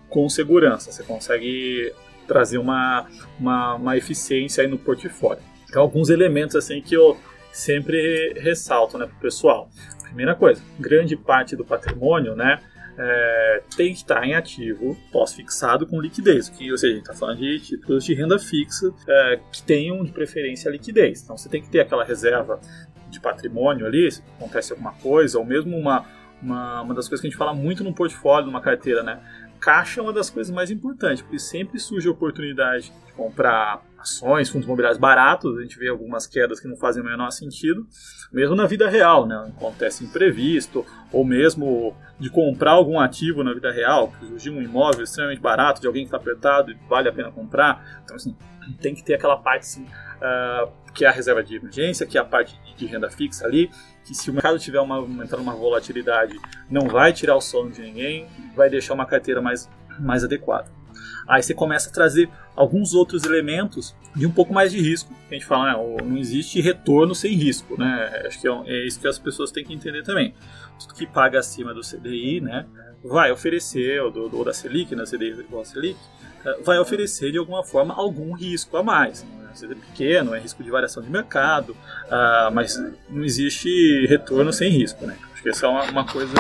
com 0.09 0.29
segurança. 0.29 0.91
Você 0.91 1.03
consegue 1.03 1.93
trazer 2.27 2.59
uma, 2.59 3.07
uma, 3.39 3.75
uma 3.75 3.97
eficiência 3.97 4.63
aí 4.63 4.69
no 4.69 4.79
portfólio. 4.79 5.43
Então, 5.69 5.83
alguns 5.83 6.11
elementos 6.11 6.57
assim 6.57 6.81
que 6.81 6.95
eu 6.95 7.17
sempre 7.53 8.35
ressalto 8.39 8.99
né, 8.99 9.07
para 9.07 9.17
o 9.17 9.21
pessoal. 9.21 9.69
Primeira 10.05 10.35
coisa, 10.35 10.63
grande 10.79 11.17
parte 11.17 11.55
do 11.55 11.65
patrimônio, 11.65 12.35
né? 12.35 12.61
É, 13.03 13.63
tem 13.75 13.93
que 13.93 14.01
estar 14.01 14.23
em 14.27 14.35
ativo 14.35 14.95
pós-fixado 15.11 15.87
com 15.87 15.99
liquidez, 15.99 16.51
que, 16.51 16.71
ou 16.71 16.77
seja, 16.77 16.93
a 16.93 16.97
gente 16.97 17.09
está 17.09 17.19
falando 17.19 17.39
de 17.39 17.59
títulos 17.59 18.05
de 18.05 18.13
renda 18.13 18.39
fixa 18.39 18.93
é, 19.09 19.41
que 19.51 19.63
tenham 19.63 20.05
de 20.05 20.13
preferência 20.13 20.69
liquidez. 20.69 21.23
Então 21.23 21.35
você 21.35 21.49
tem 21.49 21.63
que 21.63 21.71
ter 21.71 21.81
aquela 21.81 22.05
reserva 22.05 22.61
de 23.09 23.19
patrimônio 23.19 23.87
ali, 23.87 24.11
se 24.13 24.23
acontece 24.37 24.73
alguma 24.73 24.93
coisa, 24.93 25.39
ou 25.39 25.47
mesmo 25.47 25.75
uma, 25.79 26.05
uma, 26.43 26.83
uma 26.83 26.95
das 26.95 27.09
coisas 27.09 27.23
que 27.23 27.27
a 27.27 27.31
gente 27.31 27.39
fala 27.39 27.55
muito 27.55 27.83
no 27.83 27.95
portfólio, 27.95 28.47
numa 28.47 28.61
carteira, 28.61 29.03
né? 29.03 29.19
Caixa 29.59 30.01
é 30.01 30.03
uma 30.03 30.13
das 30.13 30.29
coisas 30.29 30.55
mais 30.55 30.71
importantes, 30.71 31.23
porque 31.23 31.39
sempre 31.39 31.79
surge 31.79 32.07
a 32.07 32.11
oportunidade 32.11 32.93
de 33.07 33.13
comprar 33.15 33.83
ações, 34.01 34.49
fundos 34.49 34.67
imobiliários 34.67 34.99
baratos, 34.99 35.59
a 35.59 35.63
gente 35.63 35.79
vê 35.79 35.89
algumas 35.89 36.27
quedas 36.27 36.59
que 36.59 36.67
não 36.67 36.77
fazem 36.77 37.03
o 37.03 37.07
menor 37.07 37.31
sentido, 37.31 37.87
mesmo 38.33 38.57
na 38.57 38.67
vida 38.67 38.89
real, 38.89 39.27
né? 39.27 39.53
Acontece 39.57 40.05
imprevisto, 40.05 40.85
ou 41.13 41.25
mesmo 41.25 41.95
de 42.19 42.31
comprar 42.31 42.73
algum 42.73 42.99
ativo 42.99 43.45
na 43.45 43.53
vida 43.53 43.71
real, 43.71 44.13
surgir 44.21 44.51
um 44.51 44.63
imóvel 44.63 45.05
extremamente 45.05 45.41
barato 45.41 45.81
de 45.81 45.87
alguém 45.87 46.05
que 46.05 46.09
está 46.09 46.17
apertado 46.17 46.71
e 46.71 46.79
vale 46.89 47.09
a 47.09 47.13
pena 47.13 47.31
comprar. 47.31 48.01
Então, 48.05 48.17
assim, 48.17 48.35
tem 48.81 48.95
que 48.95 49.05
ter 49.05 49.15
aquela 49.15 49.37
parte 49.37 49.63
assim, 49.63 49.85
uh, 49.85 50.71
que 50.95 51.05
é 51.05 51.09
a 51.09 51.13
reserva 51.13 51.43
de 51.43 51.57
emergência, 51.57 52.07
que 52.07 52.17
é 52.17 52.21
a 52.21 52.25
parte 52.25 52.59
de 52.77 52.87
renda 52.87 53.11
fixa 53.11 53.47
ali, 53.47 53.71
que 54.05 54.15
se 54.15 54.31
o 54.31 54.33
mercado 54.33 54.59
tiver 54.59 54.81
uma, 54.81 54.97
aumentando 54.97 55.43
uma 55.43 55.55
volatilidade, 55.55 56.39
não 56.71 56.89
vai 56.89 57.13
tirar 57.13 57.37
o 57.37 57.41
sono 57.41 57.71
de 57.71 57.83
ninguém, 57.83 58.27
vai 58.55 58.71
deixar 58.71 58.95
uma 58.95 59.07
carteira 59.07 59.41
mais, 59.41 59.69
mais 59.99 60.25
adequada. 60.25 60.80
Aí 61.29 61.43
você 61.43 61.55
começa 61.55 61.89
a 61.89 61.93
trazer 61.93 62.29
alguns 62.57 62.95
outros 62.95 63.25
elementos 63.25 63.95
de 64.15 64.27
um 64.27 64.31
pouco 64.31 64.53
mais 64.53 64.73
de 64.73 64.81
risco. 64.81 65.15
A 65.31 65.35
gente 65.35 65.47
fala, 65.47 65.73
né, 65.73 66.03
não 66.05 66.19
existe 66.19 66.61
retorno 66.61 67.15
sem 67.15 67.35
risco, 67.35 67.79
né? 67.79 68.23
Acho 68.27 68.41
que 68.41 68.49
é, 68.49 68.53
é 68.67 68.87
isso 68.87 69.01
que 69.01 69.07
as 69.07 69.19
pessoas 69.19 69.51
têm 69.51 69.65
que 69.65 69.73
entender 69.73 70.03
também. 70.03 70.35
Tudo 70.79 70.95
que 70.95 71.07
paga 71.07 71.39
acima 71.39 71.73
do 71.73 71.81
CDI, 71.81 72.41
né, 72.41 72.67
vai 73.05 73.31
oferecer, 73.31 74.03
ou, 74.03 74.11
do, 74.11 74.37
ou 74.37 74.45
da 74.45 74.53
Selic, 74.53 74.95
na 74.95 75.03
né, 75.03 75.09
CDI 75.09 75.41
igual 75.41 75.63
a 75.63 75.65
Selic, 75.65 75.99
eh, 76.45 76.59
vai 76.65 76.79
oferecer 76.79 77.33
de 77.33 77.39
alguma 77.39 77.65
forma 77.65 77.95
algum 77.95 78.33
risco 78.33 78.77
a 78.77 78.83
mais. 78.83 79.25
Às 79.53 79.63
vezes 79.63 79.77
é 79.77 79.81
pequeno, 79.81 80.35
é 80.35 80.41
risco 80.41 80.63
de 80.63 80.71
variação 80.71 81.03
de 81.03 81.11
mercado, 81.11 81.71
uh, 81.71 82.53
mas 82.53 82.81
não 83.09 83.25
existe 83.25 84.07
retorno 84.07 84.53
sem 84.53 84.71
risco. 84.71 85.05
Né? 85.05 85.17
Acho 85.33 85.43
que 85.43 85.49
essa 85.49 85.67
é 85.67 85.69
uma, 85.69 85.83
uma 85.85 86.07
coisa 86.07 86.33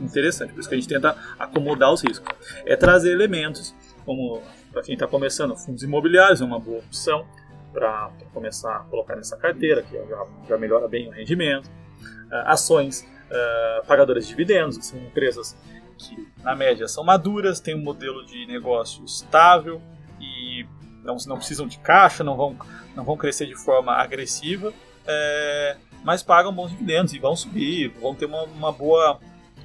interessante, 0.00 0.52
por 0.52 0.60
isso 0.60 0.68
que 0.68 0.74
a 0.74 0.78
gente 0.78 0.88
tenta 0.88 1.16
acomodar 1.38 1.92
os 1.92 2.02
riscos. 2.02 2.28
É 2.64 2.76
trazer 2.76 3.10
elementos, 3.10 3.74
como 4.04 4.42
para 4.72 4.82
quem 4.82 4.94
está 4.94 5.06
começando, 5.06 5.56
fundos 5.56 5.82
imobiliários 5.82 6.40
é 6.40 6.44
uma 6.44 6.58
boa 6.58 6.78
opção 6.78 7.26
para 7.72 8.10
começar 8.32 8.76
a 8.76 8.80
colocar 8.80 9.16
nessa 9.16 9.36
carteira, 9.36 9.82
que 9.82 9.96
já, 9.96 10.26
já 10.48 10.58
melhora 10.58 10.86
bem 10.88 11.08
o 11.08 11.10
rendimento. 11.10 11.66
Uh, 11.66 12.46
ações 12.46 13.00
uh, 13.00 13.86
pagadoras 13.86 14.24
de 14.24 14.30
dividendos, 14.30 14.76
que 14.76 14.84
são 14.84 14.98
empresas 14.98 15.56
que, 15.98 16.28
na 16.42 16.54
média, 16.54 16.86
são 16.88 17.04
maduras, 17.04 17.60
têm 17.60 17.74
um 17.74 17.82
modelo 17.82 18.24
de 18.26 18.46
negócio 18.46 19.04
estável 19.04 19.80
e 20.20 20.66
não, 21.02 21.16
não 21.26 21.36
precisam 21.36 21.66
de 21.66 21.78
caixa, 21.78 22.22
não 22.22 22.36
vão, 22.36 22.56
não 22.94 23.04
vão 23.04 23.16
crescer 23.16 23.46
de 23.46 23.56
forma 23.56 23.92
agressiva, 23.92 24.72
é, 25.06 25.76
mas 26.04 26.22
pagam 26.22 26.52
bons 26.52 26.70
dividendos 26.70 27.12
e 27.12 27.18
vão 27.18 27.34
subir, 27.36 27.88
vão 28.00 28.14
ter 28.14 28.26
uma, 28.26 28.44
uma, 28.44 28.72
boa, 28.72 29.18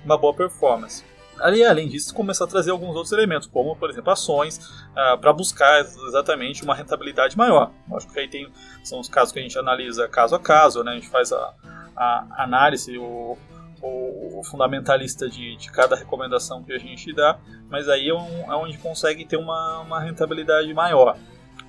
uma 0.04 0.17
boa 0.17 0.34
performance. 0.34 1.04
Ali, 1.39 1.63
além 1.63 1.88
disso, 1.88 2.13
começar 2.13 2.45
a 2.45 2.47
trazer 2.47 2.71
alguns 2.71 2.95
outros 2.95 3.12
elementos, 3.12 3.47
como, 3.47 3.76
por 3.76 3.89
exemplo, 3.89 4.12
ações, 4.12 4.60
ah, 4.95 5.17
para 5.19 5.32
buscar 5.32 5.82
exatamente 5.82 6.63
uma 6.63 6.73
rentabilidade 6.76 7.38
maior. 7.38 7.71
Acho 7.93 8.08
que 8.08 8.19
aí 8.19 8.28
tem, 8.28 8.52
são 8.84 9.00
os 9.00 9.08
casos 9.08 9.32
que 9.32 9.39
a 9.39 9.41
gente 9.41 9.58
analisa 9.58 10.08
caso 10.08 10.36
a 10.36 10.39
caso, 10.39 10.84
né? 10.84 10.91
a 10.91 10.95
gente 10.95 11.10
faz 11.10 11.32
a, 11.32 11.54
a 11.95 12.43
análise, 12.43 12.97
o, 12.97 13.38
o, 13.82 14.41
fundamentalista 14.43 15.30
de, 15.30 15.56
de 15.56 15.71
cada 15.71 15.95
recomendação 15.95 16.63
que 16.63 16.73
a 16.73 16.78
gente 16.78 17.13
dá, 17.13 17.38
mas 17.69 17.88
aí 17.89 18.10
é, 18.10 18.13
um, 18.13 18.52
é 18.52 18.56
onde 18.56 18.78
consegue 18.78 19.26
ter 19.26 19.38
uma, 19.38 19.80
uma 19.80 20.00
rentabilidade 20.00 20.73
maior. 20.73 21.17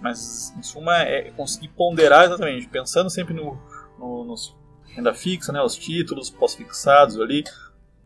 Mas, 0.00 0.54
em 0.56 0.62
suma, 0.62 0.98
é 0.98 1.30
conseguir 1.32 1.68
ponderar 1.68 2.26
exatamente, 2.26 2.68
pensando 2.68 3.10
sempre 3.10 3.34
no, 3.34 3.58
no 3.98 4.34
renda 4.86 5.14
fixa, 5.14 5.52
né, 5.52 5.62
os 5.62 5.76
títulos 5.76 6.30
pós-fixados 6.30 7.20
ali, 7.20 7.44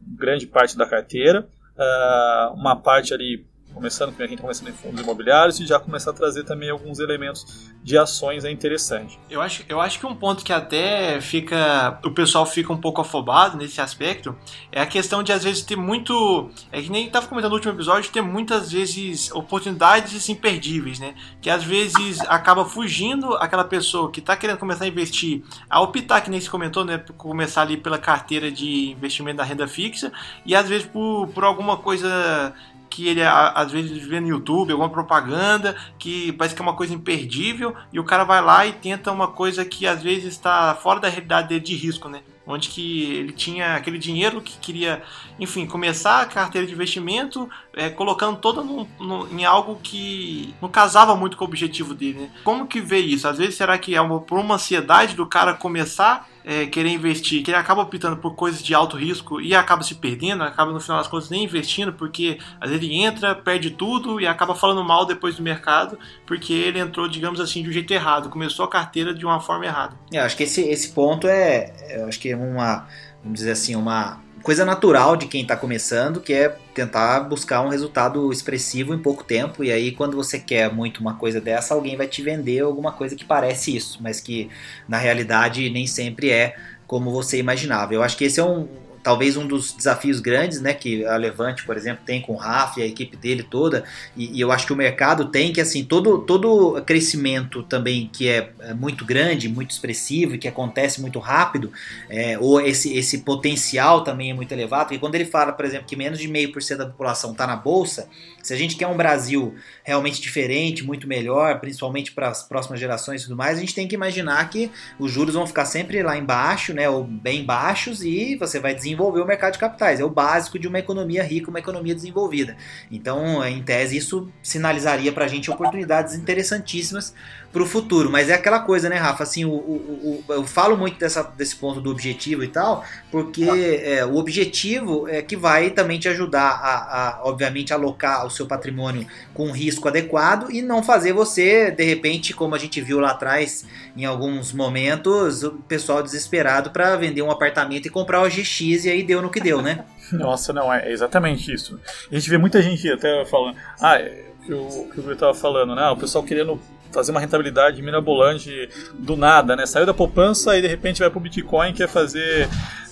grande 0.07 0.47
parte 0.47 0.77
da 0.77 0.87
carteira, 0.87 1.47
uh, 1.77 2.55
uma 2.55 2.77
parte 2.77 3.15
ali 3.15 3.47
começando 3.72 4.14
com 4.14 4.22
a 4.22 4.26
gente 4.26 4.40
começando 4.40 4.68
em 4.68 4.72
fundos 4.72 5.00
imobiliários 5.00 5.61
e 5.61 5.66
já 5.66 5.78
começar 5.78 6.11
a 6.11 6.14
trazer 6.14 6.44
também 6.44 6.70
alguns 6.70 6.98
elementos 6.98 7.72
de 7.82 7.98
ações 7.98 8.44
é 8.44 8.50
interessante. 8.50 9.18
Eu 9.28 9.40
acho, 9.40 9.64
eu 9.68 9.80
acho 9.80 9.98
que 9.98 10.06
um 10.06 10.14
ponto 10.14 10.44
que 10.44 10.52
até 10.52 11.20
fica 11.20 11.98
o 12.04 12.11
pessoal 12.11 12.46
fica 12.46 12.72
um 12.72 12.76
pouco 12.76 13.00
afobado 13.00 13.56
nesse 13.56 13.80
aspecto 13.80 14.37
é 14.70 14.80
a 14.80 14.87
questão 14.87 15.22
de 15.22 15.32
às 15.32 15.44
vezes 15.44 15.62
ter 15.62 15.76
muito 15.76 16.50
é 16.70 16.80
que 16.80 16.90
nem 16.90 17.06
estava 17.06 17.26
comentando 17.26 17.50
no 17.50 17.56
último 17.56 17.74
episódio 17.74 18.11
ter 18.11 18.22
muitas 18.22 18.70
vezes 18.70 19.30
oportunidades 19.32 20.28
imperdíveis, 20.28 20.98
né? 20.98 21.14
Que 21.40 21.50
às 21.50 21.64
vezes 21.64 22.20
acaba 22.22 22.64
fugindo 22.64 23.35
aquela 23.35 23.64
pessoa 23.64 24.11
que 24.11 24.20
está 24.20 24.37
querendo 24.37 24.58
começar 24.58 24.85
a 24.85 24.88
investir 24.88 25.42
a 25.68 25.80
optar 25.80 26.20
que 26.20 26.30
nem 26.30 26.40
se 26.40 26.50
comentou, 26.50 26.85
né? 26.85 26.98
Começar 27.16 27.62
ali 27.62 27.76
pela 27.76 27.98
carteira 27.98 28.50
de 28.50 28.90
investimento 28.90 29.38
da 29.38 29.44
renda 29.44 29.66
fixa 29.66 30.12
e 30.44 30.54
às 30.54 30.68
vezes 30.68 30.87
por, 30.87 31.28
por 31.28 31.44
alguma 31.44 31.76
coisa 31.76 32.54
que 32.92 33.09
ele 33.09 33.22
às 33.22 33.72
vezes 33.72 34.07
vê 34.07 34.20
no 34.20 34.28
YouTube 34.28 34.70
alguma 34.70 34.90
propaganda 34.90 35.74
que 35.98 36.31
parece 36.33 36.55
que 36.55 36.61
é 36.61 36.64
uma 36.64 36.76
coisa 36.76 36.92
imperdível 36.92 37.74
e 37.90 37.98
o 37.98 38.05
cara 38.05 38.22
vai 38.22 38.42
lá 38.42 38.66
e 38.66 38.72
tenta 38.72 39.11
uma 39.11 39.28
coisa 39.28 39.64
que 39.64 39.87
às 39.87 40.02
vezes 40.02 40.35
está 40.35 40.74
fora 40.74 41.00
da 41.00 41.09
realidade 41.09 41.48
dele 41.48 41.61
de 41.61 41.74
risco, 41.74 42.07
né? 42.07 42.20
Onde 42.46 42.68
que 42.68 43.05
ele 43.14 43.33
tinha 43.33 43.76
aquele 43.76 43.98
dinheiro 43.98 44.42
que 44.42 44.59
queria, 44.59 45.02
enfim, 45.40 45.64
começar 45.64 46.20
a 46.20 46.26
carteira 46.26 46.66
de 46.66 46.74
investimento, 46.74 47.48
é, 47.72 47.88
colocando 47.88 48.37
todo 48.38 48.62
no, 48.62 48.87
no, 49.00 49.28
em 49.33 49.44
algo 49.44 49.78
que 49.83 50.55
não 50.61 50.68
casava 50.68 51.16
muito 51.16 51.37
com 51.37 51.44
o 51.44 51.48
objetivo 51.48 51.94
dele. 51.94 52.22
Né? 52.22 52.31
Como 52.44 52.66
que 52.66 52.81
vê 52.81 52.98
isso? 52.98 53.26
Às 53.26 53.38
vezes 53.38 53.55
será 53.55 53.78
que 53.78 53.94
é 53.94 54.00
uma, 54.00 54.20
por 54.20 54.38
uma 54.38 54.57
ansiedade 54.57 55.14
do 55.14 55.24
cara 55.24 55.55
começar 55.55 56.28
é, 56.44 56.66
querer 56.66 56.90
investir, 56.90 57.42
que 57.42 57.50
ele 57.50 57.59
acaba 57.59 57.83
optando 57.83 58.16
por 58.16 58.35
coisas 58.35 58.62
de 58.62 58.74
alto 58.74 58.96
risco 58.96 59.40
e 59.40 59.55
acaba 59.55 59.83
se 59.83 59.94
perdendo, 59.94 60.42
acaba 60.42 60.72
no 60.72 60.81
final 60.81 60.98
das 60.98 61.09
contas 61.09 61.31
nem 61.31 61.44
investindo, 61.44 61.92
porque 61.92 62.38
às 62.61 62.70
vezes 62.70 62.85
ele 62.85 63.02
entra, 63.02 63.35
perde 63.35 63.70
tudo 63.70 64.20
e 64.20 64.26
acaba 64.26 64.55
falando 64.55 64.85
mal 64.85 65.05
depois 65.05 65.37
do 65.37 65.42
mercado, 65.42 65.98
porque 66.26 66.52
ele 66.52 66.78
entrou, 66.78 67.09
digamos 67.09 67.40
assim, 67.40 67.62
de 67.62 67.68
um 67.68 67.72
jeito 67.72 67.92
errado, 67.92 68.28
começou 68.28 68.64
a 68.64 68.68
carteira 68.68 69.14
de 69.14 69.24
uma 69.24 69.40
forma 69.40 69.64
errada. 69.66 69.96
É, 70.12 70.18
eu 70.18 70.24
acho 70.24 70.37
que 70.37 70.42
esse, 70.44 70.62
esse 70.62 70.90
ponto 70.90 71.26
é, 71.26 71.72
eu 71.90 72.07
acho 72.07 72.18
que 72.18 72.31
é 72.31 72.37
uma, 72.37 72.87
vamos 73.22 73.38
dizer 73.38 73.52
assim, 73.52 73.76
uma 73.76 74.20
coisa 74.42 74.64
natural 74.64 75.16
de 75.16 75.26
quem 75.26 75.42
está 75.42 75.57
começando, 75.57 76.20
que 76.20 76.33
é 76.33 76.48
tentar 76.74 77.20
buscar 77.20 77.62
um 77.62 77.68
resultado 77.68 78.33
expressivo 78.33 78.94
em 78.94 78.98
pouco 78.98 79.24
tempo. 79.24 79.62
E 79.62 79.70
aí, 79.70 79.92
quando 79.92 80.16
você 80.16 80.38
quer 80.38 80.72
muito 80.72 81.00
uma 81.00 81.14
coisa 81.14 81.40
dessa, 81.40 81.74
alguém 81.74 81.96
vai 81.96 82.07
te 82.07 82.22
vender 82.22 82.61
alguma 82.61 82.92
coisa 82.92 83.14
que 83.14 83.24
parece 83.24 83.74
isso, 83.76 83.98
mas 84.02 84.20
que 84.20 84.50
na 84.88 84.98
realidade 84.98 85.70
nem 85.70 85.87
sempre 85.87 86.31
é 86.31 86.57
como 86.87 87.11
você 87.11 87.38
imaginava. 87.38 87.94
Eu 87.94 88.02
acho 88.02 88.16
que 88.16 88.24
esse 88.24 88.40
é 88.40 88.44
um, 88.44 88.68
talvez 89.03 89.37
um 89.37 89.47
dos 89.47 89.73
desafios 89.73 90.21
grandes 90.21 90.61
né, 90.61 90.73
que 90.73 91.05
a 91.05 91.17
Levante, 91.17 91.65
por 91.65 91.77
exemplo, 91.77 92.03
tem 92.05 92.21
com 92.21 92.33
o 92.35 92.37
Raf 92.37 92.79
e 92.79 92.83
a 92.83 92.87
equipe 92.87 93.17
dele 93.17 93.43
toda, 93.43 93.85
e, 94.17 94.38
e, 94.38 94.41
eu 94.41 94.53
acho 94.53 94.67
que 94.67 94.73
o 94.73 94.77
mercado 94.77 95.27
tem 95.27 95.53
que, 95.53 95.61
assim, 95.61 95.85
todo, 95.85 96.19
todo 96.19 96.81
crescimento 96.83 97.62
também 97.62 98.09
que 98.12 98.29
é, 98.29 98.53
é 98.61 98.75
muito 98.75 99.05
grande, 99.05 99.49
muito 99.49 99.71
expressivo 99.71 100.35
e 100.35 100.38
que 100.38 100.49
acontece 100.49 101.01
muito 101.01 101.19
rápido, 101.19 101.73
é, 102.09 102.38
ou 102.38 102.61
esse, 102.61 102.97
esse 102.97 103.19
potencial 103.19 104.05
também 104.05 104.31
é 104.31 104.35
muito 104.35 104.53
elevado, 104.53 104.87
porque 104.87 104.99
quando 104.99 105.15
ele 105.15 105.25
fala, 105.25 105.53
por 105.53 105.65
exemplo, 105.65 105.87
que 105.87 105.97
menos 105.97 106.19
de 106.19 106.29
meio 106.29 106.53
por 106.53 106.62
cento 106.62 106.79
da 106.79 106.87
população 106.87 107.33
está 107.33 107.47
na 107.47 107.57
Bolsa, 107.57 108.09
se 108.42 108.52
a 108.52 108.57
gente 108.57 108.76
quer 108.76 108.87
um 108.87 108.96
Brasil 108.96 109.55
realmente 109.85 110.20
diferente, 110.20 110.85
muito 110.85 111.07
melhor, 111.07 111.61
principalmente 111.61 112.12
para 112.12 112.28
as 112.28 112.42
próximas 112.42 112.81
gerações 112.81 113.22
e 113.22 113.24
tudo 113.24 113.37
mais, 113.37 113.57
a 113.57 113.61
gente 113.61 113.74
tem 113.74 113.87
que 113.87 113.94
imaginar 113.94 114.48
que 114.50 114.70
os 114.98 115.11
juros 115.11 115.35
vão 115.35 115.46
ficar 115.46 115.64
sempre 115.64 116.02
lá 116.02 116.16
embaixo, 116.16 116.74
né, 116.74 116.88
ou 116.88 117.05
bem 117.05 117.44
baixos, 117.44 118.02
e 118.02 118.37
você 118.37 118.59
vai 118.59 118.74
desenvolver 118.74 119.20
o 119.20 119.26
mercado 119.26 119.52
de 119.52 119.59
capitais. 119.59 120.00
É 120.00 120.05
o 120.05 120.11
básico 120.11 120.59
de 120.59 120.66
uma 120.66 120.78
economia 120.78 121.22
rica, 121.22 121.50
uma 121.50 121.59
economia 121.59 121.94
desenvolvida. 121.94 122.57
Então, 122.90 123.44
em 123.46 123.62
tese, 123.62 123.96
isso 123.96 124.28
sinalizaria 124.42 125.12
para 125.12 125.24
a 125.24 125.28
gente 125.28 125.50
oportunidades 125.50 126.14
interessantíssimas 126.14 127.14
para 127.53 127.62
o 127.62 127.67
futuro. 127.67 128.11
Mas 128.11 128.29
é 128.29 128.35
aquela 128.35 128.61
coisa, 128.61 128.88
né, 128.88 128.97
Rafa? 128.97 129.23
Assim, 129.23 129.45
o, 129.45 129.51
o, 129.51 130.25
o, 130.29 130.33
eu 130.33 130.45
falo 130.45 130.77
muito 130.77 130.99
dessa, 130.99 131.23
desse 131.23 131.55
ponto 131.57 131.81
do 131.81 131.91
objetivo 131.91 132.43
e 132.43 132.49
tal, 132.49 132.85
porque 133.11 133.81
é, 133.85 134.05
o 134.05 134.17
objetivo 134.17 135.07
é 135.09 135.21
que 135.21 135.37
vai 135.37 135.71
também 135.71 135.99
te 135.99 136.09
ajudar 136.09 136.51
a, 136.51 137.19
a, 137.19 137.21
obviamente, 137.25 137.73
alocar 137.73 138.27
o 138.27 138.31
seu 138.31 138.47
patrimônio 138.47 139.07
com 139.35 139.49
um 139.49 139.53
risco 139.53 139.87
adequado 139.88 140.51
e 140.51 140.62
não 140.62 140.83
fazer 140.83 141.12
você, 141.12 141.71
de 141.71 141.85
repente, 141.85 142.33
como 142.33 142.55
a 142.55 142.59
gente 142.59 142.81
viu 142.81 142.99
lá 142.99 143.11
atrás, 143.11 143.67
em 143.97 144.05
alguns 144.05 144.53
momentos, 144.53 145.43
o 145.43 145.53
pessoal 145.69 146.03
desesperado 146.03 146.71
para 146.71 146.97
vender 146.97 147.23
um 147.23 147.31
apartamento 147.31 147.87
e 147.87 147.91
comprar 147.91 148.23
o 148.23 148.29
GX 148.29 148.87
e 148.87 148.91
aí 148.91 149.03
deu 149.03 149.21
no 149.21 149.31
que 149.31 149.41
deu, 149.41 149.61
né? 149.61 149.85
Nossa, 150.12 150.53
não, 150.53 150.73
é 150.73 150.91
exatamente 150.91 151.53
isso. 151.53 151.79
A 152.11 152.15
gente 152.15 152.29
vê 152.29 152.38
muita 152.38 152.62
gente 152.62 152.91
até 152.91 153.25
falando, 153.27 153.57
ah, 153.81 153.99
é, 153.99 154.25
que 154.45 154.53
o 154.53 154.88
que 154.93 155.01
o 155.01 155.12
estava 155.12 155.35
falando, 155.35 155.75
né? 155.75 155.88
O 155.91 155.97
pessoal 155.97 156.25
querendo 156.25 156.61
fazer 156.92 157.11
uma 157.11 157.20
rentabilidade 157.20 157.81
mirabolante 157.83 158.68
do 158.94 159.16
nada, 159.16 159.57
né? 159.57 159.66
Saiu 159.66 159.87
da 159.87 159.94
poupança 159.94 160.57
e 160.57 160.62
de 160.62 160.68
repente 160.68 161.00
vai 161.00 161.11
para 161.11 161.18
o 161.18 161.22
Bitcoin 161.22 161.72
quer 161.72 161.88
fazer 161.88 162.48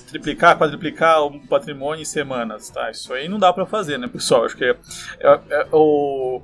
triplicar, 0.09 0.59
quadriplicar 0.59 1.23
o 1.23 1.41
patrimônio 1.47 2.03
em 2.03 2.05
semanas, 2.05 2.69
tá? 2.71 2.91
Isso 2.91 3.13
aí 3.13 3.29
não 3.29 3.39
dá 3.39 3.53
para 3.53 3.65
fazer, 3.65 3.99
né, 3.99 4.09
pessoal? 4.09 4.45
Acho 4.45 4.57
que 4.57 4.65
é, 4.65 4.77
é, 5.21 5.41
é 5.51 5.67
o 5.73 6.43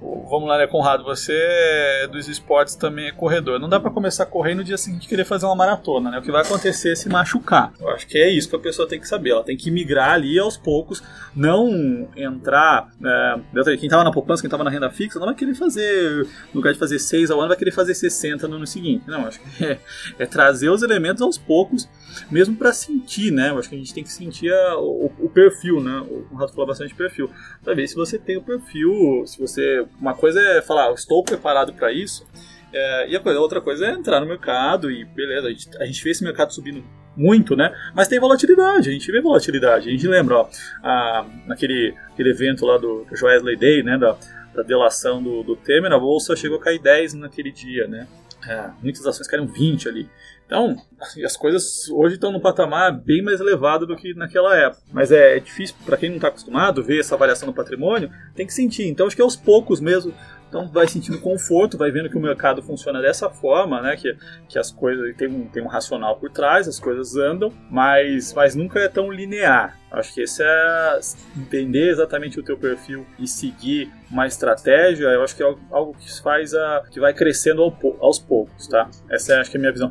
Vamos 0.00 0.48
lá, 0.48 0.58
né, 0.58 0.66
Conrado? 0.66 1.02
Você 1.04 1.32
é 1.34 2.06
dos 2.06 2.28
esportes 2.28 2.76
também 2.76 3.08
é 3.08 3.12
corredor. 3.12 3.58
Não 3.58 3.68
dá 3.68 3.80
para 3.80 3.90
começar 3.90 4.22
a 4.22 4.26
correr 4.26 4.54
no 4.54 4.62
dia 4.62 4.78
seguinte 4.78 5.08
querer 5.08 5.24
fazer 5.24 5.46
uma 5.46 5.56
maratona, 5.56 6.10
né? 6.10 6.18
O 6.18 6.22
que 6.22 6.30
vai 6.30 6.42
acontecer 6.42 6.92
é 6.92 6.94
se 6.94 7.08
machucar. 7.08 7.72
Eu 7.80 7.88
acho 7.90 8.06
que 8.06 8.16
é 8.16 8.30
isso 8.30 8.48
que 8.48 8.54
a 8.54 8.60
pessoa 8.60 8.86
tem 8.86 9.00
que 9.00 9.08
saber. 9.08 9.30
Ela 9.30 9.42
tem 9.42 9.56
que 9.56 9.70
migrar 9.72 10.12
ali 10.12 10.38
aos 10.38 10.56
poucos, 10.56 11.02
não 11.34 12.08
entrar. 12.14 12.90
É, 13.04 13.76
quem 13.76 13.88
tava 13.88 14.04
na 14.04 14.12
poupança, 14.12 14.40
quem 14.40 14.50
tava 14.50 14.62
na 14.62 14.70
renda 14.70 14.88
fixa, 14.88 15.18
não 15.18 15.26
vai 15.26 15.34
querer 15.34 15.54
fazer, 15.54 16.26
no 16.52 16.60
lugar 16.60 16.72
de 16.72 16.78
fazer 16.78 17.00
6 17.00 17.32
ao 17.32 17.40
ano, 17.40 17.48
vai 17.48 17.56
querer 17.56 17.72
fazer 17.72 17.94
60 17.94 18.46
no 18.46 18.56
ano 18.56 18.66
seguinte. 18.66 19.04
Não, 19.08 19.26
acho 19.26 19.40
que 19.40 19.64
é, 19.64 19.80
é 20.18 20.26
trazer 20.26 20.68
os 20.68 20.82
elementos 20.82 21.22
aos 21.22 21.36
poucos, 21.38 21.88
mesmo 22.30 22.54
para 22.54 22.72
sentir, 22.72 23.32
né? 23.32 23.50
Eu 23.50 23.58
acho 23.58 23.68
que 23.68 23.74
a 23.74 23.78
gente 23.78 23.92
tem 23.92 24.04
que 24.04 24.12
sentir 24.12 24.52
a, 24.52 24.78
o, 24.78 25.10
o, 25.18 25.28
perfil, 25.28 25.80
né? 25.80 25.98
O 26.08 26.22
Conrado 26.28 26.52
falou 26.52 26.66
bastante 26.66 26.90
de 26.90 26.94
perfil. 26.94 27.30
Pra 27.64 27.74
ver 27.74 27.88
se 27.88 27.96
você 27.96 28.16
tem 28.16 28.36
o 28.36 28.42
perfil, 28.42 29.24
se 29.26 29.40
você 29.40 29.87
uma 30.00 30.14
coisa 30.14 30.40
é 30.40 30.62
falar, 30.62 30.92
estou 30.92 31.22
preparado 31.22 31.72
para 31.72 31.92
isso, 31.92 32.26
É, 32.70 33.08
e 33.08 33.16
a, 33.16 33.20
coisa, 33.20 33.40
outra 33.40 33.62
coisa 33.62 33.86
é 33.86 33.92
entrar 33.92 34.20
no 34.20 34.26
mercado 34.26 34.90
e 34.90 35.02
beleza, 35.02 35.48
a 35.48 35.50
gente, 35.50 35.68
a 35.80 35.86
gente 35.86 36.04
vê 36.04 36.10
esse 36.10 36.22
mercado 36.22 36.52
subindo 36.52 36.84
muito, 37.16 37.56
né? 37.56 37.74
Mas 37.94 38.08
tem 38.08 38.20
volatilidade, 38.20 38.90
a 38.90 38.92
gente 38.92 39.10
vê 39.10 39.20
volatilidade. 39.20 39.88
A 39.88 39.90
gente 39.90 40.06
lembra, 40.06 40.36
ó, 40.36 40.48
a, 40.82 41.26
naquele 41.46 41.94
aquele 42.12 42.30
evento 42.30 42.64
lá 42.66 42.76
do 42.78 43.06
Joesley 43.12 43.56
Day, 43.56 43.82
né? 43.82 43.98
Da, 43.98 44.16
da 44.54 44.62
delação 44.62 45.22
do, 45.22 45.42
do 45.42 45.56
Temer, 45.56 45.92
a 45.92 45.98
bolsa 45.98 46.36
chegou 46.36 46.58
a 46.58 46.60
cair 46.60 46.78
10 46.78 47.14
naquele 47.14 47.50
dia, 47.50 47.86
né? 47.88 48.06
É, 48.46 48.70
muitas 48.82 49.04
ações 49.06 49.26
caíram 49.26 49.46
20 49.46 49.88
ali. 49.88 50.08
Então, 50.48 50.76
assim, 50.98 51.22
as 51.22 51.36
coisas 51.36 51.90
hoje 51.90 52.14
estão 52.14 52.32
num 52.32 52.40
patamar 52.40 52.90
bem 52.90 53.20
mais 53.22 53.38
elevado 53.38 53.86
do 53.86 53.94
que 53.94 54.14
naquela 54.14 54.56
época. 54.56 54.82
Mas 54.90 55.12
é 55.12 55.38
difícil, 55.38 55.76
para 55.84 55.98
quem 55.98 56.08
não 56.08 56.16
está 56.16 56.28
acostumado, 56.28 56.82
ver 56.82 57.00
essa 57.00 57.18
variação 57.18 57.46
no 57.46 57.52
patrimônio, 57.52 58.10
tem 58.34 58.46
que 58.46 58.54
sentir. 58.54 58.88
Então, 58.88 59.06
acho 59.06 59.14
que 59.14 59.20
aos 59.20 59.36
poucos 59.36 59.78
mesmo 59.78 60.14
então 60.48 60.66
vai 60.68 60.88
sentindo 60.88 61.20
conforto, 61.20 61.76
vai 61.76 61.90
vendo 61.90 62.08
que 62.08 62.16
o 62.16 62.20
mercado 62.20 62.62
funciona 62.62 63.02
dessa 63.02 63.28
forma, 63.28 63.82
né? 63.82 63.96
Que, 63.96 64.16
que 64.48 64.58
as 64.58 64.70
coisas 64.70 65.14
tem 65.14 65.28
um, 65.28 65.46
tem 65.46 65.62
um 65.62 65.66
racional 65.66 66.16
por 66.16 66.30
trás, 66.30 66.66
as 66.66 66.80
coisas 66.80 67.16
andam, 67.16 67.52
mas, 67.70 68.32
mas 68.32 68.54
nunca 68.54 68.80
é 68.80 68.88
tão 68.88 69.12
linear. 69.12 69.76
Acho 69.92 70.14
que 70.14 70.22
esse 70.22 70.42
é 70.42 71.00
entender 71.36 71.90
exatamente 71.90 72.40
o 72.40 72.42
teu 72.42 72.56
perfil 72.56 73.06
e 73.18 73.26
seguir 73.26 73.90
uma 74.10 74.26
estratégia. 74.26 75.08
Eu 75.08 75.22
acho 75.22 75.36
que 75.36 75.42
é 75.42 75.54
algo 75.70 75.94
que 75.94 76.22
faz 76.22 76.54
a 76.54 76.82
que 76.90 76.98
vai 76.98 77.12
crescendo 77.12 77.62
aos 78.00 78.18
poucos, 78.18 78.66
tá? 78.66 78.88
Essa 79.10 79.34
é 79.34 79.40
acho 79.40 79.50
que 79.50 79.56
é 79.56 79.58
a 79.58 79.60
minha 79.60 79.72
visão. 79.72 79.88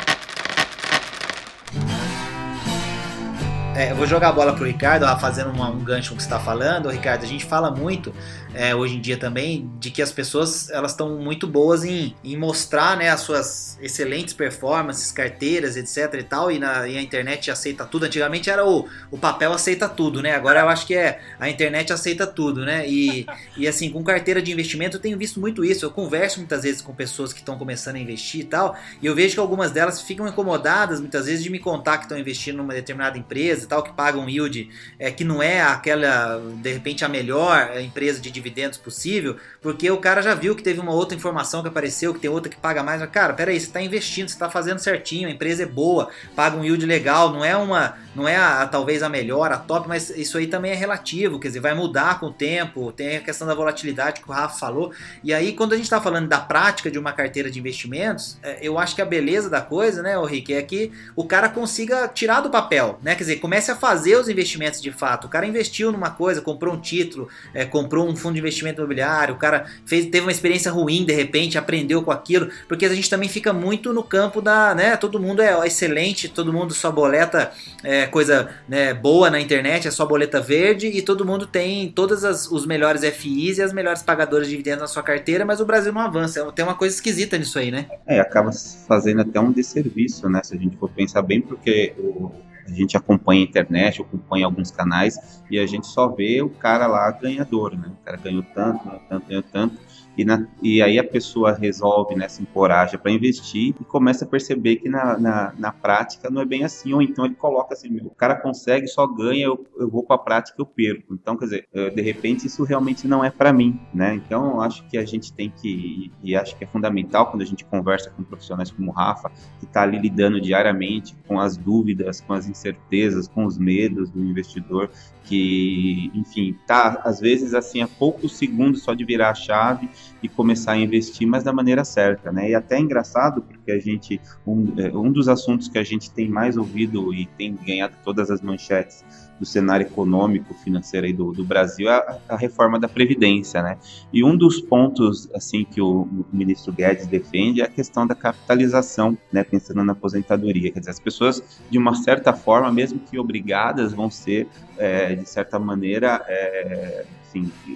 É, 3.78 3.92
eu 3.92 3.96
vou 3.96 4.08
jogar 4.08 4.30
a 4.30 4.32
bola 4.32 4.54
pro 4.54 4.66
Ricardo, 4.66 5.06
fazendo 5.20 5.52
um, 5.52 5.63
um 5.63 5.78
gancho 5.84 6.10
com 6.10 6.16
o 6.16 6.18
que 6.18 6.24
você 6.24 6.28
está 6.28 6.40
falando. 6.40 6.90
Ricardo, 6.90 7.24
a 7.24 7.28
gente 7.28 7.46
fala 7.46 7.70
muito 7.70 8.12
é, 8.58 8.74
hoje 8.74 8.96
em 8.96 9.00
dia 9.00 9.17
também 9.17 9.70
de 9.80 9.91
que 9.91 10.02
as 10.02 10.12
pessoas 10.12 10.72
elas 10.72 10.91
estão 10.91 11.20
muito 11.20 11.46
boas 11.46 11.86
em, 11.86 12.15
em 12.24 12.36
mostrar 12.36 12.98
né, 12.98 13.10
as 13.10 13.22
suas 13.22 13.78
excelentes 13.80 14.34
performances, 14.34 15.12
carteiras, 15.12 15.78
etc 15.78 16.12
e 16.20 16.24
tal, 16.24 16.52
e, 16.52 16.58
na, 16.58 16.88
e 16.88 16.98
a 16.98 17.02
internet 17.02 17.52
aceita 17.52 17.86
tudo. 17.86 18.06
Antigamente 18.06 18.50
era 18.50 18.65
o, 18.67 18.88
o 19.12 19.17
papel 19.17 19.54
aceita 19.54 19.88
tudo, 19.88 20.24
né? 20.24 20.34
Agora 20.36 20.62
eu 20.62 20.70
acho 20.70 20.88
que 20.88 20.96
é 20.96 21.22
a 21.39 21.48
internet 21.48 21.93
aceita 21.93 22.26
tudo, 22.26 22.65
né? 22.65 22.89
E, 22.89 23.28
e 23.56 23.67
assim, 23.67 23.91
com 23.91 24.04
carteira 24.04 24.41
de 24.41 24.52
investimento 24.52 24.98
eu 24.98 25.02
tenho 25.02 25.17
visto 25.20 25.39
muito 25.39 25.63
isso. 25.63 25.86
Eu 25.86 25.91
converso 25.91 26.39
muitas 26.39 26.63
vezes 26.63 26.82
com 26.82 26.96
pessoas 26.96 27.32
que 27.32 27.39
estão 27.39 27.60
começando 27.60 27.98
a 27.98 28.00
investir 28.00 28.41
e 28.41 28.46
tal, 28.46 28.76
e 29.00 29.06
eu 29.06 29.13
vejo 29.13 29.36
que 29.36 29.39
algumas 29.39 29.72
delas 29.72 30.02
ficam 30.02 30.28
incomodadas 30.28 31.00
muitas 31.00 31.28
vezes 31.28 31.43
de 31.43 31.52
me 31.52 31.60
contar 31.60 31.98
que 32.00 32.06
estão 32.06 32.17
investindo 32.17 32.58
numa 32.58 32.74
determinada 32.74 33.20
empresa 33.20 33.65
e 33.65 33.67
tal, 33.67 33.84
que 33.84 33.93
pagam 33.93 34.24
um 34.24 34.30
yield 34.30 34.67
é, 34.98 35.12
que 35.12 35.24
não 35.24 35.43
é 35.43 35.62
aquela, 35.62 36.41
de 36.56 36.74
repente, 36.74 37.06
a 37.06 37.08
melhor 37.08 37.80
empresa 37.80 38.20
de 38.20 38.32
dividendos 38.47 38.77
possível, 38.77 39.38
porque 39.62 39.89
o 39.91 39.97
cara 39.97 40.21
já 40.21 40.33
viu 40.33 40.55
que 40.55 40.63
teve 40.63 40.79
uma 40.79 40.93
outra 40.93 41.15
informação 41.15 41.62
que 41.62 41.67
apareceu, 41.67 42.13
que 42.13 42.19
tem 42.19 42.29
outra 42.29 42.49
que 42.49 42.57
paga 42.57 42.81
mais. 42.81 43.01
Mas, 43.01 43.10
cara, 43.10 43.33
peraí, 43.33 43.60
você 43.60 43.67
está 43.67 43.81
investindo, 43.81 44.29
você 44.29 44.36
está 44.36 44.49
fazendo 44.49 44.79
certinho, 44.79 45.27
a 45.27 45.31
empresa 45.31 45.63
é 45.63 45.65
boa, 45.65 46.10
paga 46.36 46.57
um 46.57 46.63
yield 46.63 46.86
legal, 46.86 47.31
não 47.31 47.43
é 47.43 47.55
uma, 47.55 47.95
não 48.15 48.27
é 48.27 48.36
a, 48.36 48.62
a, 48.62 48.67
talvez 48.67 49.03
a 49.03 49.10
melhor, 49.10 49.51
a 49.51 49.57
top, 49.57 49.88
mas 49.88 50.10
isso 50.10 50.38
aí 50.38 50.47
também 50.47 50.71
é 50.71 50.75
relativo, 50.75 51.39
quer 51.39 51.49
dizer, 51.49 51.60
vai 51.60 51.73
mudar 51.73 52.19
com 52.19 52.27
o 52.27 52.33
tempo, 52.33 52.91
tem 52.91 53.17
a 53.17 53.21
questão 53.21 53.47
da 53.47 53.53
volatilidade 53.53 54.21
que 54.21 54.29
o 54.29 54.33
Rafa 54.33 54.57
falou. 54.57 54.91
E 55.23 55.33
aí, 55.33 55.53
quando 55.53 55.73
a 55.73 55.75
gente 55.75 55.86
está 55.86 56.01
falando 56.01 56.27
da 56.27 56.39
prática 56.39 56.89
de 56.89 56.97
uma 56.97 57.12
carteira 57.12 57.51
de 57.51 57.60
investimentos, 57.60 58.38
é, 58.41 58.60
eu 58.62 58.79
acho 58.79 58.95
que 58.95 59.01
a 59.01 59.05
beleza 59.05 59.49
da 59.49 59.62
coisa, 59.62 60.01
né, 60.01 60.17
o 60.17 60.25
Rick, 60.25 60.53
é 60.53 60.62
que 60.62 60.91
o 61.15 61.25
cara 61.25 61.49
consiga 61.49 62.07
tirar 62.07 62.41
do 62.41 62.49
papel, 62.49 62.99
né? 63.03 63.15
Quer 63.15 63.23
dizer, 63.23 63.36
comece 63.38 63.71
a 63.71 63.75
fazer 63.75 64.15
os 64.15 64.29
investimentos 64.29 64.81
de 64.81 64.91
fato. 64.91 65.27
O 65.27 65.29
cara 65.29 65.45
investiu 65.45 65.91
numa 65.91 66.12
coisa, 66.12 66.41
comprou 66.41 66.73
um 66.73 66.79
título, 66.79 67.27
é, 67.53 67.65
comprou 67.65 68.07
um 68.07 68.15
fundo 68.15 68.37
de 68.38 68.39
investimento 68.39 68.82
imobiliário, 68.82 69.36
o 69.36 69.38
cara 69.38 69.65
fez, 69.86 70.06
teve 70.06 70.21
uma 70.21 70.32
experiência 70.32 70.71
ruim 70.71 71.06
de 71.06 71.13
repente, 71.13 71.58
aprendeu 71.58 72.02
com 72.02 72.12
aquilo, 72.12 72.50
porque 72.67 72.86
a 72.86 72.93
gente 72.93 73.10
também 73.10 73.28
fica 73.28 73.52
muito 73.52 73.91
no 73.91 74.04
campo 74.04 74.41
da, 74.41 74.73
né? 74.76 74.95
Todo 74.95 75.19
mundo 75.19 75.41
é 75.41 75.65
excelente, 75.65 76.30
todo 76.30 76.54
mundo 76.54 76.73
só 76.73 76.91
boleta 76.91 77.52
é, 77.84 78.06
coisa 78.06 78.50
né, 78.67 78.93
boa 78.93 79.30
na 79.30 79.39
internet, 79.39 79.88
é 79.88 79.91
só 79.91 80.06
boleta 80.06 80.39
verde 80.39 80.88
e 80.88 81.02
todo 81.02 81.26
mundo 81.26 81.45
tem 81.47 81.91
todos 81.91 82.23
os 82.52 82.65
melhores 82.65 83.04
FIs 83.04 83.58
e 83.58 83.62
as 83.62 83.73
melhores 83.73 84.02
pagadoras 84.02 84.47
de 84.47 84.52
dividendos 84.52 84.82
na 84.82 84.88
sua 84.88 85.04
carteira, 85.04 85.45
mas 85.45 85.60
o 85.60 85.65
Brasil 85.65 85.93
não 85.93 86.02
avança. 86.02 86.52
Tem 86.52 86.65
uma 86.65 86.76
coisa 86.76 86.95
esquisita 86.95 87.38
nisso 87.38 87.60
aí, 87.60 87.71
né? 87.71 87.88
É, 88.06 88.19
acaba 88.19 88.52
fazendo 88.88 89.21
até 89.21 89.39
um 89.39 89.52
desserviço, 89.52 90.30
né? 90.30 90.41
Se 90.43 90.56
a 90.56 90.60
gente 90.60 90.78
for 90.78 90.89
pensar 90.89 91.21
bem, 91.21 91.41
porque 91.41 91.93
o 91.97 92.32
a 92.67 92.73
gente 92.73 92.97
acompanha 92.97 93.41
a 93.41 93.43
internet, 93.45 94.01
acompanha 94.01 94.45
alguns 94.45 94.71
canais 94.71 95.41
e 95.49 95.58
a 95.58 95.65
gente 95.65 95.88
só 95.88 96.08
vê 96.08 96.41
o 96.41 96.49
cara 96.49 96.86
lá 96.86 97.10
ganhador, 97.12 97.77
né? 97.77 97.89
O 98.01 98.06
cara 98.06 98.17
ganhou 98.17 98.43
tanto, 98.53 98.84
ganhou 98.86 99.01
tanto, 99.10 99.27
ganhou 99.27 99.43
tanto 99.43 99.87
e, 100.17 100.25
na, 100.25 100.47
e 100.62 100.82
aí 100.82 100.97
a 100.97 101.03
pessoa 101.03 101.53
resolve, 101.53 102.15
né, 102.15 102.27
se 102.27 102.41
encoraja 102.41 102.97
para 102.97 103.12
investir 103.12 103.75
e 103.80 103.84
começa 103.86 104.25
a 104.25 104.27
perceber 104.27 104.77
que 104.77 104.89
na, 104.89 105.17
na, 105.17 105.53
na, 105.58 105.71
prática 105.71 106.30
não 106.30 106.41
é 106.41 106.45
bem 106.45 106.63
assim, 106.63 106.91
ou 106.91 107.01
então 107.01 107.23
ele 107.23 107.36
coloca 107.36 107.73
assim, 107.73 107.95
o 107.97 108.10
cara 108.10 108.36
consegue, 108.36 108.88
só 108.88 109.06
ganha, 109.06 109.45
eu, 109.45 109.63
eu 109.77 109.88
vou 109.88 110.03
para 110.03 110.15
a 110.15 110.19
prática 110.19 110.60
eu 110.60 110.65
perco. 110.65 111.13
Então, 111.13 111.38
quer 111.38 111.45
dizer, 111.45 111.67
eh, 111.71 111.89
de 111.91 112.01
repente 112.01 112.47
isso 112.47 112.63
realmente 112.63 113.08
não 113.08 113.23
é 113.23 113.30
para 113.30 113.53
mim, 113.53 113.80
né? 113.93 114.15
Então, 114.15 114.60
acho 114.60 114.84
que 114.88 114.97
a 114.97 115.06
gente 115.06 115.32
tem 115.32 115.51
que, 115.51 116.12
e 116.23 116.36
acho 116.36 116.58
que 116.58 116.63
é 116.63 116.67
fundamental 116.67 117.27
quando 117.27 117.43
a 117.43 117.45
gente 117.45 117.63
conversa 117.63 118.10
com 118.10 118.23
profissionais 118.23 118.71
como 118.71 118.91
o 118.91 118.93
Rafa, 118.93 119.30
que 119.60 119.65
está 119.65 119.84
ali 119.84 119.99
lidando 119.99 120.41
diariamente 120.41 121.15
com 121.27 121.39
as 121.39 121.56
dúvidas, 121.56 122.21
com 122.21 122.34
as 122.34 122.47
incertezas, 122.49 123.27
com 123.27 123.45
os 123.45 123.58
medos 123.58 124.10
do 124.10 124.23
investidor, 124.23 124.89
que, 125.28 126.10
enfim, 126.13 126.58
tá 126.66 127.02
às 127.04 127.20
vezes 127.20 127.54
assim 127.54 127.82
a 127.82 127.88
poucos 127.88 128.38
segundos 128.38 128.84
só 128.84 128.94
de 128.94 129.04
virar 129.04 129.32
a 129.32 129.36
chave 129.36 129.90
e 130.24 130.30
começar 130.30 130.74
a 130.74 130.78
investir, 130.78 131.28
mas 131.28 131.44
da 131.44 131.52
maneira 131.52 131.84
certa, 131.84 132.32
né? 132.32 132.50
E 132.50 132.56
até 132.56 132.78
é 132.78 132.80
engraçado 132.80 133.42
porque 133.42 133.57
a 133.71 133.80
gente 133.80 134.19
um, 134.45 134.73
é, 134.77 134.89
um 134.95 135.12
dos 135.12 135.27
assuntos 135.27 135.67
que 135.67 135.77
a 135.77 135.84
gente 135.84 136.12
tem 136.12 136.27
mais 136.30 136.58
ouvido 136.58 137.13
e 137.13 137.25
tem 137.38 137.56
ganhado 137.56 137.93
todas 138.03 138.30
as 138.32 138.41
manchetes 138.41 139.03
do 139.39 139.45
cenário 139.45 139.86
econômico, 139.86 140.53
financeiro 140.53 141.06
aí 141.06 141.13
do, 141.13 141.32
do 141.32 141.43
Brasil, 141.43 141.89
é 141.89 141.93
a, 141.93 142.19
a, 142.30 142.36
reforma 142.36 142.80
da 142.80 142.88
Previdência, 142.88 143.62
né? 143.62 143.77
E 144.12 144.23
um 144.23 144.36
dos 144.36 144.60
pontos, 144.60 145.30
assim, 145.34 145.63
que 145.63 145.82
o, 145.82 146.08
ministro 146.32 146.73
Guedes 146.73 147.08
defende 147.08 147.62
é 147.62 147.65
a 147.65 147.69
questão 147.69 148.06
da 148.06 148.15
capitalização, 148.15 149.17
né? 149.32 149.43
Pensando 149.43 149.84
na 149.84 149.93
aposentadoria. 149.93 150.71
Quer 150.71 150.80
dizer, 150.80 150.91
as 150.91 150.99
pessoas, 150.99 151.43
de 151.69 151.77
uma 151.77 151.95
certa 151.95 152.34
forma, 152.34 152.71
mesmo 152.71 152.99
que 152.99 153.19
obrigadas, 153.19 153.93
vão 153.93 154.10
ser, 154.10 154.47
é, 154.77 155.15
de 155.15 155.27
certa 155.30 155.60
maneira, 155.60 156.23
é, 156.27 157.06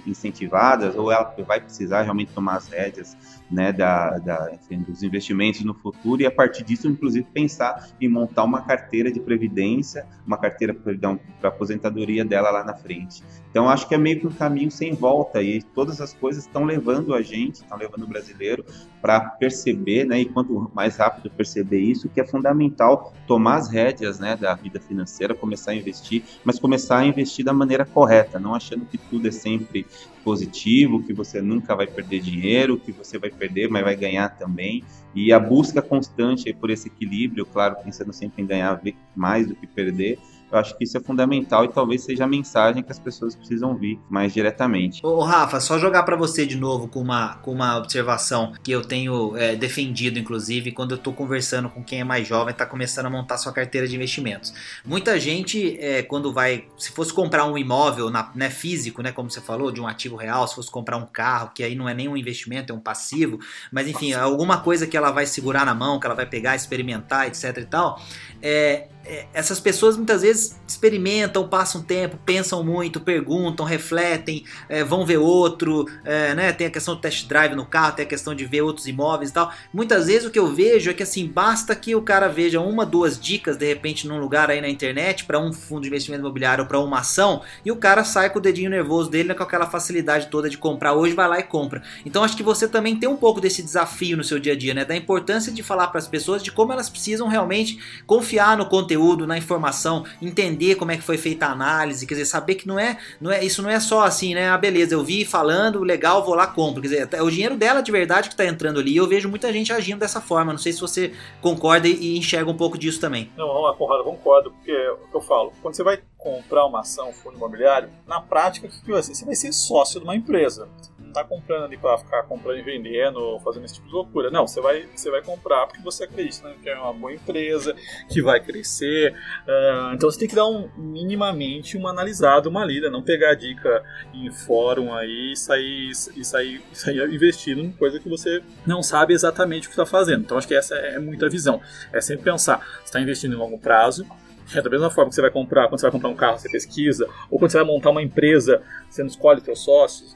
incentivadas, 0.06 0.96
ou 0.96 1.12
ela 1.12 1.34
vai 1.46 1.60
precisar 1.60 2.02
realmente 2.02 2.32
tomar 2.32 2.56
as 2.56 2.68
rédeas 2.68 3.16
né, 3.52 3.72
da, 3.72 4.18
da, 4.18 4.50
enfim, 4.54 4.78
dos 4.78 5.02
investimentos 5.02 5.62
no 5.62 5.74
futuro 5.74 6.22
e 6.22 6.26
a 6.26 6.30
partir 6.30 6.64
disso, 6.64 6.88
inclusive, 6.88 7.26
pensar 7.32 7.88
em 8.00 8.08
montar 8.08 8.44
uma 8.44 8.62
carteira 8.62 9.12
de 9.12 9.20
previdência, 9.20 10.06
uma 10.26 10.38
carteira 10.38 10.74
para 10.74 11.48
aposentadoria 11.48 12.24
dela 12.24 12.50
lá 12.50 12.64
na 12.64 12.74
frente. 12.74 13.22
Então, 13.50 13.68
acho 13.68 13.86
que 13.86 13.94
é 13.94 13.98
meio 13.98 14.18
que 14.18 14.26
um 14.26 14.32
caminho 14.32 14.70
sem 14.70 14.94
volta 14.94 15.42
e 15.42 15.62
todas 15.62 16.00
as 16.00 16.14
coisas 16.14 16.46
estão 16.46 16.64
levando 16.64 17.14
a 17.14 17.20
gente, 17.20 17.56
estão 17.56 17.76
levando 17.76 18.04
o 18.04 18.06
brasileiro 18.06 18.64
para 19.02 19.20
perceber, 19.20 20.04
né, 20.04 20.20
e 20.20 20.24
quanto 20.24 20.70
mais 20.74 20.96
rápido 20.96 21.30
perceber 21.30 21.80
isso, 21.80 22.08
que 22.08 22.20
é 22.20 22.24
fundamental 22.24 23.12
tomar 23.26 23.56
as 23.56 23.68
rédeas 23.68 24.18
né, 24.18 24.36
da 24.36 24.54
vida 24.54 24.80
financeira, 24.80 25.34
começar 25.34 25.72
a 25.72 25.74
investir, 25.74 26.24
mas 26.44 26.58
começar 26.58 26.98
a 26.98 27.04
investir 27.04 27.44
da 27.44 27.52
maneira 27.52 27.84
correta, 27.84 28.38
não 28.38 28.54
achando 28.54 28.86
que 28.86 28.96
tudo 28.96 29.28
é 29.28 29.30
sempre 29.30 29.86
positivo, 30.22 31.02
que 31.02 31.12
você 31.12 31.40
nunca 31.40 31.74
vai 31.74 31.86
perder 31.86 32.20
dinheiro, 32.20 32.78
que 32.78 32.92
você 32.92 33.18
vai 33.18 33.30
perder, 33.30 33.68
mas 33.68 33.84
vai 33.84 33.96
ganhar 33.96 34.28
também. 34.30 34.82
E 35.14 35.32
a 35.32 35.38
busca 35.38 35.82
constante 35.82 36.52
por 36.52 36.70
esse 36.70 36.88
equilíbrio, 36.88 37.44
claro, 37.44 37.76
pensando 37.82 38.12
sempre 38.12 38.42
em 38.42 38.46
ganhar 38.46 38.80
mais 39.14 39.46
do 39.46 39.54
que 39.54 39.66
perder, 39.66 40.18
eu 40.52 40.58
acho 40.58 40.76
que 40.76 40.84
isso 40.84 40.98
é 40.98 41.00
fundamental 41.00 41.64
e 41.64 41.68
talvez 41.68 42.04
seja 42.04 42.24
a 42.24 42.26
mensagem 42.26 42.82
que 42.82 42.92
as 42.92 42.98
pessoas 42.98 43.34
precisam 43.34 43.70
ouvir 43.70 43.98
mais 44.10 44.34
diretamente. 44.34 45.00
Ô, 45.04 45.20
Rafa, 45.22 45.58
só 45.60 45.78
jogar 45.78 46.02
para 46.02 46.14
você 46.14 46.44
de 46.44 46.56
novo 46.56 46.88
com 46.88 47.00
uma, 47.00 47.36
com 47.36 47.52
uma 47.52 47.78
observação 47.78 48.52
que 48.62 48.70
eu 48.70 48.82
tenho 48.82 49.34
é, 49.36 49.56
defendido, 49.56 50.18
inclusive, 50.18 50.70
quando 50.70 50.92
eu 50.92 50.98
estou 50.98 51.14
conversando 51.14 51.70
com 51.70 51.82
quem 51.82 52.00
é 52.00 52.04
mais 52.04 52.28
jovem, 52.28 52.52
está 52.52 52.66
começando 52.66 53.06
a 53.06 53.10
montar 53.10 53.38
sua 53.38 53.52
carteira 53.52 53.88
de 53.88 53.96
investimentos. 53.96 54.52
Muita 54.84 55.18
gente, 55.18 55.78
é, 55.80 56.02
quando 56.02 56.32
vai, 56.32 56.66
se 56.76 56.92
fosse 56.92 57.14
comprar 57.14 57.46
um 57.46 57.56
imóvel 57.56 58.10
na, 58.10 58.30
né, 58.34 58.50
físico, 58.50 59.02
né, 59.02 59.10
como 59.10 59.30
você 59.30 59.40
falou, 59.40 59.72
de 59.72 59.80
um 59.80 59.86
ativo 59.86 60.16
real, 60.16 60.46
se 60.46 60.54
fosse 60.54 60.70
comprar 60.70 60.98
um 60.98 61.06
carro, 61.06 61.50
que 61.54 61.62
aí 61.62 61.74
não 61.74 61.88
é 61.88 61.94
nem 61.94 62.08
um 62.08 62.16
investimento, 62.16 62.72
é 62.72 62.76
um 62.76 62.80
passivo, 62.80 63.38
mas 63.72 63.88
enfim, 63.88 64.12
alguma 64.12 64.60
coisa 64.60 64.86
que 64.86 64.96
ela 64.96 65.10
vai 65.10 65.24
segurar 65.24 65.64
na 65.64 65.74
mão, 65.74 65.98
que 65.98 66.06
ela 66.06 66.14
vai 66.14 66.26
pegar, 66.26 66.54
experimentar, 66.54 67.26
etc 67.26 67.56
e 67.56 67.64
tal, 67.64 68.00
é, 68.42 68.88
é, 69.04 69.26
essas 69.32 69.58
pessoas 69.58 69.96
muitas 69.96 70.22
vezes 70.22 70.41
experimentam, 70.66 71.46
passam 71.48 71.82
tempo, 71.82 72.18
pensam 72.24 72.62
muito, 72.64 73.00
perguntam, 73.00 73.64
refletem, 73.64 74.44
é, 74.68 74.82
vão 74.82 75.04
ver 75.04 75.18
outro, 75.18 75.86
é, 76.04 76.34
né? 76.34 76.52
Tem 76.52 76.66
a 76.66 76.70
questão 76.70 76.94
do 76.94 77.00
test 77.00 77.26
drive 77.26 77.54
no 77.54 77.66
carro, 77.66 77.96
tem 77.96 78.04
a 78.04 78.08
questão 78.08 78.34
de 78.34 78.44
ver 78.44 78.62
outros 78.62 78.86
imóveis 78.86 79.30
e 79.30 79.32
tal. 79.34 79.52
Muitas 79.72 80.06
vezes 80.06 80.26
o 80.26 80.30
que 80.30 80.38
eu 80.38 80.46
vejo 80.46 80.90
é 80.90 80.94
que 80.94 81.02
assim, 81.02 81.26
basta 81.26 81.74
que 81.74 81.94
o 81.94 82.02
cara 82.02 82.28
veja 82.28 82.60
uma, 82.60 82.84
duas 82.84 83.18
dicas 83.18 83.56
de 83.56 83.66
repente 83.66 84.06
num 84.06 84.18
lugar 84.18 84.50
aí 84.50 84.60
na 84.60 84.68
internet 84.68 85.24
para 85.24 85.38
um 85.38 85.52
fundo 85.52 85.82
de 85.82 85.88
investimento 85.88 86.22
imobiliário 86.22 86.62
ou 86.62 86.68
para 86.68 86.78
uma 86.78 87.00
ação 87.00 87.42
e 87.64 87.70
o 87.70 87.76
cara 87.76 88.04
sai 88.04 88.30
com 88.30 88.38
o 88.38 88.42
dedinho 88.42 88.70
nervoso 88.70 89.10
dele 89.10 89.28
né, 89.28 89.34
com 89.34 89.42
aquela 89.42 89.66
facilidade 89.66 90.28
toda 90.28 90.48
de 90.48 90.58
comprar 90.58 90.94
hoje, 90.94 91.14
vai 91.14 91.28
lá 91.28 91.38
e 91.38 91.42
compra. 91.42 91.82
Então 92.04 92.24
acho 92.24 92.36
que 92.36 92.42
você 92.42 92.66
também 92.68 92.96
tem 92.96 93.08
um 93.08 93.16
pouco 93.16 93.40
desse 93.40 93.62
desafio 93.62 94.16
no 94.16 94.24
seu 94.24 94.38
dia 94.38 94.52
a 94.52 94.56
dia, 94.56 94.74
né? 94.74 94.84
Da 94.84 94.96
importância 94.96 95.52
de 95.52 95.62
falar 95.62 95.88
para 95.88 95.98
as 95.98 96.08
pessoas 96.08 96.42
de 96.42 96.50
como 96.50 96.72
elas 96.72 96.88
precisam 96.88 97.28
realmente 97.28 97.78
confiar 98.06 98.56
no 98.56 98.66
conteúdo, 98.66 99.26
na 99.26 99.38
informação, 99.38 100.04
entender 100.32 100.74
como 100.74 100.90
é 100.90 100.96
que 100.96 101.02
foi 101.02 101.16
feita 101.16 101.46
a 101.46 101.52
análise, 101.52 102.06
quer 102.06 102.14
dizer, 102.14 102.26
saber 102.26 102.56
que 102.56 102.66
não 102.66 102.78
é, 102.78 102.98
não 103.20 103.30
é 103.30 103.44
isso 103.44 103.62
não 103.62 103.70
é 103.70 103.78
só 103.78 104.04
assim, 104.04 104.34
né? 104.34 104.48
Ah, 104.48 104.58
beleza, 104.58 104.94
eu 104.94 105.04
vi 105.04 105.24
falando, 105.24 105.82
legal, 105.84 106.24
vou 106.24 106.34
lá 106.34 106.46
compro. 106.46 106.82
Quer 106.82 106.88
dizer, 106.88 107.08
é 107.12 107.22
o 107.22 107.30
dinheiro 107.30 107.56
dela 107.56 107.80
de 107.80 107.92
verdade 107.92 108.28
que 108.28 108.34
está 108.34 108.44
entrando 108.44 108.80
ali. 108.80 108.92
E 108.92 108.96
eu 108.96 109.06
vejo 109.06 109.28
muita 109.28 109.52
gente 109.52 109.72
agindo 109.72 110.00
dessa 110.00 110.20
forma. 110.20 110.52
Não 110.52 110.58
sei 110.58 110.72
se 110.72 110.80
você 110.80 111.12
concorda 111.40 111.86
e 111.86 112.16
enxerga 112.16 112.50
um 112.50 112.56
pouco 112.56 112.78
disso 112.78 113.00
também. 113.00 113.30
Não, 113.36 113.52
Conrado, 113.76 114.04
concordo, 114.04 114.50
porque 114.50 114.70
é 114.70 114.92
o 114.92 115.08
que 115.08 115.14
eu 115.14 115.20
falo. 115.20 115.52
Quando 115.62 115.74
você 115.74 115.82
vai 115.82 116.00
comprar 116.16 116.66
uma 116.66 116.80
ação, 116.80 117.10
um 117.10 117.12
fundo 117.12 117.36
imobiliário, 117.36 117.90
na 118.06 118.20
prática, 118.20 118.66
o 118.66 118.70
que 118.70 118.90
vai? 118.90 119.02
Você 119.02 119.24
vai 119.24 119.34
ser 119.34 119.52
sócio 119.52 119.98
de 119.98 120.04
uma 120.04 120.14
empresa 120.14 120.68
tá 121.12 121.24
comprando 121.24 121.64
ali 121.64 121.76
para 121.76 121.98
ficar 121.98 122.22
comprando 122.24 122.58
e 122.58 122.62
vendendo, 122.62 123.38
fazendo 123.40 123.64
esse 123.64 123.74
tipo 123.74 123.86
de 123.86 123.92
loucura. 123.92 124.30
Não, 124.30 124.46
você 124.46 124.60
vai, 124.60 124.86
você 124.94 125.10
vai 125.10 125.22
comprar 125.22 125.66
porque 125.66 125.82
você 125.82 126.04
acredita 126.04 126.48
né, 126.48 126.56
que 126.62 126.68
é 126.68 126.78
uma 126.78 126.92
boa 126.92 127.12
empresa, 127.12 127.74
que 128.08 128.22
vai 128.22 128.40
crescer. 128.40 129.12
Uh, 129.46 129.94
então 129.94 130.10
você 130.10 130.18
tem 130.18 130.28
que 130.28 130.34
dar 130.34 130.46
um, 130.46 130.70
minimamente 130.76 131.76
uma 131.76 131.90
analisada, 131.90 132.48
uma 132.48 132.64
lida, 132.64 132.90
não 132.90 133.02
pegar 133.02 133.34
dica 133.34 133.82
em 134.12 134.30
fórum 134.30 134.92
aí 134.94 135.32
e 135.32 135.36
sair, 135.36 135.90
e 135.90 136.24
sair, 136.24 136.62
e 136.72 136.76
sair 136.76 137.14
investindo 137.14 137.60
em 137.60 137.72
coisa 137.72 137.98
que 137.98 138.08
você 138.08 138.42
não 138.66 138.82
sabe 138.82 139.14
exatamente 139.14 139.66
o 139.66 139.70
que 139.70 139.74
está 139.74 139.86
fazendo. 139.86 140.22
Então 140.22 140.38
acho 140.38 140.48
que 140.48 140.54
essa 140.54 140.74
é 140.74 140.98
muita 140.98 141.28
visão. 141.28 141.60
É 141.92 142.00
sempre 142.00 142.24
pensar, 142.24 142.58
você 142.58 142.84
está 142.84 143.00
investindo 143.00 143.34
em 143.34 143.38
longo 143.38 143.58
prazo, 143.58 144.06
é 144.54 144.60
da 144.60 144.68
mesma 144.68 144.90
forma 144.90 145.08
que 145.08 145.14
você 145.14 145.22
vai 145.22 145.30
comprar, 145.30 145.68
quando 145.68 145.80
você 145.80 145.86
vai 145.86 145.92
comprar 145.92 146.08
um 146.10 146.14
carro, 146.14 146.38
você 146.38 146.48
pesquisa, 146.48 147.08
ou 147.30 147.38
quando 147.38 147.50
você 147.50 147.58
vai 147.58 147.66
montar 147.66 147.90
uma 147.90 148.02
empresa, 148.02 148.62
você 148.90 149.02
não 149.02 149.08
escolhe 149.08 149.40
seus 149.40 149.60
sócios, 149.60 150.14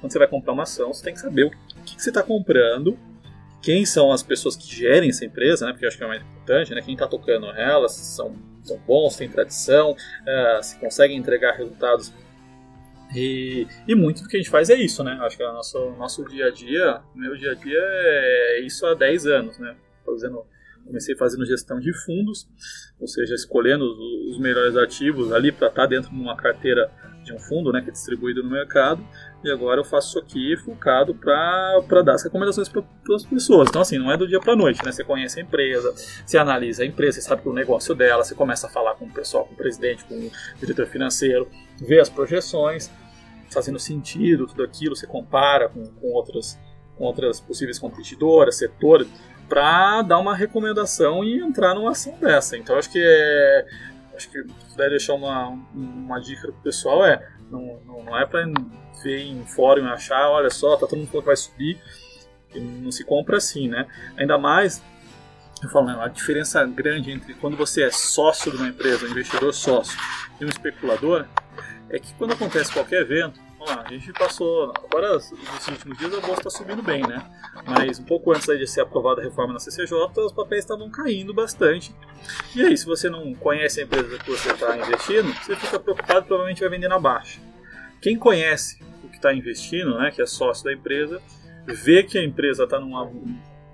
quando 0.00 0.12
você 0.12 0.18
vai 0.18 0.28
comprar 0.28 0.52
uma 0.52 0.64
ação, 0.64 0.92
você 0.92 1.04
tem 1.04 1.14
que 1.14 1.20
saber 1.20 1.44
o 1.44 1.50
que, 1.84 1.96
que 1.96 2.02
você 2.02 2.10
está 2.10 2.22
comprando, 2.22 2.98
quem 3.62 3.86
são 3.86 4.10
as 4.12 4.22
pessoas 4.22 4.56
que 4.56 4.66
gerem 4.66 5.08
essa 5.08 5.24
empresa, 5.24 5.64
né? 5.64 5.72
Porque 5.72 5.84
eu 5.84 5.88
acho 5.88 5.96
que 5.96 6.04
é 6.04 6.06
mais 6.06 6.20
importante, 6.20 6.74
né? 6.74 6.82
Quem 6.82 6.94
está 6.94 7.06
tocando 7.06 7.46
ela, 7.52 7.88
se 7.88 8.04
são, 8.04 8.34
são 8.62 8.76
bons, 8.78 9.16
têm 9.16 9.28
tradição, 9.28 9.92
uh, 9.92 10.62
se 10.62 10.78
conseguem 10.78 11.16
entregar 11.16 11.52
resultados. 11.56 12.12
E, 13.14 13.66
e, 13.86 13.94
muito 13.94 14.22
do 14.22 14.28
que 14.28 14.36
a 14.36 14.40
gente 14.40 14.50
faz 14.50 14.68
é 14.68 14.74
isso, 14.74 15.04
né? 15.04 15.16
Acho 15.20 15.36
que 15.36 15.44
o 15.44 15.52
nosso, 15.52 15.90
nosso 15.92 16.24
dia 16.24 16.46
a 16.46 16.50
dia, 16.50 17.00
meu 17.14 17.36
dia 17.36 17.52
a 17.52 17.54
dia 17.54 17.78
é 17.78 18.60
isso 18.60 18.84
há 18.84 18.94
10 18.94 19.26
anos, 19.26 19.58
né? 19.58 19.76
Fazendo 20.04 20.44
comecei 20.84 21.16
fazendo 21.16 21.44
gestão 21.44 21.78
de 21.78 21.92
fundos, 22.04 22.48
ou 23.00 23.06
seja, 23.06 23.34
escolhendo 23.34 23.84
os, 23.84 24.38
melhores 24.38 24.76
ativos 24.76 25.32
ali 25.32 25.52
para 25.52 25.68
estar 25.68 25.82
tá 25.82 25.86
dentro 25.86 26.10
de 26.10 26.16
uma 26.16 26.36
carteira 26.36 26.90
de 27.22 27.32
um 27.32 27.38
fundo, 27.38 27.70
né, 27.72 27.80
que 27.80 27.88
é 27.88 27.92
distribuído 27.92 28.42
no 28.42 28.50
mercado, 28.50 29.06
e 29.44 29.50
agora 29.50 29.80
eu 29.80 29.84
faço 29.84 30.08
isso 30.08 30.18
aqui 30.18 30.56
focado 30.56 31.14
para 31.14 32.02
dar 32.04 32.14
as 32.14 32.24
recomendações 32.24 32.68
para 32.68 32.82
as 33.14 33.24
pessoas. 33.24 33.68
Então, 33.68 33.80
assim, 33.82 33.98
não 33.98 34.10
é 34.10 34.16
do 34.16 34.26
dia 34.26 34.40
para 34.40 34.56
noite, 34.56 34.84
né? 34.84 34.90
Você 34.90 35.04
conhece 35.04 35.38
a 35.38 35.42
empresa, 35.42 35.92
você 36.26 36.36
analisa 36.36 36.82
a 36.82 36.86
empresa, 36.86 37.20
você 37.20 37.28
sabe 37.28 37.48
o 37.48 37.52
negócio 37.52 37.94
dela, 37.94 38.24
você 38.24 38.34
começa 38.34 38.66
a 38.66 38.70
falar 38.70 38.94
com 38.94 39.04
o 39.04 39.12
pessoal, 39.12 39.44
com 39.44 39.54
o 39.54 39.56
presidente, 39.56 40.04
com 40.04 40.14
o 40.14 40.30
diretor 40.58 40.86
financeiro, 40.86 41.48
vê 41.80 42.00
as 42.00 42.08
projeções, 42.08 42.90
fazendo 43.50 43.78
sentido 43.78 44.46
tudo 44.46 44.62
aquilo, 44.62 44.96
você 44.96 45.06
compara 45.06 45.68
com, 45.68 45.84
com 45.84 46.08
outras 46.08 46.58
com 46.96 47.04
outras 47.04 47.40
possíveis 47.40 47.78
competidoras, 47.78 48.58
setores, 48.58 49.08
para 49.48 50.02
dar 50.02 50.18
uma 50.18 50.34
recomendação 50.34 51.22
e 51.24 51.40
entrar 51.40 51.74
numa 51.74 51.90
ação 51.90 52.16
dessa. 52.20 52.56
Então 52.56 52.76
acho 52.76 52.90
que 52.90 53.02
é, 53.02 53.66
acho 54.16 54.30
que 54.30 54.42
puder 54.70 54.90
deixar 54.90 55.14
uma, 55.14 55.48
uma 55.74 56.20
dica 56.20 56.42
pro 56.42 56.62
pessoal 56.62 57.04
é 57.04 57.28
não, 57.50 57.80
não, 57.86 58.02
não 58.04 58.18
é 58.18 58.24
para 58.24 58.44
ver 59.02 59.20
em 59.20 59.44
fórum 59.44 59.84
e 59.86 59.88
achar, 59.90 60.30
olha 60.30 60.50
só, 60.50 60.76
tá 60.76 60.86
todo 60.86 60.98
mundo 60.98 61.08
falando 61.08 61.22
que 61.22 61.26
vai 61.26 61.36
subir, 61.36 61.78
não 62.54 62.90
se 62.90 63.04
compra 63.04 63.36
assim, 63.36 63.68
né? 63.68 63.86
Ainda 64.16 64.38
mais 64.38 64.82
eu 65.62 65.68
falo, 65.70 65.86
né, 65.86 65.96
a 66.00 66.08
diferença 66.08 66.64
grande 66.64 67.12
entre 67.12 67.34
quando 67.34 67.56
você 67.56 67.84
é 67.84 67.90
sócio 67.90 68.50
de 68.50 68.56
uma 68.56 68.68
empresa, 68.68 69.06
um 69.06 69.10
investidor 69.10 69.54
sócio, 69.54 69.96
e 70.40 70.44
um 70.44 70.48
especulador, 70.48 71.26
é 71.88 71.98
que 72.00 72.12
quando 72.14 72.32
acontece 72.32 72.72
qualquer 72.72 73.02
evento, 73.02 73.40
Vamos 73.62 73.76
lá, 73.76 73.84
a 73.86 73.92
gente 73.92 74.12
passou. 74.12 74.72
Agora, 74.84 75.14
nesses 75.14 75.68
últimos 75.68 75.96
dias, 75.96 76.12
a 76.12 76.20
bolsa 76.20 76.40
está 76.40 76.50
subindo 76.50 76.82
bem, 76.82 77.02
né? 77.06 77.24
Mas 77.64 78.00
um 78.00 78.04
pouco 78.04 78.32
antes 78.32 78.46
de 78.46 78.66
ser 78.66 78.80
aprovada 78.80 79.20
a 79.20 79.24
reforma 79.24 79.52
na 79.52 79.60
CCJ, 79.60 79.94
os 80.18 80.32
papéis 80.32 80.64
estavam 80.64 80.90
caindo 80.90 81.32
bastante. 81.32 81.94
E 82.56 82.62
aí, 82.62 82.76
se 82.76 82.84
você 82.84 83.08
não 83.08 83.32
conhece 83.34 83.80
a 83.80 83.84
empresa 83.84 84.18
que 84.18 84.30
você 84.30 84.50
está 84.50 84.76
investindo, 84.76 85.32
você 85.34 85.54
fica 85.54 85.78
preocupado 85.78 86.26
provavelmente 86.26 86.60
vai 86.60 86.70
vender 86.70 86.88
na 86.88 86.98
baixa. 86.98 87.40
Quem 88.00 88.16
conhece 88.16 88.82
o 89.04 89.08
que 89.08 89.16
está 89.16 89.32
investindo, 89.32 89.96
né, 89.96 90.10
que 90.10 90.20
é 90.20 90.26
sócio 90.26 90.64
da 90.64 90.72
empresa, 90.72 91.22
vê 91.64 92.02
que 92.02 92.18
a 92.18 92.24
empresa 92.24 92.64
está 92.64 92.80
numa 92.80 93.04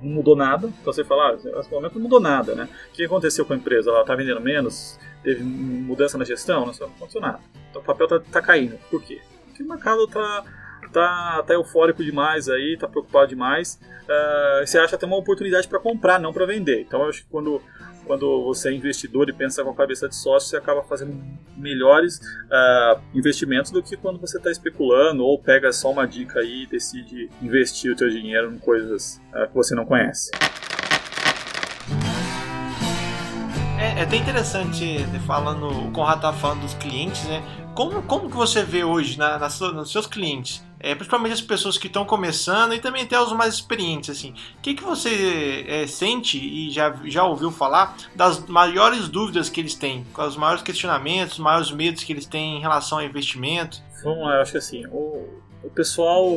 não 0.00 0.10
mudou 0.10 0.36
nada. 0.36 0.68
Então 0.80 0.92
você 0.92 1.02
fala, 1.02 1.30
ah, 1.30 1.32
nesse 1.32 1.70
momento 1.70 1.94
não 1.94 2.02
mudou 2.02 2.20
nada, 2.20 2.54
né? 2.54 2.68
O 2.90 2.92
que 2.92 3.04
aconteceu 3.04 3.44
com 3.44 3.52
a 3.52 3.56
empresa? 3.56 3.90
Ela 3.90 4.02
está 4.02 4.14
vendendo 4.14 4.40
menos? 4.40 4.98
Teve 5.24 5.42
mudança 5.42 6.16
na 6.16 6.24
gestão? 6.24 6.66
Não 6.66 6.72
aconteceu 6.72 7.20
nada. 7.20 7.40
Então 7.70 7.82
o 7.82 7.84
papel 7.84 8.06
está 8.06 8.20
tá 8.20 8.40
caindo. 8.40 8.78
Por 8.90 9.02
quê? 9.02 9.20
Que 9.58 9.62
o 9.64 9.68
mercado 9.68 10.06
tá, 10.06 10.44
tá, 10.92 11.42
tá 11.46 11.54
eufórico 11.54 12.02
demais 12.02 12.48
aí, 12.48 12.76
tá 12.78 12.86
preocupado 12.86 13.28
demais. 13.28 13.78
Uh, 14.04 14.66
você 14.66 14.78
acha 14.78 14.94
até 14.94 15.04
uma 15.04 15.16
oportunidade 15.16 15.66
para 15.66 15.80
comprar, 15.80 16.18
não 16.18 16.32
para 16.32 16.46
vender. 16.46 16.80
Então 16.80 17.02
eu 17.02 17.08
acho 17.08 17.24
que 17.24 17.28
quando, 17.28 17.60
quando 18.06 18.44
você 18.44 18.70
é 18.70 18.72
investidor 18.72 19.28
e 19.28 19.32
pensa 19.32 19.64
com 19.64 19.70
a 19.70 19.74
cabeça 19.74 20.08
de 20.08 20.14
sócio, 20.14 20.48
você 20.48 20.56
acaba 20.56 20.82
fazendo 20.84 21.20
melhores 21.56 22.18
uh, 22.18 23.00
investimentos 23.12 23.72
do 23.72 23.82
que 23.82 23.96
quando 23.96 24.20
você 24.20 24.38
está 24.38 24.50
especulando 24.50 25.24
ou 25.24 25.38
pega 25.38 25.72
só 25.72 25.90
uma 25.90 26.06
dica 26.06 26.38
aí 26.38 26.62
e 26.62 26.66
decide 26.66 27.28
investir 27.42 27.92
o 27.92 27.98
seu 27.98 28.08
dinheiro 28.08 28.52
em 28.54 28.58
coisas 28.58 29.20
uh, 29.34 29.48
que 29.48 29.54
você 29.54 29.74
não 29.74 29.84
conhece. 29.84 30.30
É, 33.78 34.00
é 34.00 34.02
até 34.02 34.16
interessante 34.16 34.98
falando, 35.24 35.68
o 35.68 35.92
Conrado 35.92 36.20
tá 36.20 36.32
falando 36.32 36.62
dos 36.62 36.74
clientes, 36.74 37.22
né? 37.28 37.40
Como, 37.76 38.02
como 38.02 38.28
que 38.28 38.36
você 38.36 38.64
vê 38.64 38.82
hoje 38.82 39.16
na, 39.16 39.38
na 39.38 39.48
nos 39.72 39.92
seus 39.92 40.04
clientes? 40.04 40.66
É, 40.80 40.96
principalmente 40.96 41.34
as 41.34 41.40
pessoas 41.40 41.78
que 41.78 41.86
estão 41.86 42.04
começando 42.04 42.74
e 42.74 42.80
também 42.80 43.04
até 43.04 43.20
os 43.20 43.32
mais 43.32 43.54
experientes, 43.54 44.10
assim. 44.10 44.34
O 44.58 44.62
que, 44.62 44.74
que 44.74 44.82
você 44.82 45.64
é, 45.68 45.86
sente 45.86 46.38
e 46.38 46.72
já, 46.72 46.92
já 47.04 47.22
ouviu 47.24 47.52
falar 47.52 47.96
das 48.16 48.44
maiores 48.46 49.08
dúvidas 49.08 49.48
que 49.48 49.60
eles 49.60 49.74
têm, 49.74 50.04
os 50.16 50.36
maiores 50.36 50.62
questionamentos, 50.62 51.34
os 51.34 51.38
maiores 51.38 51.70
medos 51.70 52.02
que 52.02 52.12
eles 52.12 52.26
têm 52.26 52.56
em 52.56 52.60
relação 52.60 52.98
ao 52.98 53.04
investimento? 53.04 53.80
Vamos 54.02 54.24
lá, 54.24 54.34
eu 54.36 54.42
acho 54.42 54.52
que 54.52 54.58
assim, 54.58 54.86
o, 54.86 55.24
o 55.62 55.70
pessoal, 55.70 56.28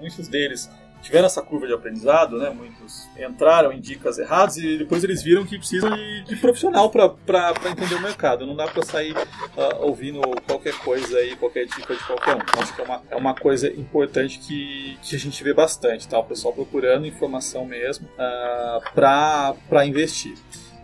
muitos 0.00 0.26
deles 0.26 0.68
tiveram 1.02 1.26
essa 1.26 1.42
curva 1.42 1.66
de 1.66 1.72
aprendizado, 1.72 2.38
né? 2.38 2.50
Muitos 2.50 3.08
entraram 3.18 3.72
em 3.72 3.80
dicas 3.80 4.18
erradas 4.18 4.56
e 4.56 4.78
depois 4.78 5.04
eles 5.04 5.22
viram 5.22 5.44
que 5.44 5.58
precisam 5.58 5.90
de, 5.90 6.24
de 6.24 6.36
profissional 6.36 6.90
para 6.90 7.54
entender 7.70 7.94
o 7.94 8.02
mercado. 8.02 8.46
Não 8.46 8.56
dá 8.56 8.66
para 8.66 8.84
sair 8.84 9.16
uh, 9.16 9.82
ouvindo 9.82 10.20
qualquer 10.46 10.76
coisa 10.78 11.18
aí, 11.18 11.36
qualquer 11.36 11.66
dica 11.66 11.94
de 11.94 12.04
qualquer 12.04 12.36
um. 12.36 12.60
Acho 12.60 12.74
que 12.74 12.80
é 12.80 12.84
uma, 12.84 13.02
é 13.10 13.16
uma 13.16 13.34
coisa 13.34 13.68
importante 13.68 14.38
que, 14.38 14.98
que 15.02 15.16
a 15.16 15.18
gente 15.18 15.42
vê 15.42 15.54
bastante, 15.54 16.08
tá? 16.08 16.18
O 16.18 16.24
pessoal 16.24 16.52
procurando 16.52 17.06
informação 17.06 17.64
mesmo 17.64 18.06
uh, 18.06 18.82
ah, 18.98 19.54
para 19.68 19.86
investir. 19.86 20.34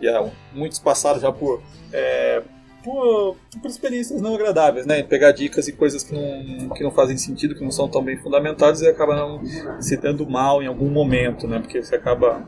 E 0.01 0.09
uh, 0.09 0.31
muitos 0.53 0.79
passaram 0.79 1.19
já 1.19 1.31
por 1.31 1.61
é, 1.91 2.41
por, 2.83 3.35
por 3.61 3.67
experiências 3.69 4.21
não 4.21 4.35
agradáveis, 4.35 4.85
né? 4.85 5.01
Pegar 5.03 5.31
dicas 5.31 5.67
e 5.67 5.71
coisas 5.71 6.03
que 6.03 6.13
não, 6.13 6.69
que 6.69 6.83
não 6.83 6.91
fazem 6.91 7.17
sentido, 7.17 7.55
que 7.55 7.63
não 7.63 7.71
são 7.71 7.87
tão 7.87 8.03
bem 8.03 8.17
fundamentadas 8.17 8.81
e 8.81 8.87
acaba 8.87 9.15
não 9.15 9.41
se 9.81 9.97
dando 9.97 10.29
mal 10.29 10.61
em 10.61 10.67
algum 10.67 10.89
momento, 10.89 11.47
né? 11.47 11.59
Porque 11.59 11.81
você 11.81 11.95
acaba 11.95 12.45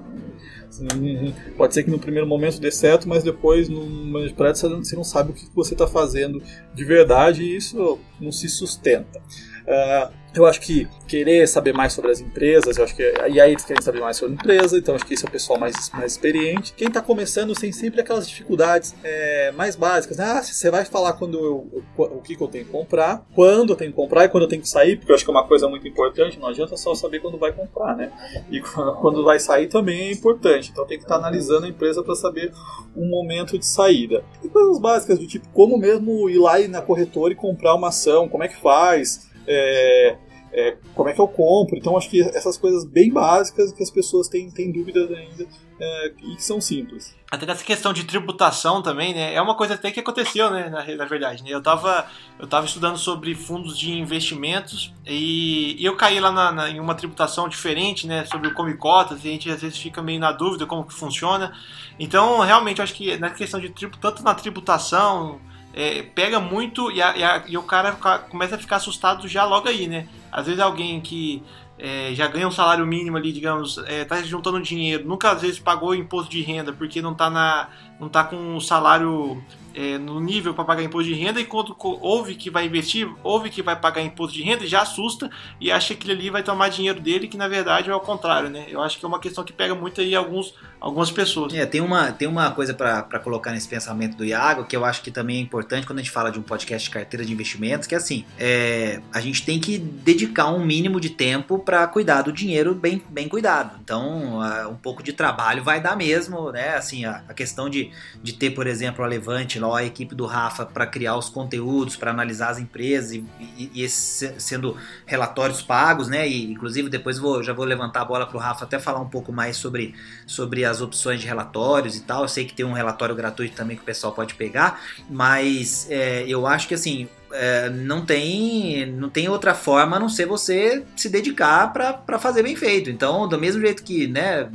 Pode 1.55 1.73
ser 1.73 1.83
que 1.83 1.89
no 1.89 1.99
primeiro 1.99 2.27
momento 2.27 2.59
dê 2.59 2.71
certo, 2.71 3.07
mas 3.07 3.23
depois, 3.23 3.69
no 3.69 3.85
momento 3.85 4.27
de 4.27 4.33
prática, 4.33 4.67
você 4.67 4.95
não 4.95 5.03
sabe 5.03 5.31
o 5.31 5.33
que 5.33 5.47
você 5.55 5.73
está 5.73 5.87
fazendo 5.87 6.41
de 6.73 6.83
verdade 6.83 7.43
e 7.43 7.55
isso 7.55 7.97
não 8.19 8.31
se 8.31 8.49
sustenta. 8.49 9.21
Uh, 9.67 10.25
eu 10.35 10.45
acho 10.45 10.59
que 10.59 10.87
querer 11.07 11.47
saber 11.47 11.73
mais 11.73 11.93
sobre 11.93 12.11
as 12.11 12.19
empresas, 12.19 12.77
eu 12.77 12.83
acho 12.83 12.95
que 12.95 13.01
e 13.29 13.39
aí 13.39 13.51
eles 13.51 13.63
querem 13.63 13.81
saber 13.81 14.01
mais 14.01 14.17
sobre 14.17 14.33
a 14.33 14.35
empresa, 14.35 14.77
então 14.77 14.93
acho 14.93 15.05
que 15.05 15.13
esse 15.13 15.25
é 15.25 15.27
o 15.27 15.31
pessoal 15.31 15.57
mais, 15.57 15.89
mais 15.91 16.11
experiente. 16.11 16.73
Quem 16.73 16.87
está 16.89 17.01
começando 17.01 17.53
tem 17.53 17.71
sempre 17.71 18.01
aquelas 18.01 18.27
dificuldades 18.27 18.93
é, 19.03 19.51
mais 19.53 19.75
básicas. 19.75 20.17
Né? 20.17 20.25
Ah, 20.25 20.43
você 20.43 20.69
vai 20.69 20.83
falar 20.83 21.13
quando 21.13 21.39
eu, 21.39 21.83
o 21.97 22.21
que, 22.21 22.35
que 22.35 22.43
eu 22.43 22.47
tenho 22.47 22.65
que 22.65 22.71
comprar, 22.71 23.25
quando 23.33 23.69
eu 23.71 23.75
tenho 23.75 23.91
que 23.91 23.95
comprar 23.95 24.25
e 24.25 24.29
quando 24.29 24.43
eu 24.43 24.49
tenho 24.49 24.61
que 24.61 24.67
sair, 24.67 24.97
porque 24.97 25.11
eu 25.11 25.15
acho 25.15 25.23
que 25.23 25.31
é 25.31 25.33
uma 25.33 25.47
coisa 25.47 25.69
muito 25.69 25.87
importante. 25.87 26.37
Não 26.37 26.47
adianta 26.49 26.75
só 26.75 26.93
saber 26.93 27.21
quando 27.21 27.37
vai 27.37 27.53
comprar, 27.53 27.95
né? 27.95 28.11
E 28.51 28.59
quando 28.99 29.23
vai 29.23 29.39
sair 29.39 29.67
também 29.67 30.09
é 30.09 30.11
importante. 30.11 30.69
Então 30.71 30.85
tem 30.85 30.97
que 30.97 31.05
estar 31.05 31.15
tá 31.15 31.21
analisando 31.21 31.65
a 31.65 31.69
empresa 31.69 32.03
para 32.03 32.15
saber 32.15 32.51
o 32.93 33.05
momento 33.05 33.57
de 33.57 33.65
saída. 33.65 34.23
coisas 34.51 34.79
básicas, 34.79 35.17
do 35.17 35.27
tipo 35.27 35.47
como 35.49 35.77
mesmo 35.77 36.29
ir 36.29 36.39
lá 36.39 36.59
na 36.67 36.81
corretora 36.81 37.31
e 37.31 37.35
comprar 37.35 37.73
uma 37.73 37.87
ação, 37.87 38.27
como 38.27 38.43
é 38.43 38.47
que 38.47 38.59
faz, 38.59 39.33
é, 39.47 40.17
é, 40.55 40.77
como 40.93 41.09
é 41.09 41.13
que 41.13 41.19
eu 41.19 41.27
compro. 41.27 41.77
Então 41.77 41.97
acho 41.97 42.09
que 42.09 42.21
essas 42.21 42.57
coisas 42.57 42.85
bem 42.85 43.11
básicas 43.11 43.73
que 43.73 43.83
as 43.83 43.91
pessoas 43.91 44.29
têm, 44.29 44.49
têm 44.49 44.71
dúvidas 44.71 45.11
ainda 45.11 45.45
é, 45.77 46.07
e 46.23 46.35
que 46.37 46.43
são 46.43 46.61
simples. 46.61 47.13
Até 47.29 47.45
nessa 47.45 47.63
questão 47.65 47.91
de 47.91 48.05
tributação 48.05 48.81
também, 48.81 49.13
né? 49.13 49.33
É 49.33 49.41
uma 49.41 49.55
coisa 49.57 49.73
até 49.73 49.91
que 49.91 49.99
aconteceu, 49.99 50.49
né? 50.49 50.69
Na, 50.69 50.85
na 50.95 51.05
verdade, 51.05 51.43
né? 51.43 51.49
Eu 51.49 51.57
estava 51.57 52.07
eu 52.39 52.47
tava 52.47 52.65
estudando 52.65 52.97
sobre 52.97 53.35
fundos 53.35 53.77
de 53.77 53.91
investimentos 53.91 54.93
e, 55.05 55.75
e 55.77 55.85
eu 55.85 55.97
caí 55.97 56.21
lá 56.21 56.31
na, 56.31 56.51
na, 56.53 56.69
em 56.69 56.79
uma 56.79 56.95
tributação 56.95 57.49
diferente, 57.49 58.07
né? 58.07 58.23
Sobre 58.23 58.47
o 58.47 58.53
come 58.53 58.75
cotas 58.75 59.25
e 59.25 59.27
a 59.27 59.31
gente 59.31 59.49
às 59.49 59.61
vezes 59.61 59.77
fica 59.77 60.01
meio 60.01 60.21
na 60.21 60.31
dúvida 60.31 60.65
como 60.65 60.85
que 60.85 60.93
funciona. 60.93 61.51
Então, 61.99 62.39
realmente, 62.39 62.79
eu 62.79 62.83
acho 62.83 62.93
que 62.93 63.17
na 63.17 63.29
questão 63.29 63.59
de 63.59 63.69
tributo, 63.69 63.99
tanto 63.99 64.23
na 64.23 64.33
tributação 64.33 65.41
é, 65.75 66.01
pega 66.01 66.39
muito 66.39 66.89
e, 66.89 67.01
a, 67.01 67.17
e, 67.17 67.23
a, 67.23 67.43
e, 67.45 67.57
o 67.57 67.63
cara 67.63 67.91
começa 68.29 68.55
a 68.55 68.57
ficar 68.57 68.77
assustado 68.77 69.27
já 69.27 69.43
logo 69.43 69.67
aí, 69.67 69.87
né? 69.87 70.07
Às 70.31 70.45
vezes 70.45 70.61
alguém 70.61 71.01
que 71.01 71.43
é, 71.77 72.11
já 72.13 72.27
ganha 72.27 72.47
um 72.47 72.51
salário 72.51 72.87
mínimo 72.87 73.17
ali, 73.17 73.33
digamos, 73.33 73.77
é, 73.79 74.07
juntando 74.23 74.61
dinheiro, 74.61 75.05
nunca 75.05 75.31
às 75.31 75.41
vezes 75.41 75.59
pagou 75.59 75.93
imposto 75.93 76.31
de 76.31 76.41
renda 76.41 76.71
porque 76.71 77.01
não 77.01 77.11
está 77.11 77.29
na, 77.29 77.67
não 77.99 78.09
tá 78.09 78.23
com 78.23 78.55
o 78.55 78.61
salário 78.61 79.41
é, 79.75 79.97
no 79.97 80.19
nível 80.19 80.53
para 80.53 80.63
pagar 80.63 80.83
imposto 80.83 81.09
de 81.09 81.15
renda 81.15 81.39
e 81.39 81.45
quando 81.45 81.75
ouve 81.79 82.35
que 82.35 82.49
vai 82.49 82.65
investir, 82.65 83.07
ouve 83.21 83.49
que 83.49 83.61
vai 83.61 83.75
pagar 83.75 84.01
imposto 84.01 84.33
de 84.33 84.41
renda, 84.41 84.65
já 84.65 84.81
assusta 84.81 85.29
e 85.59 85.71
acha 85.71 85.93
que 85.93 86.05
ele 86.09 86.19
ali 86.19 86.29
vai 86.29 86.41
tomar 86.41 86.69
dinheiro 86.69 86.99
dele, 86.99 87.27
que 87.27 87.37
na 87.37 87.47
verdade 87.47 87.89
é 87.89 87.95
o 87.95 87.99
contrário, 87.99 88.49
né? 88.49 88.65
Eu 88.69 88.81
acho 88.81 88.97
que 88.97 89.05
é 89.05 89.07
uma 89.07 89.19
questão 89.19 89.43
que 89.43 89.51
pega 89.51 89.75
muito 89.75 89.99
aí 89.99 90.15
alguns, 90.15 90.53
algumas 90.79 91.11
pessoas. 91.11 91.53
É, 91.53 91.65
tem 91.65 91.81
uma, 91.81 92.11
tem 92.11 92.27
uma 92.27 92.51
coisa 92.51 92.73
para 92.73 93.19
colocar 93.19 93.51
nesse 93.51 93.67
pensamento 93.67 94.15
do 94.15 94.23
Iago 94.23 94.63
que 94.65 94.75
eu 94.75 94.85
acho 94.85 95.01
que 95.01 95.11
também 95.11 95.37
é 95.37 95.41
importante 95.41 95.85
quando 95.85 95.99
a 95.99 96.01
gente 96.01 96.11
fala 96.11 96.31
de 96.31 96.39
um 96.39 96.43
podcast 96.43 96.87
de 96.87 96.93
carteira 96.93 97.25
de 97.25 97.33
investimentos, 97.33 97.85
que 97.85 97.93
é 97.93 97.97
assim, 97.97 98.25
é, 98.39 99.01
a 99.13 99.19
gente 99.19 99.43
tem 99.43 99.59
que 99.59 99.77
dedicar 99.77 100.47
um 100.47 100.63
mínimo 100.63 101.01
de 101.01 101.09
tempo 101.09 101.59
para 101.59 101.85
cuidar 101.87 102.21
do 102.21 102.31
dinheiro 102.31 102.73
bem, 102.73 103.03
bem 103.09 103.27
cuidado. 103.27 103.77
Então, 103.83 104.39
um 104.69 104.75
pouco 104.75 105.03
de 105.03 105.11
trabalho 105.11 105.63
vai 105.63 105.81
dar 105.81 105.97
mesmo, 105.97 106.51
né? 106.51 106.75
Assim, 106.75 107.03
a, 107.03 107.23
a 107.27 107.33
questão 107.33 107.69
de, 107.69 107.84
de 108.21 108.33
ter, 108.33 108.51
por 108.51 108.67
exemplo, 108.67 109.03
a 109.03 109.07
Levante 109.07 109.59
a 109.63 109.83
equipe 109.83 110.13
do 110.13 110.25
Rafa 110.25 110.65
para 110.65 110.85
criar 110.85 111.15
os 111.17 111.29
conteúdos, 111.29 111.95
para 111.95 112.11
analisar 112.11 112.49
as 112.49 112.59
empresas 112.59 113.11
e, 113.11 113.25
e, 113.57 113.83
e 113.83 113.89
sendo 113.89 114.77
relatórios 115.05 115.61
pagos, 115.61 116.07
né? 116.07 116.27
E 116.27 116.51
inclusive 116.51 116.89
depois 116.89 117.17
vou, 117.17 117.41
já 117.41 117.53
vou 117.53 117.65
levantar 117.65 118.01
a 118.01 118.05
bola 118.05 118.25
para 118.25 118.37
o 118.37 118.39
Rafa 118.39 118.65
até 118.65 118.79
falar 118.79 118.99
um 118.99 119.09
pouco 119.09 119.31
mais 119.31 119.57
sobre, 119.57 119.95
sobre 120.25 120.65
as 120.65 120.81
opções 120.81 121.19
de 121.19 121.27
relatórios 121.27 121.95
e 121.95 122.01
tal. 122.01 122.23
Eu 122.23 122.27
sei 122.27 122.45
que 122.45 122.53
tem 122.53 122.65
um 122.65 122.73
relatório 122.73 123.15
gratuito 123.15 123.55
também 123.55 123.75
que 123.75 123.83
o 123.83 123.85
pessoal 123.85 124.13
pode 124.13 124.35
pegar, 124.35 124.81
mas 125.09 125.87
é, 125.89 126.25
eu 126.27 126.45
acho 126.45 126.67
que 126.67 126.73
assim 126.73 127.07
é, 127.31 127.69
não 127.69 128.05
tem 128.05 128.85
não 128.85 129.09
tem 129.09 129.27
outra 129.27 129.53
forma 129.53 129.97
a 129.97 129.99
não 129.99 130.09
ser 130.09 130.25
você 130.25 130.83
se 130.95 131.09
dedicar 131.09 131.73
para 131.73 132.19
fazer 132.19 132.43
bem 132.43 132.55
feito. 132.55 132.89
Então, 132.89 133.27
do 133.27 133.37
mesmo 133.37 133.61
jeito 133.61 133.83
que, 133.83 134.07
né, 134.07 134.49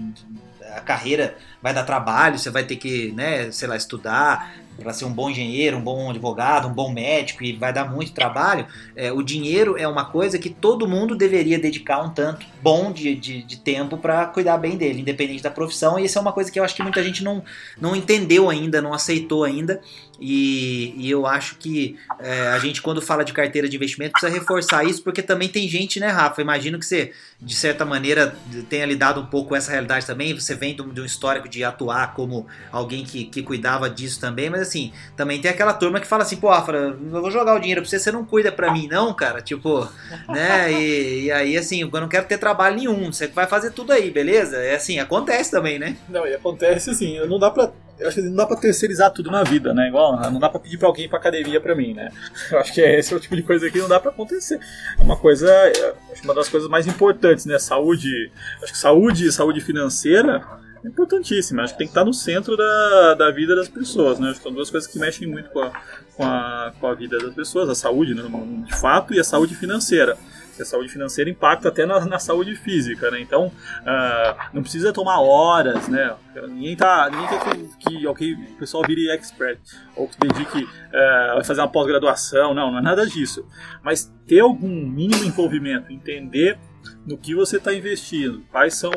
a 0.76 0.80
carreira 0.80 1.36
vai 1.62 1.74
dar 1.74 1.84
trabalho, 1.84 2.38
você 2.38 2.50
vai 2.50 2.64
ter 2.64 2.76
que, 2.76 3.12
né, 3.12 3.50
sei 3.50 3.68
lá, 3.68 3.76
estudar, 3.76 4.52
para 4.80 4.92
ser 4.92 5.04
um 5.04 5.12
bom 5.12 5.30
engenheiro, 5.30 5.76
um 5.76 5.80
bom 5.80 6.10
advogado, 6.10 6.66
um 6.66 6.72
bom 6.72 6.90
médico 6.90 7.44
e 7.44 7.52
vai 7.52 7.72
dar 7.72 7.90
muito 7.90 8.12
trabalho, 8.12 8.66
é, 8.96 9.12
o 9.12 9.22
dinheiro 9.22 9.76
é 9.76 9.86
uma 9.86 10.06
coisa 10.06 10.38
que 10.38 10.48
todo 10.48 10.88
mundo 10.88 11.14
deveria 11.14 11.58
dedicar 11.58 12.02
um 12.02 12.10
tanto 12.10 12.46
bom 12.62 12.90
de, 12.90 13.14
de, 13.14 13.42
de 13.42 13.56
tempo 13.58 13.96
para 13.96 14.26
cuidar 14.26 14.56
bem 14.58 14.76
dele, 14.76 15.00
independente 15.00 15.42
da 15.42 15.50
profissão. 15.50 15.98
E 15.98 16.04
isso 16.04 16.18
é 16.18 16.20
uma 16.20 16.32
coisa 16.32 16.50
que 16.50 16.58
eu 16.58 16.64
acho 16.64 16.74
que 16.74 16.82
muita 16.82 17.02
gente 17.04 17.22
não, 17.22 17.42
não 17.80 17.94
entendeu 17.94 18.48
ainda, 18.48 18.80
não 18.80 18.94
aceitou 18.94 19.44
ainda. 19.44 19.80
E, 20.20 20.92
e 20.96 21.10
eu 21.10 21.26
acho 21.26 21.56
que 21.56 21.96
é, 22.18 22.48
a 22.48 22.58
gente, 22.58 22.82
quando 22.82 23.00
fala 23.00 23.24
de 23.24 23.32
carteira 23.32 23.68
de 23.68 23.76
investimento, 23.76 24.12
precisa 24.12 24.30
reforçar 24.30 24.84
isso, 24.84 25.02
porque 25.02 25.22
também 25.22 25.48
tem 25.48 25.66
gente, 25.66 25.98
né, 25.98 26.08
Rafa? 26.08 26.42
Imagino 26.42 26.78
que 26.78 26.84
você, 26.84 27.12
de 27.40 27.54
certa 27.54 27.86
maneira, 27.86 28.36
tenha 28.68 28.84
lidado 28.84 29.20
um 29.20 29.26
pouco 29.26 29.50
com 29.50 29.56
essa 29.56 29.70
realidade 29.70 30.06
também. 30.06 30.34
Você 30.34 30.54
vem 30.54 30.76
de 30.76 30.82
um, 30.82 31.04
histórico 31.04 31.48
de 31.48 31.64
atuar 31.64 32.12
como 32.14 32.46
alguém 32.70 33.02
que, 33.02 33.24
que 33.24 33.42
cuidava 33.42 33.88
disso 33.88 34.20
também, 34.20 34.50
mas 34.50 34.60
assim, 34.60 34.92
também 35.16 35.40
tem 35.40 35.50
aquela 35.50 35.72
turma 35.72 35.98
que 35.98 36.06
fala 36.06 36.22
assim, 36.22 36.36
pô, 36.36 36.50
Afra, 36.50 36.78
eu 36.78 36.98
vou 37.10 37.30
jogar 37.30 37.54
o 37.54 37.58
dinheiro 37.58 37.80
pra 37.80 37.88
você, 37.88 37.98
você 37.98 38.12
não 38.12 38.24
cuida 38.24 38.52
pra 38.52 38.72
mim, 38.72 38.86
não, 38.88 39.14
cara? 39.14 39.40
Tipo, 39.40 39.88
né? 40.28 40.70
E, 40.70 41.24
e 41.24 41.32
aí, 41.32 41.56
assim, 41.56 41.80
eu 41.80 42.00
não 42.00 42.08
quero 42.08 42.26
ter 42.26 42.36
trabalho 42.36 42.76
nenhum, 42.76 43.10
você 43.10 43.26
vai 43.26 43.46
fazer 43.46 43.70
tudo 43.70 43.92
aí, 43.92 44.10
beleza? 44.10 44.58
É 44.58 44.74
assim, 44.74 44.98
acontece 44.98 45.50
também, 45.50 45.78
né? 45.78 45.96
Não, 46.08 46.26
e 46.26 46.34
acontece 46.34 46.90
assim, 46.90 47.18
não 47.26 47.38
dá 47.38 47.50
pra 47.50 47.72
eu 48.00 48.08
acho 48.08 48.16
que 48.16 48.22
não 48.22 48.34
dá 48.34 48.46
pra 48.46 48.56
terceirizar 48.56 49.12
tudo 49.12 49.30
na 49.30 49.44
vida, 49.44 49.74
né? 49.74 49.88
Igual, 49.88 50.18
não 50.30 50.40
dá 50.40 50.48
pra 50.48 50.58
pedir 50.58 50.78
pra 50.78 50.88
alguém 50.88 51.04
ir 51.04 51.08
pra 51.08 51.18
academia 51.18 51.60
pra 51.60 51.74
mim, 51.76 51.92
né? 51.92 52.10
Eu 52.50 52.58
acho 52.58 52.72
que 52.72 52.80
esse 52.80 53.12
é 53.12 53.16
o 53.16 53.20
tipo 53.20 53.36
de 53.36 53.42
coisa 53.42 53.70
que 53.70 53.78
não 53.78 53.88
dá 53.88 54.00
pra 54.00 54.10
acontecer. 54.10 54.58
É 54.98 55.02
uma 55.02 55.16
coisa, 55.16 55.48
acho 56.10 56.22
que 56.22 56.26
uma 56.26 56.34
das 56.34 56.48
coisas 56.48 56.68
mais 56.68 56.86
importantes, 56.86 57.44
né? 57.44 57.58
Saúde, 57.58 58.32
acho 58.62 58.72
que 58.72 58.78
saúde, 58.78 59.30
saúde 59.30 59.60
financeira 59.60 60.42
é 60.82 60.88
importantíssima. 60.88 61.62
Acho 61.62 61.74
que 61.74 61.78
tem 61.78 61.86
que 61.86 61.90
estar 61.90 62.04
no 62.04 62.14
centro 62.14 62.56
da, 62.56 63.14
da 63.14 63.30
vida 63.30 63.54
das 63.54 63.68
pessoas, 63.68 64.18
né? 64.18 64.30
Acho 64.30 64.38
que 64.38 64.44
são 64.44 64.52
duas 64.52 64.70
coisas 64.70 64.90
que 64.90 64.98
mexem 64.98 65.28
muito 65.28 65.50
com 65.50 65.60
a, 65.60 65.72
com 66.16 66.24
a, 66.24 66.72
com 66.80 66.86
a 66.86 66.94
vida 66.94 67.18
das 67.18 67.34
pessoas, 67.34 67.68
a 67.68 67.74
saúde, 67.74 68.14
né? 68.14 68.22
de 68.64 68.74
fato, 68.76 69.12
e 69.12 69.20
a 69.20 69.24
saúde 69.24 69.54
financeira 69.54 70.16
a 70.62 70.66
saúde 70.66 70.88
financeira 70.88 71.30
impacta 71.30 71.68
até 71.68 71.86
na, 71.86 72.04
na 72.04 72.18
saúde 72.18 72.54
física, 72.56 73.10
né? 73.10 73.20
Então, 73.20 73.46
uh, 73.46 74.50
não 74.52 74.62
precisa 74.62 74.92
tomar 74.92 75.20
horas, 75.20 75.88
né? 75.88 76.14
Ninguém 76.48 76.76
tá, 76.76 77.10
ninguém 77.10 77.28
quer 77.28 77.40
que, 77.40 77.98
que 77.98 78.06
okay, 78.06 78.34
o 78.34 78.56
pessoal 78.58 78.82
vire 78.86 79.10
expert 79.10 79.58
ou 79.96 80.08
que 80.08 80.18
dedique 80.18 80.64
uh, 80.64 81.44
fazer 81.44 81.60
uma 81.60 81.68
pós-graduação, 81.68 82.54
não, 82.54 82.70
não 82.70 82.78
é 82.78 82.82
nada 82.82 83.06
disso. 83.06 83.46
Mas 83.82 84.12
ter 84.26 84.40
algum 84.40 84.68
mínimo 84.68 85.24
envolvimento, 85.24 85.92
entender 85.92 86.58
no 87.06 87.18
que 87.18 87.34
você 87.34 87.56
está 87.56 87.74
investindo, 87.74 88.42
quais 88.50 88.74
são 88.74 88.92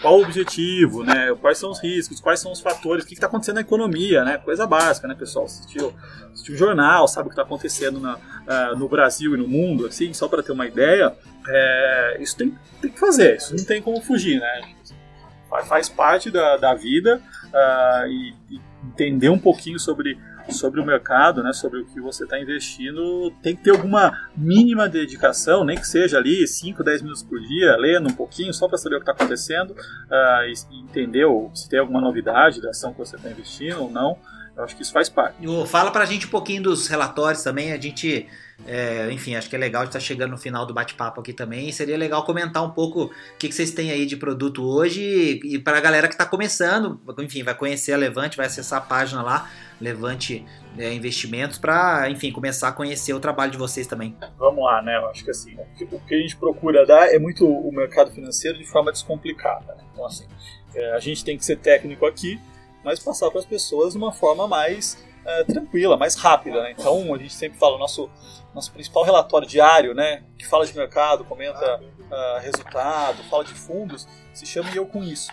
qual 0.00 0.18
o 0.18 0.22
objetivo, 0.22 1.04
né? 1.04 1.34
Quais 1.40 1.58
são 1.58 1.70
os 1.70 1.80
riscos, 1.80 2.20
quais 2.20 2.40
são 2.40 2.50
os 2.52 2.60
fatores, 2.60 3.04
o 3.04 3.06
que 3.06 3.14
está 3.14 3.26
acontecendo 3.26 3.56
na 3.56 3.60
economia, 3.60 4.24
né? 4.24 4.38
Coisa 4.38 4.66
básica, 4.66 5.06
né, 5.06 5.14
pessoal? 5.14 5.44
Assistiu, 5.44 5.92
assistiu 6.32 6.54
o 6.54 6.58
jornal, 6.58 7.06
sabe 7.06 7.26
o 7.26 7.30
que 7.30 7.34
está 7.34 7.42
acontecendo 7.42 8.00
na, 8.00 8.16
uh, 8.16 8.76
no 8.78 8.88
Brasil 8.88 9.34
e 9.34 9.38
no 9.38 9.46
mundo, 9.46 9.86
assim, 9.86 10.12
só 10.14 10.28
para 10.28 10.42
ter 10.42 10.52
uma 10.52 10.66
ideia. 10.66 11.14
É, 11.46 12.18
isso 12.20 12.36
tem, 12.36 12.56
tem, 12.80 12.90
que 12.90 12.98
fazer, 12.98 13.36
isso 13.36 13.54
não 13.54 13.64
tem 13.64 13.82
como 13.82 14.00
fugir, 14.00 14.40
né? 14.40 14.74
Faz 15.68 15.88
parte 15.88 16.30
da, 16.30 16.56
da 16.56 16.74
vida 16.74 17.20
uh, 17.46 18.06
e, 18.06 18.34
e 18.50 18.60
entender 18.84 19.28
um 19.28 19.38
pouquinho 19.38 19.78
sobre 19.78 20.16
sobre 20.48 20.80
o 20.80 20.86
mercado, 20.86 21.42
né, 21.42 21.52
sobre 21.52 21.80
o 21.80 21.84
que 21.84 22.00
você 22.00 22.24
está 22.24 22.40
investindo, 22.40 23.32
tem 23.42 23.54
que 23.54 23.62
ter 23.62 23.70
alguma 23.70 24.28
mínima 24.36 24.88
dedicação, 24.88 25.64
nem 25.64 25.76
que 25.76 25.86
seja 25.86 26.18
ali 26.18 26.46
5, 26.46 26.82
10 26.82 27.02
minutos 27.02 27.22
por 27.22 27.40
dia, 27.40 27.76
lendo 27.76 28.08
um 28.08 28.14
pouquinho, 28.14 28.52
só 28.52 28.68
para 28.68 28.78
saber 28.78 28.96
o 28.96 28.98
que 28.98 29.10
está 29.10 29.12
acontecendo 29.12 29.70
uh, 29.70 30.66
e 30.70 30.80
entender 30.82 31.26
se 31.54 31.68
tem 31.68 31.78
alguma 31.78 32.00
novidade 32.00 32.60
da 32.60 32.70
ação 32.70 32.92
que 32.92 32.98
você 32.98 33.16
está 33.16 33.30
investindo 33.30 33.82
ou 33.82 33.90
não. 33.90 34.18
Eu 34.56 34.64
acho 34.64 34.76
que 34.76 34.82
isso 34.82 34.92
faz 34.92 35.08
parte. 35.08 35.36
Fala 35.66 35.90
para 35.90 36.02
a 36.02 36.06
gente 36.06 36.26
um 36.26 36.30
pouquinho 36.30 36.62
dos 36.62 36.86
relatórios 36.86 37.42
também, 37.42 37.72
a 37.72 37.80
gente 37.80 38.28
é, 38.66 39.10
enfim, 39.10 39.34
acho 39.34 39.48
que 39.48 39.56
é 39.56 39.58
legal 39.58 39.84
estar 39.84 40.00
chegando 40.00 40.30
no 40.30 40.38
final 40.38 40.66
do 40.66 40.74
bate-papo 40.74 41.20
aqui 41.20 41.32
também. 41.32 41.70
Seria 41.72 41.96
legal 41.96 42.24
comentar 42.24 42.64
um 42.64 42.70
pouco 42.70 43.04
o 43.04 43.10
que, 43.38 43.48
que 43.48 43.54
vocês 43.54 43.70
têm 43.70 43.90
aí 43.90 44.06
de 44.06 44.16
produto 44.16 44.62
hoje 44.64 45.00
e, 45.02 45.54
e 45.54 45.58
para 45.58 45.78
a 45.78 45.80
galera 45.80 46.06
que 46.06 46.14
está 46.14 46.26
começando, 46.26 47.00
enfim, 47.18 47.42
vai 47.42 47.54
conhecer 47.54 47.92
a 47.92 47.96
Levante, 47.96 48.36
vai 48.36 48.46
acessar 48.46 48.78
a 48.78 48.82
página 48.82 49.22
lá, 49.22 49.50
Levante 49.80 50.44
é, 50.78 50.92
Investimentos, 50.92 51.58
para, 51.58 52.08
enfim, 52.10 52.30
começar 52.30 52.68
a 52.68 52.72
conhecer 52.72 53.12
o 53.14 53.20
trabalho 53.20 53.50
de 53.50 53.58
vocês 53.58 53.86
também. 53.86 54.16
Vamos 54.38 54.64
lá, 54.64 54.82
né? 54.82 54.96
Eu 54.96 55.08
acho 55.08 55.24
que 55.24 55.30
assim, 55.30 55.56
o 55.90 56.00
que 56.00 56.14
a 56.14 56.18
gente 56.18 56.36
procura 56.36 56.86
dar 56.86 57.12
é 57.12 57.18
muito 57.18 57.46
o 57.46 57.72
mercado 57.72 58.10
financeiro 58.12 58.58
de 58.58 58.66
forma 58.66 58.92
descomplicada. 58.92 59.74
Né? 59.74 59.84
Então, 59.92 60.06
assim, 60.06 60.26
é, 60.74 60.92
a 60.92 60.98
gente 60.98 61.24
tem 61.24 61.36
que 61.36 61.44
ser 61.44 61.56
técnico 61.56 62.06
aqui, 62.06 62.38
mas 62.84 63.00
passar 63.00 63.30
para 63.30 63.40
as 63.40 63.46
pessoas 63.46 63.92
de 63.92 63.98
uma 63.98 64.12
forma 64.12 64.46
mais 64.46 64.98
é, 65.24 65.44
tranquila, 65.44 65.96
mais 65.96 66.14
rápida. 66.14 66.62
Né? 66.62 66.74
Então, 66.78 67.14
a 67.14 67.18
gente 67.18 67.34
sempre 67.34 67.58
fala, 67.58 67.76
o 67.76 67.78
nosso 67.78 68.10
nosso 68.54 68.72
principal 68.72 69.04
relatório 69.04 69.46
diário, 69.46 69.94
né, 69.94 70.24
que 70.36 70.46
fala 70.46 70.66
de 70.66 70.76
mercado, 70.76 71.24
comenta 71.24 71.80
uh, 71.80 72.40
resultado, 72.40 73.22
fala 73.24 73.44
de 73.44 73.54
fundos, 73.54 74.08
se 74.32 74.46
chama 74.46 74.70
E 74.70 74.76
Eu 74.76 74.86
Com 74.86 75.02
Isso, 75.02 75.30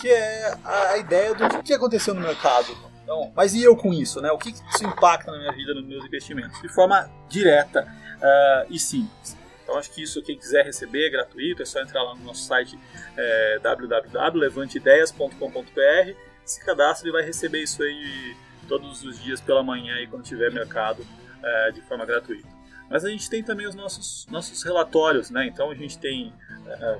que 0.00 0.08
é 0.08 0.54
a, 0.64 0.98
ideia 0.98 1.34
do 1.34 1.62
que 1.62 1.72
aconteceu 1.72 2.14
no 2.14 2.20
mercado. 2.20 2.76
Então, 3.02 3.32
mas 3.34 3.54
e 3.54 3.62
eu 3.62 3.76
com 3.76 3.92
isso, 3.92 4.20
né? 4.20 4.30
O 4.30 4.38
que 4.38 4.50
isso 4.50 4.84
impacta 4.84 5.32
na 5.32 5.38
minha 5.38 5.52
vida, 5.52 5.74
nos 5.74 5.84
meus 5.84 6.04
investimentos? 6.04 6.60
De 6.60 6.68
forma 6.68 7.10
direta 7.28 7.88
uh, 8.16 8.66
e 8.70 8.78
simples. 8.78 9.36
Então 9.62 9.76
acho 9.78 9.90
que 9.90 10.02
isso 10.02 10.22
quem 10.22 10.38
quiser 10.38 10.64
receber 10.64 11.06
é 11.06 11.10
gratuito, 11.10 11.62
é 11.62 11.64
só 11.64 11.80
entrar 11.80 12.02
lá 12.02 12.14
no 12.14 12.24
nosso 12.24 12.42
site 12.42 12.78
é, 13.16 13.58
www.levantideias.com.br, 13.62 16.14
se 16.44 16.64
cadastra 16.64 17.08
e 17.08 17.12
vai 17.12 17.22
receber 17.22 17.62
isso 17.62 17.82
aí 17.82 18.36
todos 18.70 19.04
os 19.04 19.20
dias 19.20 19.40
pela 19.40 19.62
manhã 19.62 19.96
aí 19.96 20.06
quando 20.06 20.22
tiver 20.22 20.52
mercado 20.52 21.04
é, 21.42 21.72
de 21.72 21.80
forma 21.82 22.06
gratuita. 22.06 22.48
Mas 22.88 23.04
a 23.04 23.10
gente 23.10 23.28
tem 23.28 23.42
também 23.42 23.66
os 23.66 23.74
nossos, 23.74 24.26
nossos 24.30 24.62
relatórios, 24.62 25.30
né? 25.30 25.46
Então 25.46 25.70
a 25.70 25.74
gente 25.74 25.98
tem 25.98 26.32
é, 26.66 26.98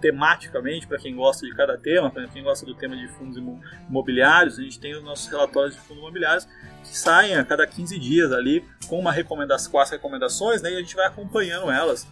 tematicamente, 0.00 0.86
para 0.86 0.98
quem 0.98 1.14
gosta 1.14 1.46
de 1.46 1.54
cada 1.54 1.76
tema, 1.76 2.10
para 2.10 2.26
quem 2.26 2.42
gosta 2.42 2.64
do 2.64 2.74
tema 2.74 2.96
de 2.96 3.06
fundos 3.08 3.36
imobiliários, 3.88 4.58
a 4.58 4.62
gente 4.62 4.80
tem 4.80 4.94
os 4.94 5.02
nossos 5.02 5.28
relatórios 5.28 5.74
de 5.74 5.80
fundos 5.80 5.98
imobiliários 5.98 6.48
que 6.82 6.96
saem 6.96 7.36
a 7.36 7.44
cada 7.44 7.66
15 7.66 7.98
dias 7.98 8.32
ali 8.32 8.64
com 8.88 8.98
uma 8.98 9.12
recomendação, 9.12 9.70
quatro 9.70 9.92
recomendações, 9.92 10.62
né, 10.62 10.72
e 10.72 10.76
a 10.76 10.80
gente 10.80 10.96
vai 10.96 11.06
acompanhando 11.06 11.70
elas 11.70 12.06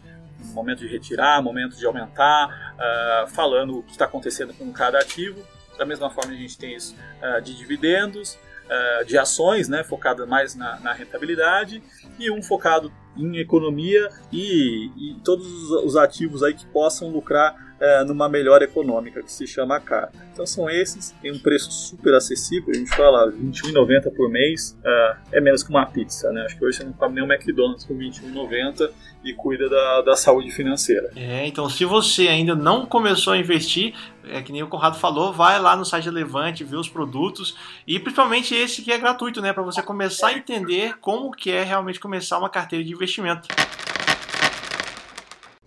momento 0.54 0.80
de 0.80 0.88
retirar, 0.88 1.42
momento 1.42 1.76
de 1.76 1.86
aumentar, 1.86 2.74
uh, 2.74 3.28
falando 3.28 3.78
o 3.78 3.82
que 3.82 3.92
está 3.92 4.04
acontecendo 4.04 4.54
com 4.54 4.72
cada 4.72 4.98
ativo. 4.98 5.42
Da 5.76 5.84
mesma 5.84 6.10
forma, 6.10 6.32
a 6.32 6.36
gente 6.36 6.58
tem 6.58 6.74
isso 6.74 6.96
uh, 7.22 7.40
de 7.40 7.54
dividendos, 7.56 8.38
uh, 8.68 9.04
de 9.04 9.18
ações, 9.18 9.68
né, 9.68 9.82
focada 9.82 10.26
mais 10.26 10.54
na, 10.54 10.78
na, 10.80 10.92
rentabilidade, 10.92 11.82
e 12.18 12.30
um 12.30 12.42
focado 12.42 12.92
em 13.16 13.38
economia 13.38 14.08
e, 14.32 14.90
e 14.96 15.20
todos 15.24 15.46
os 15.70 15.96
ativos 15.96 16.42
aí 16.42 16.54
que 16.54 16.66
possam 16.66 17.10
lucrar 17.10 17.67
é, 17.80 18.04
numa 18.04 18.28
melhor 18.28 18.62
econômica, 18.62 19.22
que 19.22 19.32
se 19.32 19.46
chama 19.46 19.80
carta. 19.80 20.18
Então 20.32 20.46
são 20.46 20.68
esses, 20.70 21.14
tem 21.20 21.32
um 21.32 21.38
preço 21.38 21.70
super 21.70 22.14
acessível, 22.14 22.70
a 22.70 22.76
gente 22.76 22.90
fala 22.94 23.26
R$21,90 23.26 24.14
por 24.14 24.30
mês, 24.30 24.76
é, 24.84 25.16
é, 25.32 25.40
menos 25.40 25.62
que 25.62 25.70
uma 25.70 25.86
pizza, 25.86 26.30
né? 26.32 26.42
Acho 26.44 26.56
que 26.58 26.64
hoje 26.64 26.78
você 26.78 26.84
não 26.84 26.92
come 26.92 27.16
nem 27.16 27.24
um 27.24 27.32
McDonald's 27.32 27.84
por 27.84 27.96
R$21,90 27.96 28.90
e 29.24 29.32
cuida 29.32 29.68
da, 29.68 30.02
da 30.02 30.16
saúde 30.16 30.50
financeira. 30.50 31.10
É, 31.16 31.46
então 31.46 31.68
se 31.68 31.84
você 31.84 32.28
ainda 32.28 32.54
não 32.54 32.86
começou 32.86 33.32
a 33.32 33.38
investir, 33.38 33.94
é 34.30 34.42
que 34.42 34.52
nem 34.52 34.62
o 34.62 34.68
Conrado 34.68 34.98
falou, 34.98 35.32
vai 35.32 35.60
lá 35.60 35.74
no 35.74 35.84
site 35.84 36.10
Levante, 36.10 36.62
vê 36.62 36.76
os 36.76 36.88
produtos 36.88 37.56
e 37.86 37.98
principalmente 37.98 38.54
esse 38.54 38.82
que 38.82 38.92
é 38.92 38.98
gratuito, 38.98 39.40
né, 39.40 39.52
para 39.52 39.62
você 39.62 39.82
começar 39.82 40.28
a 40.28 40.32
entender 40.34 40.98
como 41.00 41.32
que 41.32 41.50
é 41.50 41.62
realmente 41.62 41.98
começar 41.98 42.38
uma 42.38 42.48
carteira 42.48 42.84
de 42.84 42.92
investimento. 42.92 43.48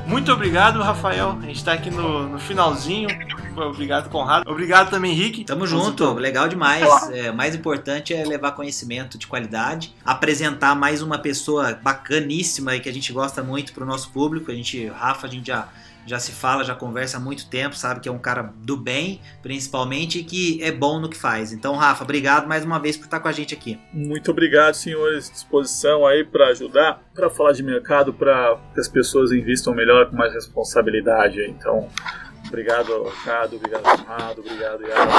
Muito 0.06 0.32
obrigado, 0.32 0.80
Rafael. 0.80 1.36
A 1.38 1.44
gente 1.44 1.56
está 1.56 1.74
aqui 1.74 1.90
no, 1.90 2.30
no 2.30 2.38
finalzinho. 2.38 3.10
Obrigado, 3.56 4.10
Conrado. 4.10 4.50
Obrigado 4.50 4.90
também, 4.90 5.14
Rick. 5.14 5.44
Tamo 5.44 5.66
junto, 5.66 6.14
legal 6.14 6.48
demais. 6.48 6.86
É, 7.10 7.32
mais 7.32 7.54
importante 7.54 8.14
é 8.14 8.24
levar 8.24 8.52
conhecimento 8.52 9.18
de 9.18 9.26
qualidade, 9.26 9.94
apresentar 10.04 10.74
mais 10.74 11.02
uma 11.02 11.18
pessoa 11.18 11.74
bacaníssima 11.74 12.76
e 12.76 12.80
que 12.80 12.88
a 12.88 12.92
gente 12.92 13.12
gosta 13.12 13.42
muito 13.42 13.72
para 13.72 13.84
o 13.84 13.86
nosso 13.86 14.10
público. 14.10 14.50
A 14.50 14.54
gente, 14.54 14.86
Rafa, 14.86 15.26
a 15.26 15.30
gente 15.30 15.46
já 15.46 15.68
já 16.06 16.20
se 16.20 16.30
fala, 16.30 16.62
já 16.62 16.74
conversa 16.74 17.16
há 17.16 17.20
muito 17.20 17.50
tempo, 17.50 17.74
sabe 17.74 18.00
que 18.00 18.08
é 18.08 18.12
um 18.12 18.18
cara 18.18 18.54
do 18.58 18.76
bem, 18.76 19.20
principalmente, 19.42 20.20
e 20.20 20.24
que 20.24 20.62
é 20.62 20.70
bom 20.70 21.00
no 21.00 21.10
que 21.10 21.16
faz. 21.16 21.52
Então, 21.52 21.74
Rafa, 21.74 22.04
obrigado 22.04 22.46
mais 22.46 22.64
uma 22.64 22.78
vez 22.78 22.96
por 22.96 23.06
estar 23.06 23.18
com 23.18 23.26
a 23.26 23.32
gente 23.32 23.52
aqui. 23.52 23.78
Muito 23.92 24.30
obrigado, 24.30 24.74
senhores. 24.74 25.28
Disposição 25.28 26.06
aí 26.06 26.24
para 26.24 26.46
ajudar, 26.48 27.02
para 27.12 27.28
falar 27.28 27.52
de 27.52 27.62
mercado, 27.62 28.14
para 28.14 28.56
que 28.72 28.80
as 28.80 28.88
pessoas 28.88 29.32
investam 29.32 29.74
melhor, 29.74 30.08
com 30.08 30.16
mais 30.16 30.32
responsabilidade. 30.32 31.44
Então, 31.48 31.88
obrigado, 32.48 33.04
Ricardo, 33.04 33.56
obrigado, 33.56 33.82
Conrado, 33.82 34.40
obrigado, 34.40 34.82
Yara. 34.82 35.10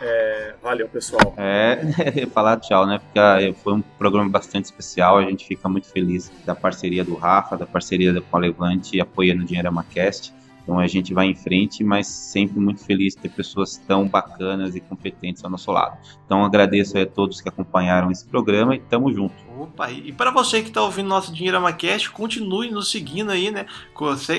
É, 0.00 0.54
valeu, 0.62 0.88
pessoal. 0.88 1.34
É, 1.36 1.78
falar 2.32 2.58
tchau, 2.58 2.86
né? 2.86 2.98
Porque 2.98 3.18
ah, 3.18 3.38
foi 3.62 3.74
um 3.74 3.80
programa 3.80 4.28
bastante 4.28 4.64
especial. 4.64 5.18
A 5.18 5.22
gente 5.22 5.46
fica 5.46 5.68
muito 5.68 5.86
feliz 5.86 6.30
da 6.44 6.54
parceria 6.54 7.04
do 7.04 7.14
Rafa, 7.14 7.56
da 7.56 7.66
parceria 7.66 8.20
com 8.20 8.36
a 8.36 8.40
Levante, 8.40 9.00
apoiando 9.00 9.42
o 9.42 9.46
Dinheiro 9.46 9.70
Cast. 9.92 10.34
Então 10.64 10.78
a 10.78 10.86
gente 10.86 11.14
vai 11.14 11.26
em 11.26 11.34
frente, 11.34 11.84
mas 11.84 12.06
sempre 12.06 12.58
muito 12.58 12.82
feliz 12.82 13.14
de 13.14 13.20
ter 13.20 13.28
pessoas 13.28 13.76
tão 13.86 14.08
bacanas 14.08 14.74
e 14.74 14.80
competentes 14.80 15.44
ao 15.44 15.50
nosso 15.50 15.70
lado. 15.70 15.96
Então 16.24 16.44
agradeço 16.44 16.98
a 16.98 17.06
todos 17.06 17.40
que 17.40 17.48
acompanharam 17.48 18.10
esse 18.10 18.26
programa 18.26 18.74
e 18.74 18.80
tamo 18.80 19.12
junto. 19.12 19.34
Opa, 19.58 19.90
e 19.90 20.10
para 20.10 20.30
você 20.30 20.62
que 20.62 20.68
está 20.68 20.82
ouvindo 20.82 21.08
nosso 21.08 21.32
Dinheiro 21.32 21.58
Amacast, 21.58 22.10
continue 22.10 22.70
nos 22.70 22.90
seguindo 22.90 23.30
aí, 23.30 23.50
né? 23.50 23.66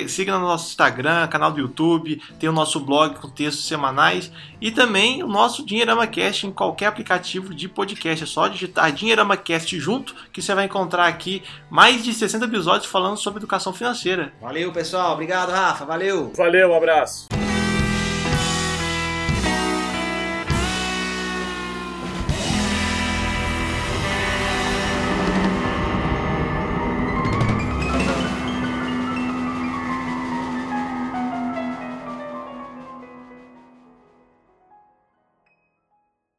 Siga 0.08 0.38
no 0.38 0.44
nosso 0.44 0.68
Instagram, 0.68 1.26
canal 1.28 1.50
do 1.50 1.60
YouTube, 1.60 2.20
tem 2.38 2.48
o 2.48 2.52
nosso 2.52 2.80
blog 2.80 3.14
com 3.14 3.28
textos 3.28 3.66
semanais 3.66 4.30
e 4.60 4.70
também 4.70 5.22
o 5.22 5.26
nosso 5.26 5.64
Dinheiro 5.64 5.92
Amacast 5.92 6.46
em 6.46 6.52
qualquer 6.52 6.86
aplicativo 6.86 7.54
de 7.54 7.68
podcast. 7.68 8.24
É 8.24 8.26
só 8.26 8.48
digitar 8.48 8.92
Dinheiro 8.92 9.22
Amacast 9.22 9.78
junto 9.78 10.14
que 10.32 10.42
você 10.42 10.54
vai 10.54 10.66
encontrar 10.66 11.06
aqui 11.06 11.42
mais 11.70 12.04
de 12.04 12.12
60 12.12 12.44
episódios 12.44 12.90
falando 12.90 13.16
sobre 13.16 13.38
educação 13.38 13.72
financeira. 13.72 14.34
Valeu, 14.40 14.70
pessoal. 14.72 15.14
Obrigado, 15.14 15.50
Rafa. 15.50 15.86
Valeu. 16.16 16.32
Valeu, 16.34 16.70
um 16.70 16.74
abraço. 16.74 17.26